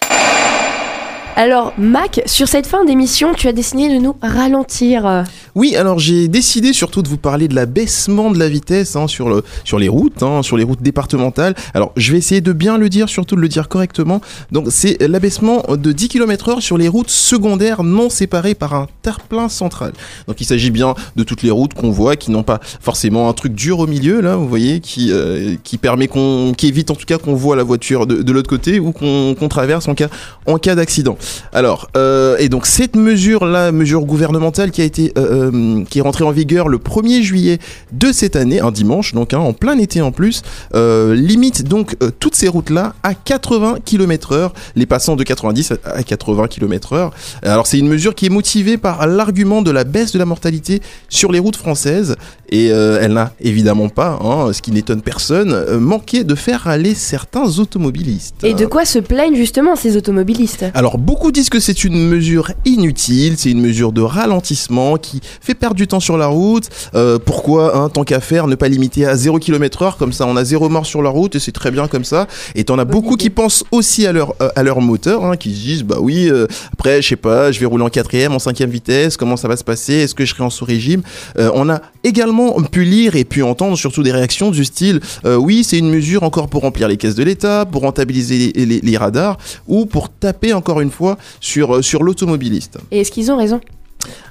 Alors, 1.41 1.73
Mac, 1.79 2.21
sur 2.27 2.49
cette 2.49 2.67
fin 2.67 2.85
d'émission, 2.85 3.33
tu 3.33 3.47
as 3.47 3.53
décidé 3.53 3.89
de 3.89 4.01
nous 4.01 4.17
ralentir. 4.21 5.25
Oui, 5.55 5.77
alors 5.77 6.01
j'ai 6.01 6.27
décidé 6.27 6.73
surtout 6.73 7.01
de 7.01 7.07
vous 7.07 7.17
parler 7.17 7.47
de 7.47 7.55
l'abaissement 7.55 8.33
de 8.33 8.41
la 8.41 8.49
vitesse 8.49 8.97
hein, 8.97 9.07
sur, 9.07 9.45
sur 9.63 9.79
les 9.79 9.89
routes, 9.89 10.25
hein, 10.25 10.43
sur 10.43 10.57
les 10.57 10.65
routes 10.65 10.83
départementales. 10.83 11.55
Alors 11.75 11.93
je 11.97 12.11
vais 12.11 12.19
essayer 12.19 12.41
de 12.41 12.53
bien 12.53 12.77
le 12.77 12.89
dire, 12.89 13.09
surtout 13.09 13.37
de 13.37 13.41
le 13.41 13.47
dire 13.47 13.69
correctement. 13.69 14.21
Donc 14.51 14.67
c'est 14.71 15.01
l'abaissement 15.01 15.63
de 15.69 15.93
10 15.93 16.09
km/h 16.09 16.61
sur 16.61 16.77
les 16.77 16.89
routes 16.89 17.09
secondaires 17.09 17.85
non 17.85 18.11
séparées 18.11 18.57
par 18.57 18.75
un 18.75 18.89
terre-plein 19.03 19.49
central. 19.49 19.93
Donc 20.27 20.41
il 20.41 20.45
s'agit 20.45 20.73
bien 20.73 20.97
de 21.15 21.23
toutes 21.23 21.45
les 21.45 21.53
routes 21.53 21.73
qu'on 21.73 21.91
voit 21.91 22.17
qui 22.17 22.33
n'ont 22.33 22.43
pas 22.43 22.59
forcément 22.81 23.29
un 23.29 23.33
truc 23.33 23.55
dur 23.55 23.79
au 23.79 23.87
milieu, 23.87 24.21
là, 24.21 24.35
vous 24.35 24.49
voyez, 24.49 24.81
qui, 24.81 25.13
euh, 25.13 25.55
qui 25.63 25.79
permet 25.79 26.09
qu'on, 26.09 26.53
qui 26.57 26.67
évite 26.67 26.91
en 26.91 26.97
tout 26.97 27.07
cas 27.07 27.19
qu'on 27.19 27.35
voit 27.35 27.55
la 27.55 27.63
voiture 27.63 28.09
de, 28.09 28.23
de 28.23 28.33
l'autre 28.33 28.51
côté 28.51 28.81
ou 28.81 28.91
qu'on 28.91 29.37
qu'on 29.39 29.49
traverse 29.49 29.87
en 29.87 29.95
cas, 29.95 30.09
en 30.47 30.59
cas 30.59 30.75
d'accident. 30.75 31.17
Alors, 31.53 31.89
euh, 31.97 32.37
et 32.39 32.49
donc 32.49 32.67
cette 32.67 32.97
mesure-là, 32.97 33.73
mesure 33.73 34.05
gouvernementale 34.05 34.71
qui 34.71 34.81
a 34.83 34.85
été, 34.85 35.13
euh, 35.19 35.51
euh, 35.53 35.85
qui 35.89 35.99
est 35.99 36.03
rentrée 36.03 36.25
en 36.25 36.31
vigueur 36.31 36.69
le 36.69 36.79
1er 36.79 37.23
juillet 37.23 37.59
de 37.93 38.13
cette 38.13 38.37
année, 38.37 38.61
un 38.61 38.71
dimanche, 38.71 39.15
donc 39.15 39.35
hein, 39.35 39.39
en 39.39 39.53
plein 39.53 39.79
été 39.79 40.01
en 40.01 40.13
plus, 40.13 40.43
euh, 40.75 41.15
limite 41.15 41.65
donc 41.67 41.97
toutes 42.21 42.35
ces 42.35 42.49
routes-là 42.49 42.95
à 43.03 43.15
80 43.15 43.79
km/h, 43.85 44.51
les 44.77 44.87
passant 44.87 45.17
de 45.17 45.25
90 45.25 45.73
à- 45.73 45.77
à 45.97 46.03
80 46.03 46.47
km/h. 46.49 47.11
Alors 47.43 47.67
c'est 47.67 47.79
une 47.79 47.89
mesure 47.89 48.15
qui 48.15 48.27
est 48.27 48.31
motivée 48.31 48.77
par 48.79 49.07
l'argument 49.07 49.63
de 49.63 49.71
la 49.71 49.85
baisse 49.85 50.13
de 50.13 50.19
la 50.19 50.25
mortalité 50.25 50.81
sur 51.09 51.33
les 51.33 51.39
routes 51.39 51.57
françaises, 51.57 52.17
et 52.51 52.67
elle 52.67 53.13
n'a 53.15 53.33
évidemment 53.41 53.89
pas, 53.89 54.19
hein, 54.23 54.53
ce 54.53 54.63
qui 54.63 54.71
n'étonne 54.71 55.03
personne, 55.03 55.79
manqué 55.79 56.25
de 56.25 56.35
faire 56.35 56.67
aller 56.69 56.95
certains 56.95 57.59
automobilistes. 57.59 58.37
Et 58.45 58.55
de 58.55 58.67
quoi 58.67 58.85
se 58.85 58.99
plaignent 58.99 59.35
justement 59.37 59.77
ces 59.77 59.97
automobilistes? 59.97 60.65
Alors 60.75 60.99
beaucoup 60.99 61.18
disent 61.33 61.51
que 61.51 61.61
c'est 61.61 61.85
une 61.85 62.09
mesure 62.09 62.53
inutile, 62.65 63.35
c'est 63.37 63.51
une 63.51 63.61
mesure 63.61 63.93
de 63.93 64.01
ralentissement 64.01 64.97
qui 64.97 65.21
fait 65.43 65.55
perdre 65.55 65.77
du 65.77 65.87
temps 65.87 66.01
sur 66.01 66.17
la 66.17 66.27
route. 66.29 66.65
Euh, 66.95 67.19
pourquoi, 67.23 67.77
hein, 67.77 67.89
tant 67.91 68.03
qu'à 68.05 68.21
faire, 68.21 68.47
ne 68.47 68.55
pas 68.55 68.69
limiter 68.69 69.05
à 69.05 69.15
0 69.17 69.39
km/h 69.39 69.97
comme 69.99 70.13
ça 70.13 70.27
on 70.27 70.37
a 70.37 70.45
zéro 70.45 70.69
mort 70.71 70.87
sur 70.87 71.03
la 71.03 71.11
route 71.11 71.35
et 71.37 71.39
c'est 71.39 71.53
très 71.53 71.71
bien 71.71 71.87
comme 71.87 72.05
ça. 72.05 72.27
Et 72.55 72.65
t'en 72.65 72.79
as 72.79 72.85
beaucoup 72.87 73.17
qui 73.17 73.29
pensent 73.31 73.65
aussi 73.73 74.07
à 74.07 74.13
leur, 74.13 74.35
euh, 74.41 74.49
à 74.57 74.63
leur 74.63 74.81
moteur, 74.81 75.25
hein, 75.25 75.37
qui 75.37 75.51
se 75.55 75.61
disent 75.61 75.83
bah 75.85 75.97
oui, 76.01 76.29
euh, 76.31 76.47
après 76.73 77.03
je 77.03 77.09
sais 77.09 77.17
pas, 77.17 77.53
je 77.53 77.61
vais 77.61 77.67
rouler 77.67 77.85
en 77.85 77.91
quatrième, 77.91 78.33
en 78.33 78.39
cinquième 78.39 78.71
vitesse, 78.71 79.17
comment 79.19 79.37
ça 79.37 79.49
va 79.49 79.57
se 79.57 79.65
passer, 79.65 79.95
est-ce 79.95 80.15
que 80.15 80.25
je 80.25 80.33
serai 80.33 80.45
en 80.45 80.51
sous-régime? 80.51 81.03
Euh, 81.39 81.51
On 81.55 81.69
a 81.69 81.83
également 82.05 82.55
pu 82.63 82.85
lire 82.85 83.17
et 83.17 83.25
pu 83.25 83.43
entendre 83.43 83.77
surtout 83.77 84.03
des 84.03 84.13
réactions 84.13 84.51
du 84.51 84.65
style 84.65 85.01
oui 85.27 85.65
c'est 85.65 85.79
une 85.79 85.91
mesure 85.91 86.23
encore 86.23 86.49
pour 86.49 86.63
remplir 86.63 86.89
les 86.89 86.97
caisses 86.97 87.17
de 87.17 87.23
l'État, 87.25 87.67
pour 87.71 87.83
rentabiliser 87.83 88.53
les, 88.55 88.65
les- 88.67 88.81
les 88.81 88.97
radars 88.97 89.37
ou 89.67 89.85
pour 89.85 90.09
taper 90.09 90.53
encore 90.53 90.81
une 90.81 90.91
fois 90.91 90.98
sur, 91.41 91.77
euh, 91.77 91.83
sur 91.83 92.03
l'automobiliste. 92.03 92.79
Et 92.91 93.01
est-ce 93.01 93.11
qu'ils 93.11 93.31
ont 93.31 93.37
raison? 93.37 93.61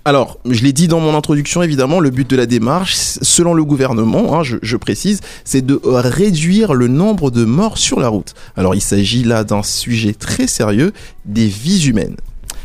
Alors, 0.06 0.40
je 0.46 0.64
l'ai 0.64 0.74
dit 0.74 0.88
dans 0.88 1.00
mon 1.00 1.16
introduction, 1.16 1.62
évidemment, 1.62 2.00
le 2.00 2.10
but 2.10 2.28
de 2.30 2.36
la 2.36 2.46
démarche, 2.46 2.96
selon 2.96 3.54
le 3.54 3.64
gouvernement, 3.64 4.40
hein, 4.40 4.44
je, 4.44 4.58
je 4.62 4.78
précise, 4.78 5.20
c'est 5.44 5.66
de 5.66 5.82
euh, 5.86 6.02
réduire 6.02 6.74
le 6.74 6.88
nombre 6.88 7.32
de 7.32 7.44
morts 7.44 7.78
sur 7.78 8.00
la 8.00 8.08
route. 8.08 8.34
Alors, 8.56 8.76
il 8.76 8.82
s'agit 8.82 9.24
là 9.24 9.44
d'un 9.44 9.64
sujet 9.64 10.14
très 10.14 10.48
sérieux, 10.48 10.94
des 11.26 11.48
vies 11.48 11.88
humaines. 11.88 12.16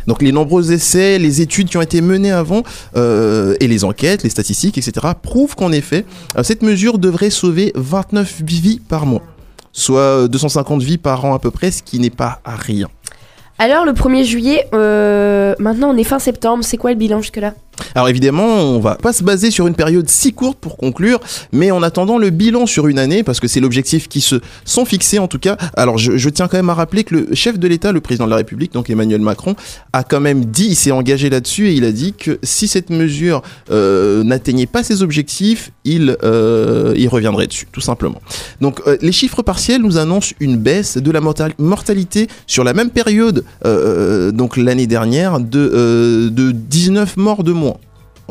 Donc 0.07 0.23
les 0.23 0.33
nombreux 0.33 0.73
essais, 0.73 1.19
les 1.19 1.41
études 1.41 1.69
qui 1.69 1.77
ont 1.77 1.83
été 1.83 2.01
menées 2.01 2.33
avant 2.33 2.63
euh, 2.97 3.55
et 3.61 3.69
les 3.69 3.85
enquêtes, 3.85 4.23
les 4.23 4.31
statistiques, 4.31 4.79
etc. 4.79 5.07
prouvent 5.21 5.55
qu'en 5.55 5.73
effet, 5.73 6.05
cette 6.43 6.63
mesure 6.63 6.99
devrait 6.99 7.31
sauver 7.31 7.73
29 7.77 8.43
vies 8.45 8.81
par 8.81 9.07
mois, 9.07 9.23
soit 9.73 10.01
euh, 10.01 10.29
250 10.29 10.83
vies 10.83 10.99
par 10.99 11.25
an 11.25 11.35
à 11.35 11.39
peu 11.39 11.51
près, 11.51 11.71
ce 11.71 11.83
qui 11.83 11.99
n'est 11.99 12.11
pas 12.11 12.41
à 12.45 12.57
rien. 12.57 12.89
Alors, 13.65 13.85
le 13.85 13.93
1er 13.93 14.25
juillet, 14.25 14.67
euh, 14.75 15.55
maintenant 15.61 15.91
on 15.95 15.97
est 15.97 16.03
fin 16.03 16.19
septembre, 16.19 16.65
c'est 16.65 16.79
quoi 16.79 16.91
le 16.91 16.97
bilan 16.97 17.21
jusque-là? 17.21 17.55
Alors 17.95 18.09
évidemment, 18.09 18.47
on 18.47 18.81
va 18.81 18.95
pas 18.97 19.13
se 19.13 19.23
baser 19.23 19.51
sur 19.51 19.67
une 19.67 19.75
période 19.75 20.09
si 20.09 20.33
courte 20.33 20.59
pour 20.59 20.77
conclure, 20.77 21.21
mais 21.53 21.71
en 21.71 21.83
attendant 21.83 22.19
le 22.19 22.31
bilan 22.31 22.67
sur 22.67 22.87
une 22.89 22.99
année, 22.99 23.23
parce 23.23 23.41
que 23.41 23.49
c'est 23.49 23.61
l'objectif 23.61 24.09
qui 24.09 24.21
se 24.21 24.37
sont 24.65 24.85
fixés 24.85 25.19
en 25.19 25.29
tout 25.29 25.39
cas. 25.39 25.57
Alors 25.77 25.99
je, 25.99 26.29
tiens 26.29 26.49
quand 26.49 26.57
même 26.57 26.71
à 26.71 26.75
rappeler 26.75 27.05
que 27.05 27.15
le 27.15 27.35
chef 27.35 27.59
de 27.59 27.69
l'État, 27.69 27.93
le 27.93 28.01
président 28.01 28.25
de 28.25 28.31
la 28.31 28.37
République, 28.37 28.73
donc 28.73 28.91
Emmanuel 28.91 29.21
Macron, 29.21 29.55
a 29.93 30.05
quand 30.05 30.21
même 30.21 30.47
dit, 30.47 30.69
il 30.69 30.77
s'est 30.77 30.91
engagé 30.91 31.31
là-dessus 31.31 31.69
et 31.69 31.73
il 31.73 31.85
a 31.85 31.93
dit 31.93 32.13
que 32.13 32.39
si 32.43 32.69
cette 32.69 32.91
mesure 32.91 33.43
euh, 33.71 34.25
n'atteignait 34.25 34.67
pas 34.67 34.83
ses 34.83 35.03
objectifs, 35.03 35.71
il, 35.85 36.17
euh, 36.23 36.95
il 36.97 37.09
reviendrait 37.09 37.47
dessus, 37.47 37.67
tout 37.71 37.81
simplement. 37.81 38.21
Donc 38.61 38.81
euh, 38.87 38.97
les 39.01 39.13
chiffres 39.13 39.43
partiels 39.43 39.83
nous 39.83 39.99
annoncent 39.99 40.35
une 40.41 40.57
baisse 40.57 40.97
de 40.97 41.11
la 41.11 41.21
mortal- 41.21 41.55
mortalité 41.59 42.29
sur 42.47 42.65
la 42.65 42.73
même 42.75 42.91
période, 42.91 43.45
donc 44.33 44.57
l'année 44.57 44.87
dernière, 44.87 45.41
de, 45.41 46.29
de 46.33 46.53
19 46.53 47.17
morts 47.17 47.45
de 47.45 47.53
moins. 47.53 47.72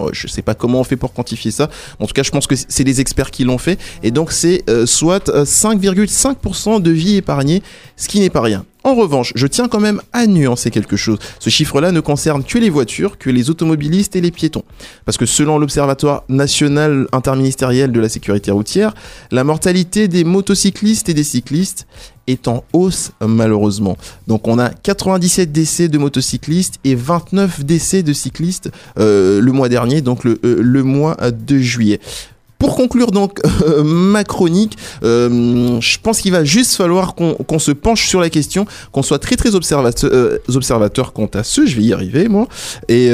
Euh, 0.07 0.09
Je 0.13 0.27
sais 0.27 0.41
pas 0.41 0.55
comment 0.55 0.79
on 0.79 0.83
fait 0.83 0.97
pour 0.97 1.13
quantifier 1.13 1.51
ça. 1.51 1.69
En 1.99 2.07
tout 2.07 2.13
cas, 2.13 2.23
je 2.23 2.31
pense 2.31 2.47
que 2.47 2.55
c'est 2.55 2.83
les 2.83 3.01
experts 3.01 3.31
qui 3.31 3.43
l'ont 3.43 3.57
fait. 3.57 3.79
Et 4.03 4.11
donc, 4.11 4.31
c'est 4.31 4.63
euh, 4.69 4.85
soit 4.85 5.29
euh, 5.29 5.45
5,5% 5.45 6.81
de 6.81 6.91
vie 6.91 7.17
épargnée, 7.17 7.61
ce 7.97 8.07
qui 8.07 8.19
n'est 8.19 8.29
pas 8.29 8.41
rien. 8.41 8.65
En 8.83 8.95
revanche, 8.95 9.31
je 9.35 9.45
tiens 9.45 9.67
quand 9.67 9.79
même 9.79 10.01
à 10.11 10.25
nuancer 10.25 10.71
quelque 10.71 10.97
chose. 10.97 11.19
Ce 11.39 11.51
chiffre-là 11.51 11.91
ne 11.91 11.99
concerne 11.99 12.43
que 12.43 12.57
les 12.57 12.71
voitures, 12.71 13.19
que 13.19 13.29
les 13.29 13.51
automobilistes 13.51 14.15
et 14.15 14.21
les 14.21 14.31
piétons. 14.31 14.63
Parce 15.05 15.19
que 15.19 15.27
selon 15.27 15.59
l'Observatoire 15.59 16.23
national 16.29 17.07
interministériel 17.11 17.91
de 17.91 17.99
la 17.99 18.09
sécurité 18.09 18.49
routière, 18.49 18.95
la 19.29 19.43
mortalité 19.43 20.07
des 20.07 20.23
motocyclistes 20.23 21.09
et 21.09 21.13
des 21.13 21.23
cyclistes 21.23 21.85
est 22.31 22.47
en 22.47 22.63
hausse 22.73 23.11
malheureusement. 23.25 23.97
Donc 24.27 24.47
on 24.47 24.59
a 24.59 24.69
97 24.69 25.51
décès 25.51 25.87
de 25.87 25.97
motocyclistes 25.97 26.75
et 26.83 26.95
29 26.95 27.63
décès 27.65 28.03
de 28.03 28.13
cyclistes 28.13 28.71
euh, 28.97 29.41
le 29.41 29.51
mois 29.51 29.69
dernier, 29.69 30.01
donc 30.01 30.23
le, 30.23 30.39
euh, 30.43 30.57
le 30.61 30.83
mois 30.83 31.15
de 31.31 31.57
juillet. 31.57 31.99
Pour 32.61 32.75
conclure 32.75 33.09
donc 33.09 33.39
euh, 33.63 33.83
ma 33.83 34.23
chronique, 34.23 34.77
euh, 35.03 35.81
je 35.81 35.97
pense 35.97 36.21
qu'il 36.21 36.31
va 36.31 36.43
juste 36.43 36.75
falloir 36.75 37.15
qu'on 37.15 37.57
se 37.57 37.71
penche 37.71 38.07
sur 38.07 38.19
la 38.19 38.29
question, 38.29 38.67
qu'on 38.91 39.01
soit 39.01 39.17
très 39.17 39.35
très 39.35 39.55
observateur, 39.55 40.11
euh, 40.13 40.37
observateur 40.53 41.11
quant 41.11 41.29
à 41.33 41.43
ce, 41.43 41.65
je 41.65 41.75
vais 41.75 41.81
y 41.81 41.91
arriver 41.91 42.27
moi, 42.27 42.47
et, 42.87 43.09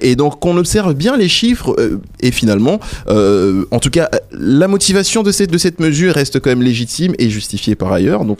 et 0.00 0.16
donc 0.16 0.40
qu'on 0.40 0.56
observe 0.56 0.94
bien 0.94 1.18
les 1.18 1.28
chiffres 1.28 1.76
et 2.20 2.30
finalement, 2.30 2.80
en 3.06 3.78
tout 3.80 3.90
cas, 3.90 4.08
la 4.32 4.66
motivation 4.66 5.22
de 5.22 5.30
cette, 5.30 5.50
de 5.50 5.58
cette 5.58 5.78
mesure 5.78 6.14
reste 6.14 6.40
quand 6.40 6.48
même 6.48 6.62
légitime 6.62 7.12
et 7.18 7.28
justifiée 7.28 7.74
par 7.74 7.92
ailleurs. 7.92 8.24
Donc 8.24 8.38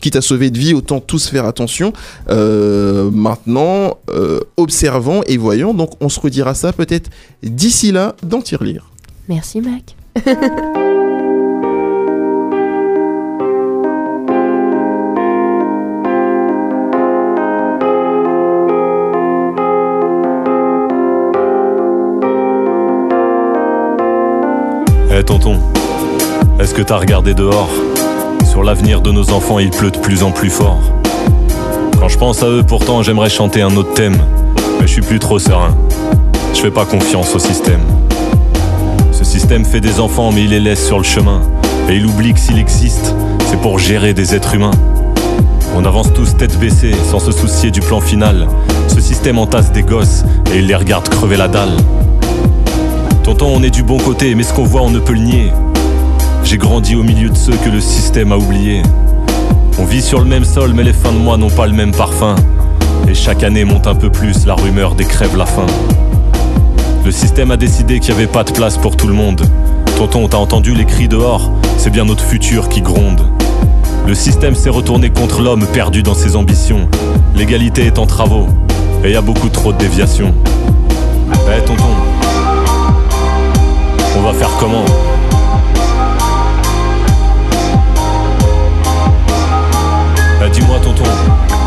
quitte 0.00 0.14
à 0.14 0.20
sauver 0.20 0.50
de 0.50 0.58
vie, 0.58 0.72
autant 0.72 1.00
tous 1.00 1.26
faire 1.26 1.46
attention. 1.46 1.92
Maintenant, 2.28 3.98
euh, 4.10 4.40
observons 4.56 5.22
et 5.26 5.36
voyons. 5.36 5.74
Donc, 5.74 5.90
on 6.00 6.08
se 6.08 6.20
redira 6.20 6.54
ça 6.54 6.72
peut-être 6.72 7.10
d'ici 7.42 7.90
là 7.90 8.14
dans 8.22 8.40
Tirelire. 8.40 8.90
Merci 9.28 9.60
Mac. 9.60 9.96
Eh 25.18 25.24
tonton, 25.24 25.58
est-ce 26.60 26.74
que 26.74 26.82
t'as 26.82 26.98
regardé 26.98 27.32
dehors? 27.32 27.70
Sur 28.44 28.62
l'avenir 28.62 29.00
de 29.00 29.10
nos 29.10 29.30
enfants, 29.30 29.58
il 29.58 29.70
pleut 29.70 29.90
de 29.90 29.96
plus 29.96 30.22
en 30.22 30.30
plus 30.30 30.50
fort. 30.50 30.82
Quand 31.98 32.08
je 32.08 32.18
pense 32.18 32.42
à 32.42 32.48
eux, 32.48 32.62
pourtant, 32.62 33.02
j'aimerais 33.02 33.30
chanter 33.30 33.62
un 33.62 33.74
autre 33.76 33.94
thème. 33.94 34.18
Mais 34.78 34.86
je 34.86 34.92
suis 34.92 35.00
plus 35.00 35.18
trop 35.18 35.38
serein. 35.38 35.74
Je 36.52 36.60
fais 36.60 36.70
pas 36.70 36.84
confiance 36.84 37.34
au 37.34 37.38
système. 37.38 37.80
Ce 39.16 39.24
système 39.24 39.64
fait 39.64 39.80
des 39.80 39.98
enfants, 39.98 40.30
mais 40.30 40.44
il 40.44 40.50
les 40.50 40.60
laisse 40.60 40.86
sur 40.86 40.98
le 40.98 41.04
chemin. 41.04 41.40
Et 41.88 41.96
il 41.96 42.04
oublie 42.04 42.34
que 42.34 42.38
s'il 42.38 42.58
existe, 42.58 43.14
c'est 43.46 43.58
pour 43.58 43.78
gérer 43.78 44.12
des 44.12 44.34
êtres 44.34 44.54
humains. 44.54 44.78
On 45.74 45.86
avance 45.86 46.12
tous 46.12 46.36
tête 46.36 46.60
baissée, 46.60 46.94
sans 47.10 47.18
se 47.18 47.32
soucier 47.32 47.70
du 47.70 47.80
plan 47.80 48.00
final. 48.00 48.46
Ce 48.88 49.00
système 49.00 49.38
entasse 49.38 49.72
des 49.72 49.82
gosses 49.82 50.22
et 50.52 50.58
il 50.58 50.66
les 50.66 50.74
regarde 50.74 51.08
crever 51.08 51.38
la 51.38 51.48
dalle. 51.48 51.78
Tonton, 53.24 53.50
on 53.54 53.62
est 53.62 53.70
du 53.70 53.82
bon 53.82 53.96
côté, 53.96 54.34
mais 54.34 54.42
ce 54.42 54.52
qu'on 54.52 54.64
voit, 54.64 54.82
on 54.82 54.90
ne 54.90 54.98
peut 54.98 55.14
le 55.14 55.20
nier. 55.20 55.50
J'ai 56.44 56.58
grandi 56.58 56.94
au 56.94 57.02
milieu 57.02 57.30
de 57.30 57.38
ceux 57.38 57.56
que 57.56 57.70
le 57.70 57.80
système 57.80 58.32
a 58.32 58.36
oubliés. 58.36 58.82
On 59.78 59.86
vit 59.86 60.02
sur 60.02 60.18
le 60.18 60.26
même 60.26 60.44
sol, 60.44 60.74
mais 60.74 60.82
les 60.82 60.92
fins 60.92 61.12
de 61.12 61.18
mois 61.18 61.38
n'ont 61.38 61.48
pas 61.48 61.66
le 61.66 61.72
même 61.72 61.92
parfum. 61.92 62.34
Et 63.08 63.14
chaque 63.14 63.42
année 63.42 63.64
monte 63.64 63.86
un 63.86 63.94
peu 63.94 64.10
plus 64.10 64.44
la 64.44 64.54
rumeur 64.54 64.94
des 64.94 65.06
crèves 65.06 65.38
la 65.38 65.46
faim. 65.46 65.66
Le 67.06 67.12
système 67.12 67.52
a 67.52 67.56
décidé 67.56 68.00
qu'il 68.00 68.12
n'y 68.12 68.20
avait 68.20 68.26
pas 68.26 68.42
de 68.42 68.50
place 68.50 68.76
pour 68.78 68.96
tout 68.96 69.06
le 69.06 69.12
monde. 69.12 69.40
Tonton, 69.96 70.26
t'as 70.26 70.38
entendu 70.38 70.74
les 70.74 70.84
cris 70.84 71.06
dehors? 71.06 71.52
C'est 71.78 71.90
bien 71.90 72.04
notre 72.04 72.24
futur 72.24 72.68
qui 72.68 72.80
gronde. 72.80 73.24
Le 74.08 74.14
système 74.16 74.56
s'est 74.56 74.70
retourné 74.70 75.10
contre 75.10 75.40
l'homme 75.40 75.68
perdu 75.68 76.02
dans 76.02 76.14
ses 76.14 76.34
ambitions. 76.34 76.88
L'égalité 77.36 77.86
est 77.86 78.00
en 78.00 78.06
travaux 78.06 78.48
et 79.04 79.10
il 79.10 79.12
y 79.12 79.16
a 79.16 79.20
beaucoup 79.20 79.48
trop 79.50 79.72
de 79.72 79.78
déviations. 79.78 80.34
Eh 81.30 81.64
tonton, 81.64 81.84
on 84.18 84.22
va 84.22 84.32
faire 84.32 84.50
comment? 84.58 84.84
Eh, 90.44 90.50
dis-moi 90.50 90.80
tonton, 90.80 91.04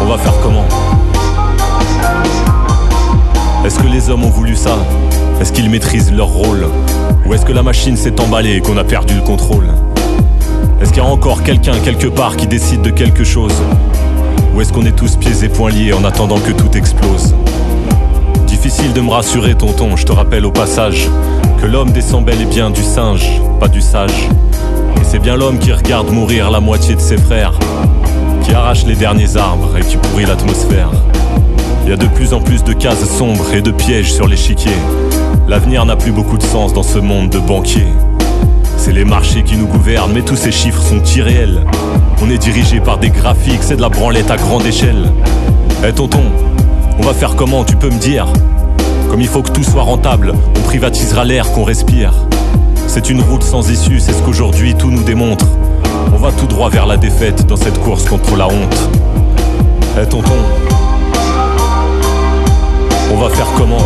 on 0.02 0.06
va 0.06 0.18
faire 0.18 0.34
comment? 0.44 0.66
Est-ce 3.66 3.80
que 3.80 3.88
les 3.88 4.10
hommes 4.10 4.26
ont 4.26 4.30
voulu 4.30 4.58
ça? 4.58 4.76
Est-ce 5.40 5.54
qu'ils 5.54 5.70
maîtrisent 5.70 6.12
leur 6.12 6.28
rôle 6.28 6.68
Ou 7.26 7.34
est-ce 7.34 7.46
que 7.46 7.54
la 7.54 7.64
machine 7.64 7.96
s'est 7.96 8.20
emballée 8.20 8.58
et 8.58 8.62
qu'on 8.62 8.78
a 8.78 8.84
perdu 8.84 9.16
le 9.16 9.22
contrôle 9.22 9.68
Est-ce 10.82 10.90
qu'il 10.90 11.02
y 11.02 11.06
a 11.06 11.10
encore 11.10 11.44
quelqu'un 11.44 11.80
quelque 11.80 12.08
part 12.08 12.36
qui 12.36 12.46
décide 12.46 12.82
de 12.82 12.90
quelque 12.90 13.24
chose 13.24 13.54
Ou 14.54 14.60
est-ce 14.60 14.74
qu'on 14.74 14.86
est 14.86 14.96
tous 14.96 15.16
pieds 15.16 15.46
et 15.46 15.48
poings 15.48 15.72
liés 15.72 15.94
en 15.94 16.04
attendant 16.04 16.40
que 16.40 16.52
tout 16.52 16.78
explose 16.78 17.34
Difficile 18.48 18.92
de 18.92 19.00
me 19.00 19.12
rassurer 19.12 19.56
tonton, 19.56 19.96
je 19.96 20.06
te 20.06 20.12
rappelle 20.12 20.46
au 20.46 20.52
passage 20.52 21.08
que 21.62 21.66
l'homme 21.66 21.92
descend 21.92 22.26
bel 22.26 22.42
et 22.42 22.46
bien 22.46 22.70
du 22.70 22.84
singe, 22.84 23.30
pas 23.62 23.70
du 23.70 23.80
sage. 23.80 24.28
Et 24.98 25.06
c'est 25.06 25.20
bien 25.20 25.38
l'homme 25.38 25.60
qui 25.60 25.72
regarde 25.72 26.10
mourir 26.10 26.52
la 26.52 26.60
moitié 26.60 26.96
de 26.96 27.02
ses 27.02 27.18
frères, 27.18 27.58
qui 28.44 28.54
arrache 28.54 28.86
les 28.86 28.96
derniers 28.96 29.38
arbres 29.38 29.78
et 29.78 29.82
qui 29.82 29.96
pourrit 29.96 30.26
l'atmosphère. 30.26 30.92
Il 31.86 31.92
y 31.92 31.94
a 31.94 31.98
de 31.98 32.08
plus 32.08 32.34
en 32.34 32.42
plus 32.42 32.64
de 32.66 32.74
cases 32.74 33.10
sombres 33.18 33.54
et 33.54 33.62
de 33.62 33.72
pièges 33.72 34.12
sur 34.12 34.28
l'échiquier. 34.28 34.76
L'avenir 35.50 35.84
n'a 35.84 35.96
plus 35.96 36.12
beaucoup 36.12 36.38
de 36.38 36.44
sens 36.44 36.74
dans 36.74 36.84
ce 36.84 37.00
monde 37.00 37.30
de 37.30 37.40
banquiers. 37.40 37.88
C'est 38.78 38.92
les 38.92 39.04
marchés 39.04 39.42
qui 39.42 39.58
nous 39.58 39.66
gouvernent, 39.66 40.12
mais 40.14 40.22
tous 40.22 40.36
ces 40.36 40.52
chiffres 40.52 40.84
sont 40.84 41.02
irréels. 41.04 41.66
On 42.22 42.30
est 42.30 42.38
dirigé 42.38 42.80
par 42.80 43.00
des 43.00 43.10
graphiques, 43.10 43.64
c'est 43.64 43.78
de 43.78 43.82
la 43.82 43.90
branlette 43.90 44.30
à 44.30 44.38
grande 44.38 44.64
échelle. 44.68 45.12
Eh 45.84 45.92
tonton, 45.92 46.22
on 47.00 47.02
va 47.02 47.16
faire 47.16 47.36
comment, 47.36 47.64
tu 47.64 47.76
peux 47.78 47.90
me 47.90 47.98
dire? 47.98 48.28
Comme 49.10 49.22
il 49.22 49.28
faut 49.28 49.42
que 49.42 49.50
tout 49.50 49.64
soit 49.64 49.82
rentable, 49.82 50.36
on 50.56 50.62
privatisera 50.62 51.26
l'air 51.26 51.52
qu'on 51.52 51.64
respire. 51.64 52.14
C'est 52.86 53.10
une 53.10 53.22
route 53.22 53.42
sans 53.42 53.72
issue, 53.72 54.00
c'est 54.00 54.14
ce 54.14 54.22
qu'aujourd'hui 54.22 54.76
tout 54.76 54.92
nous 54.92 55.04
démontre. 55.04 55.48
On 56.14 56.18
va 56.18 56.32
tout 56.32 56.46
droit 56.46 56.70
vers 56.70 56.86
la 56.86 56.98
défaite 56.98 57.48
dans 57.48 57.58
cette 57.58 57.82
course 57.82 58.06
contre 58.06 58.36
la 58.36 58.46
honte. 58.46 58.90
Eh 60.00 60.06
tonton, 60.06 60.30
on 63.12 63.18
va 63.18 63.30
faire 63.30 63.48
comment? 63.58 63.82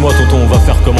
Dis-moi 0.00 0.14
tonton, 0.14 0.44
on 0.44 0.46
va 0.46 0.58
faire 0.60 0.76
comment 0.82 0.98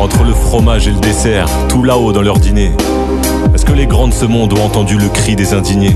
Entre 0.00 0.24
le 0.24 0.32
fromage 0.32 0.88
et 0.88 0.92
le 0.92 0.96
dessert, 1.00 1.46
tout 1.68 1.82
là-haut 1.82 2.12
dans 2.12 2.22
leur 2.22 2.38
dîner. 2.38 2.72
Est-ce 3.54 3.66
que 3.66 3.72
les 3.72 3.86
grands 3.86 4.08
de 4.08 4.14
ce 4.14 4.24
monde 4.24 4.54
ont 4.54 4.64
entendu 4.64 4.96
le 4.96 5.10
cri 5.10 5.36
des 5.36 5.52
indignés 5.52 5.94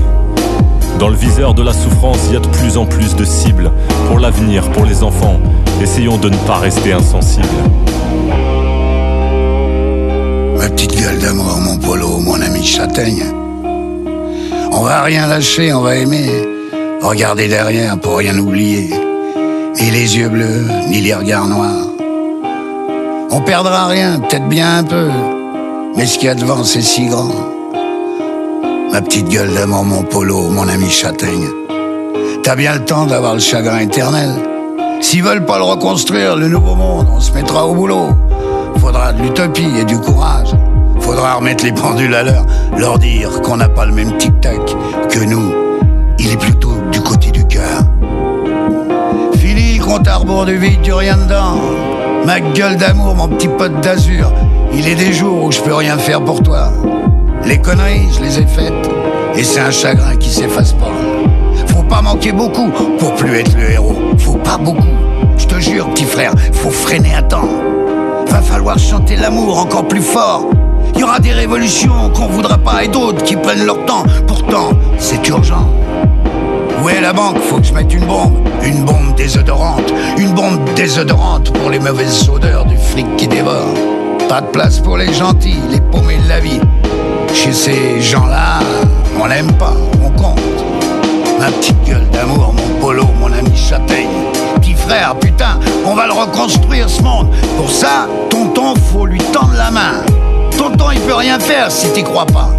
Dans 0.99 1.07
le 1.07 1.15
viseur 1.15 1.53
de 1.53 1.63
la 1.63 1.71
souffrance, 1.71 2.17
il 2.27 2.33
y 2.33 2.35
a 2.35 2.41
de 2.41 2.47
plus 2.49 2.75
en 2.75 2.85
plus 2.85 3.15
de 3.15 3.23
cibles. 3.23 3.71
Pour 4.09 4.19
l'avenir, 4.19 4.69
pour 4.71 4.83
les 4.83 5.01
enfants, 5.01 5.39
essayons 5.81 6.17
de 6.17 6.27
ne 6.27 6.35
pas 6.39 6.57
rester 6.57 6.91
insensibles. 6.91 7.47
Ma 10.57 10.67
petite 10.67 11.01
gueule 11.01 11.17
d'amour, 11.19 11.57
mon 11.61 11.77
polo, 11.77 12.17
mon 12.19 12.41
ami 12.41 12.65
châtaigne. 12.65 13.23
On 14.73 14.81
va 14.81 15.03
rien 15.03 15.25
lâcher, 15.25 15.71
on 15.73 15.79
va 15.79 15.95
aimer. 15.95 16.29
Regarder 17.01 17.47
derrière 17.47 17.97
pour 17.97 18.17
rien 18.17 18.37
oublier. 18.37 18.89
Ni 19.79 19.91
les 19.91 20.17
yeux 20.17 20.27
bleus, 20.27 20.67
ni 20.89 20.99
les 20.99 21.13
regards 21.13 21.47
noirs. 21.47 21.87
On 23.31 23.39
perdra 23.39 23.87
rien, 23.87 24.19
peut-être 24.19 24.49
bien 24.49 24.79
un 24.79 24.83
peu. 24.83 25.07
Mais 25.95 26.05
ce 26.05 26.19
qu'il 26.19 26.27
y 26.27 26.29
a 26.29 26.35
devant, 26.35 26.65
c'est 26.65 26.81
si 26.81 27.07
grand. 27.07 27.31
Ma 28.91 29.01
petite 29.01 29.29
gueule 29.29 29.53
d'amour, 29.53 29.85
mon 29.85 30.03
polo, 30.03 30.49
mon 30.49 30.67
ami 30.67 30.89
châtaigne. 30.89 31.47
T'as 32.43 32.55
bien 32.55 32.73
le 32.73 32.85
temps 32.85 33.05
d'avoir 33.05 33.33
le 33.33 33.39
chagrin 33.39 33.79
éternel. 33.79 34.29
S'ils 35.01 35.23
veulent 35.23 35.45
pas 35.45 35.57
le 35.57 35.63
reconstruire, 35.63 36.35
le 36.35 36.47
nouveau 36.47 36.75
monde, 36.75 37.07
on 37.11 37.19
se 37.19 37.31
mettra 37.31 37.67
au 37.67 37.73
boulot. 37.73 38.09
Faudra 38.79 39.13
de 39.13 39.21
l'utopie 39.21 39.69
et 39.79 39.85
du 39.85 39.97
courage. 39.99 40.55
Faudra 40.99 41.35
remettre 41.35 41.63
les 41.63 41.71
pendules 41.71 42.15
à 42.15 42.23
l'heure, 42.23 42.45
leur 42.77 42.99
dire 42.99 43.41
qu'on 43.41 43.57
n'a 43.57 43.69
pas 43.69 43.85
le 43.85 43.93
même 43.93 44.17
tic-tac 44.17 44.75
que 45.09 45.19
nous. 45.19 45.53
Il 46.17 46.31
est 46.31 46.37
plutôt 46.37 46.73
du 46.91 47.01
côté 47.01 47.31
du 47.31 47.45
cœur. 47.45 47.83
Le 49.79 49.83
compte 49.83 50.07
à 50.07 50.17
rebours 50.17 50.45
du 50.45 50.57
vide, 50.57 50.81
du 50.81 50.93
rien 50.93 51.17
dedans. 51.17 51.57
Ma 52.25 52.39
gueule 52.39 52.77
d'amour, 52.77 53.15
mon 53.15 53.27
petit 53.27 53.47
pote 53.47 53.81
d'azur. 53.81 54.31
Il 54.73 54.87
est 54.87 54.95
des 54.95 55.13
jours 55.13 55.45
où 55.45 55.51
je 55.51 55.59
peux 55.61 55.73
rien 55.73 55.97
faire 55.97 56.21
pour 56.21 56.43
toi. 56.43 56.71
Les 57.45 57.57
conneries, 57.57 58.07
je 58.15 58.21
les 58.21 58.39
ai 58.39 58.45
faites. 58.45 58.89
Et 59.35 59.43
c'est 59.43 59.59
un 59.59 59.71
chagrin 59.71 60.15
qui 60.15 60.29
s'efface 60.29 60.73
pas. 60.73 60.91
Faut 61.67 61.83
pas 61.83 62.01
manquer 62.01 62.31
beaucoup 62.31 62.69
pour 62.97 63.15
plus 63.15 63.39
être 63.39 63.55
le 63.57 63.71
héros. 63.71 63.95
Faut 64.17 64.37
pas 64.37 64.57
beaucoup. 64.57 64.83
Je 65.37 65.45
te 65.47 65.59
jure, 65.59 65.89
petit 65.91 66.05
frère, 66.05 66.33
faut 66.51 66.69
freiner 66.69 67.15
à 67.15 67.21
temps. 67.21 67.49
Va 68.27 68.41
falloir 68.41 68.77
chanter 68.77 69.15
l'amour 69.15 69.57
encore 69.59 69.87
plus 69.87 70.01
fort. 70.01 70.49
Il 70.93 71.01
y 71.01 71.03
aura 71.03 71.19
des 71.19 71.31
révolutions 71.31 72.09
qu'on 72.13 72.27
voudra 72.27 72.57
pas 72.57 72.83
et 72.83 72.87
d'autres 72.87 73.23
qui 73.23 73.35
prennent 73.35 73.65
leur 73.65 73.85
temps. 73.85 74.03
Pourtant, 74.27 74.71
c'est 74.97 75.27
urgent. 75.27 75.67
Où 76.83 76.89
est 76.89 77.01
la 77.01 77.13
banque? 77.13 77.39
Faut 77.39 77.57
que 77.57 77.65
je 77.65 77.73
mette 77.73 77.93
une 77.93 78.05
bombe. 78.05 78.37
Une 78.63 78.83
bombe 78.83 79.15
désodorante. 79.15 79.93
Une 80.17 80.33
bombe 80.33 80.59
désodorante 80.75 81.51
pour 81.53 81.69
les 81.69 81.79
mauvaises 81.79 82.29
odeurs 82.29 82.65
du 82.65 82.77
fric 82.77 83.07
qui 83.17 83.27
dévore. 83.27 83.73
Pas 84.27 84.41
de 84.41 84.47
place 84.47 84.79
pour 84.79 84.97
les 84.97 85.13
gentils, 85.13 85.59
les 85.69 85.77
vie. 85.77 86.08
Chez 87.49 87.55
ces 87.55 88.01
gens-là, 88.01 88.59
on 89.19 89.25
l'aime 89.25 89.51
pas, 89.53 89.73
on 90.05 90.09
compte. 90.11 90.39
Ma 91.39 91.47
petite 91.47 91.83
gueule 91.83 92.07
d'amour, 92.11 92.53
mon 92.53 92.79
polo, 92.79 93.05
mon 93.19 93.33
ami 93.33 93.57
châtaigne. 93.57 94.07
Petit 94.61 94.75
frère, 94.75 95.15
putain, 95.15 95.59
on 95.83 95.95
va 95.95 96.05
le 96.05 96.13
reconstruire 96.13 96.87
ce 96.87 97.01
monde. 97.01 97.31
Pour 97.57 97.71
ça, 97.71 98.07
tonton, 98.29 98.75
faut 98.93 99.07
lui 99.07 99.17
tendre 99.33 99.55
la 99.57 99.71
main. 99.71 100.03
Tonton, 100.59 100.91
il 100.93 100.99
peut 100.99 101.15
rien 101.15 101.39
faire 101.39 101.71
si 101.71 101.91
t'y 101.91 102.03
crois 102.03 102.27
pas. 102.27 102.51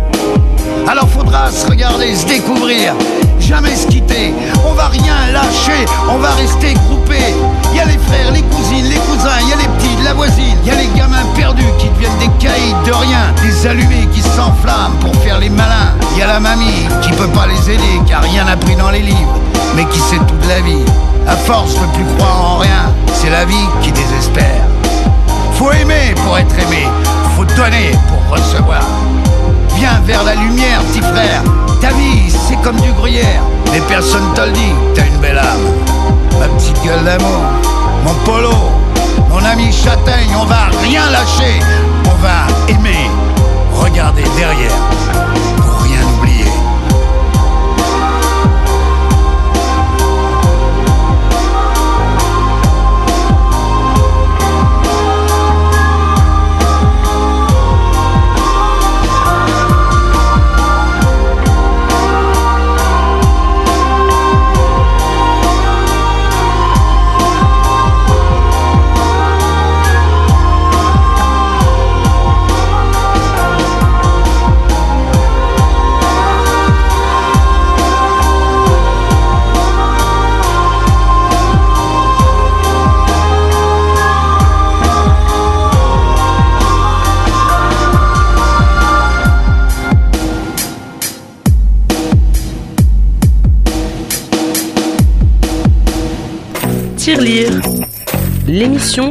Alors 0.88 1.08
faudra 1.08 1.52
se 1.52 1.68
regarder, 1.68 2.16
se 2.16 2.26
découvrir, 2.26 2.94
jamais 3.38 3.76
se 3.76 3.86
quitter. 3.86 4.34
On 4.68 4.72
va 4.72 4.88
rien 4.88 5.32
lâcher, 5.32 5.86
on 6.10 6.18
va 6.18 6.30
rester 6.30 6.74
groupés. 6.74 7.34
Y 7.74 7.78
a 7.78 7.84
les 7.84 7.98
frères, 7.98 8.32
les 8.32 8.42
cousines, 8.42 8.88
les 8.88 8.96
cousins, 8.96 9.40
y 9.48 9.52
a 9.52 9.56
les 9.56 9.68
petits, 9.68 10.02
la 10.04 10.14
voisine, 10.14 10.56
y 10.64 10.70
a 10.70 10.74
les 10.74 10.88
gamins 10.96 11.24
perdus 11.34 11.62
qui 11.78 11.88
deviennent 11.88 12.18
des 12.18 12.30
caïds 12.44 12.74
de 12.84 12.92
rien, 12.92 13.32
des 13.42 13.66
allumés 13.66 14.08
qui 14.12 14.20
s'enflamment 14.20 14.98
pour 15.00 15.14
faire 15.22 15.38
les 15.38 15.50
malins. 15.50 15.94
Y 16.16 16.22
a 16.22 16.26
la 16.26 16.40
mamie 16.40 16.88
qui 17.02 17.10
peut 17.12 17.28
pas 17.28 17.46
les 17.46 17.74
aider 17.74 18.00
car 18.08 18.22
rien 18.22 18.44
n'a 18.44 18.56
pris 18.56 18.76
dans 18.76 18.90
les 18.90 19.00
livres, 19.00 19.38
mais 19.76 19.84
qui 19.86 20.00
sait 20.00 20.18
toute 20.18 20.46
la 20.48 20.60
vie. 20.60 20.84
À 21.28 21.36
force 21.36 21.74
de 21.74 21.86
plus 21.94 22.04
croire 22.16 22.54
en 22.54 22.58
rien, 22.58 22.92
c'est 23.14 23.30
la 23.30 23.44
vie 23.44 23.68
qui 23.82 23.92
désespère. 23.92 24.64
Faut 25.54 25.70
aimer 25.72 26.14
pour 26.24 26.38
être 26.38 26.58
aimé, 26.58 26.88
faut 27.36 27.44
donner 27.44 27.92
pour 28.08 28.36
recevoir. 28.36 28.82
Viens 29.76 30.00
vers 30.06 30.24
la 30.24 30.34
lumière, 30.34 30.80
petit 30.92 31.00
frère. 31.00 31.42
Ta 31.80 31.88
vie, 31.88 32.30
c'est 32.30 32.60
comme 32.62 32.78
du 32.80 32.92
gruyère. 32.92 33.42
Mais 33.72 33.80
personne 33.88 34.34
te 34.34 34.42
le 34.42 34.52
dit, 34.52 34.72
t'as 34.94 35.06
une 35.06 35.18
belle 35.18 35.38
âme. 35.38 35.66
Ma 36.38 36.46
petite 36.48 36.82
gueule 36.84 37.04
d'amour, 37.04 37.42
mon 38.04 38.14
polo, 38.24 38.54
mon 39.30 39.44
ami 39.44 39.72
châtaigne, 39.72 40.34
on 40.40 40.44
va 40.44 40.68
rien 40.82 41.08
lâcher. 41.10 41.60
On 42.04 42.22
va 42.22 42.46
aimer, 42.68 43.08
regarder 43.74 44.24
derrière, 44.36 44.72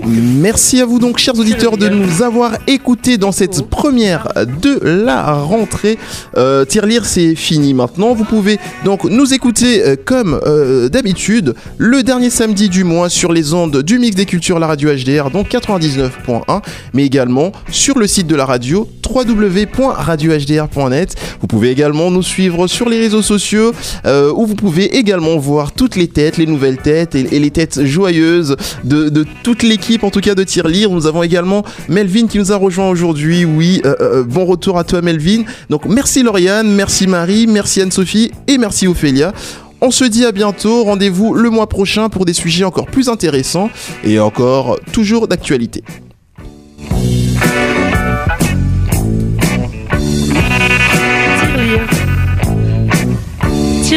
Merci 0.06 0.82
à 0.82 0.86
vous 0.86 1.00
donc, 1.00 1.18
chers 1.18 1.38
auditeurs, 1.38 1.78
de 1.78 1.88
nous 1.88 2.22
avoir 2.22 2.54
écoutés 2.68 3.18
dans 3.18 3.32
cette 3.32 3.70
première 3.70 4.28
de 4.36 4.80
la 4.84 5.34
rentrée. 5.34 5.98
Euh, 6.38 6.66
Tirelire, 6.66 7.06
c'est 7.06 7.36
fini 7.36 7.74
maintenant. 7.74 8.14
Vous 8.14 8.26
pouvez 8.26 8.60
donc 8.84 9.06
nous 9.06 9.34
écouter 9.34 9.84
euh, 9.84 9.96
comme 10.04 10.40
euh, 10.46 10.90
d'habitude 10.90 11.54
le 11.78 12.04
dernier 12.04 12.30
samedi 12.30 12.70
du 12.70 12.84
mois 12.84 13.10
sur 13.10 13.32
les 13.32 13.54
ondes 13.54 13.82
du 13.82 14.00
Mix 14.00 14.16
des 14.16 14.26
Cultures, 14.26 14.60
la 14.60 14.68
radio 14.68 14.90
HDR, 14.94 15.30
donc 15.32 15.50
99.1, 15.50 16.62
mais 16.94 17.06
également 17.06 17.52
sur 17.72 17.98
le 17.98 18.08
site 18.08 18.28
de 18.28 18.36
la 18.36 18.46
radio 18.46 18.88
www.radiohdr.net. 19.10 21.16
Vous 21.42 21.48
pouvez 21.48 21.70
également 21.70 22.12
nous 22.12 22.24
suivre 22.24 22.68
sur 22.68 22.90
les 22.90 23.00
réseaux 23.00 23.22
sociaux 23.22 23.72
euh, 24.06 24.32
où 24.36 24.46
vous 24.46 24.56
pouvez 24.56 24.98
également 24.98 25.38
voir 25.38 25.72
toutes 25.72 25.96
les 25.96 26.08
têtes, 26.08 26.38
les 26.38 26.46
nouvelles 26.46 26.78
têtes 26.78 27.16
et, 27.16 27.24
les 27.24 27.52
têtes 27.52 27.86
joyeuses 27.86 28.56
de, 28.84 29.26
toute 29.44 29.64
l'équipe, 29.64 30.04
en 30.04 30.10
tout 30.10 30.22
cas 30.22 30.36
de 30.36 30.44
Tirelire. 30.44 30.90
Nous 30.90 31.08
avons 31.08 31.24
également 31.24 31.64
Melvin 31.88 32.28
qui 32.28 32.38
nous 32.38 32.52
a 32.52 32.56
rejoint 32.56 32.90
aujourd'hui. 32.90 33.46
Oui, 33.46 33.82
euh, 33.86 33.96
euh, 34.02 34.24
bon 34.24 34.46
retour 34.46 34.78
à 34.78 34.84
toi 34.84 35.02
Melvin. 35.02 35.44
Donc 35.70 35.86
merci 35.86 36.24
Lauriane, 36.24 36.72
merci 36.72 37.08
Marie, 37.08 37.48
merci 37.48 37.82
Anne-Sophie 37.82 38.32
et 38.48 38.58
merci 38.58 38.88
Ophélia. 38.88 39.34
On 39.82 39.92
se 39.92 40.04
dit 40.04 40.26
à 40.26 40.34
bientôt, 40.34 40.84
rendez-vous 40.84 41.34
le 41.34 41.50
mois 41.50 41.70
prochain 41.70 42.10
pour 42.10 42.26
des 42.26 42.34
sujets 42.34 42.66
encore 42.66 42.88
plus 42.88 43.08
intéressants 43.08 43.70
et 44.04 44.20
encore 44.20 44.78
toujours 44.92 45.30
d'actualité. 45.30 45.84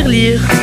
lire, 0.04 0.40
lire. 0.40 0.61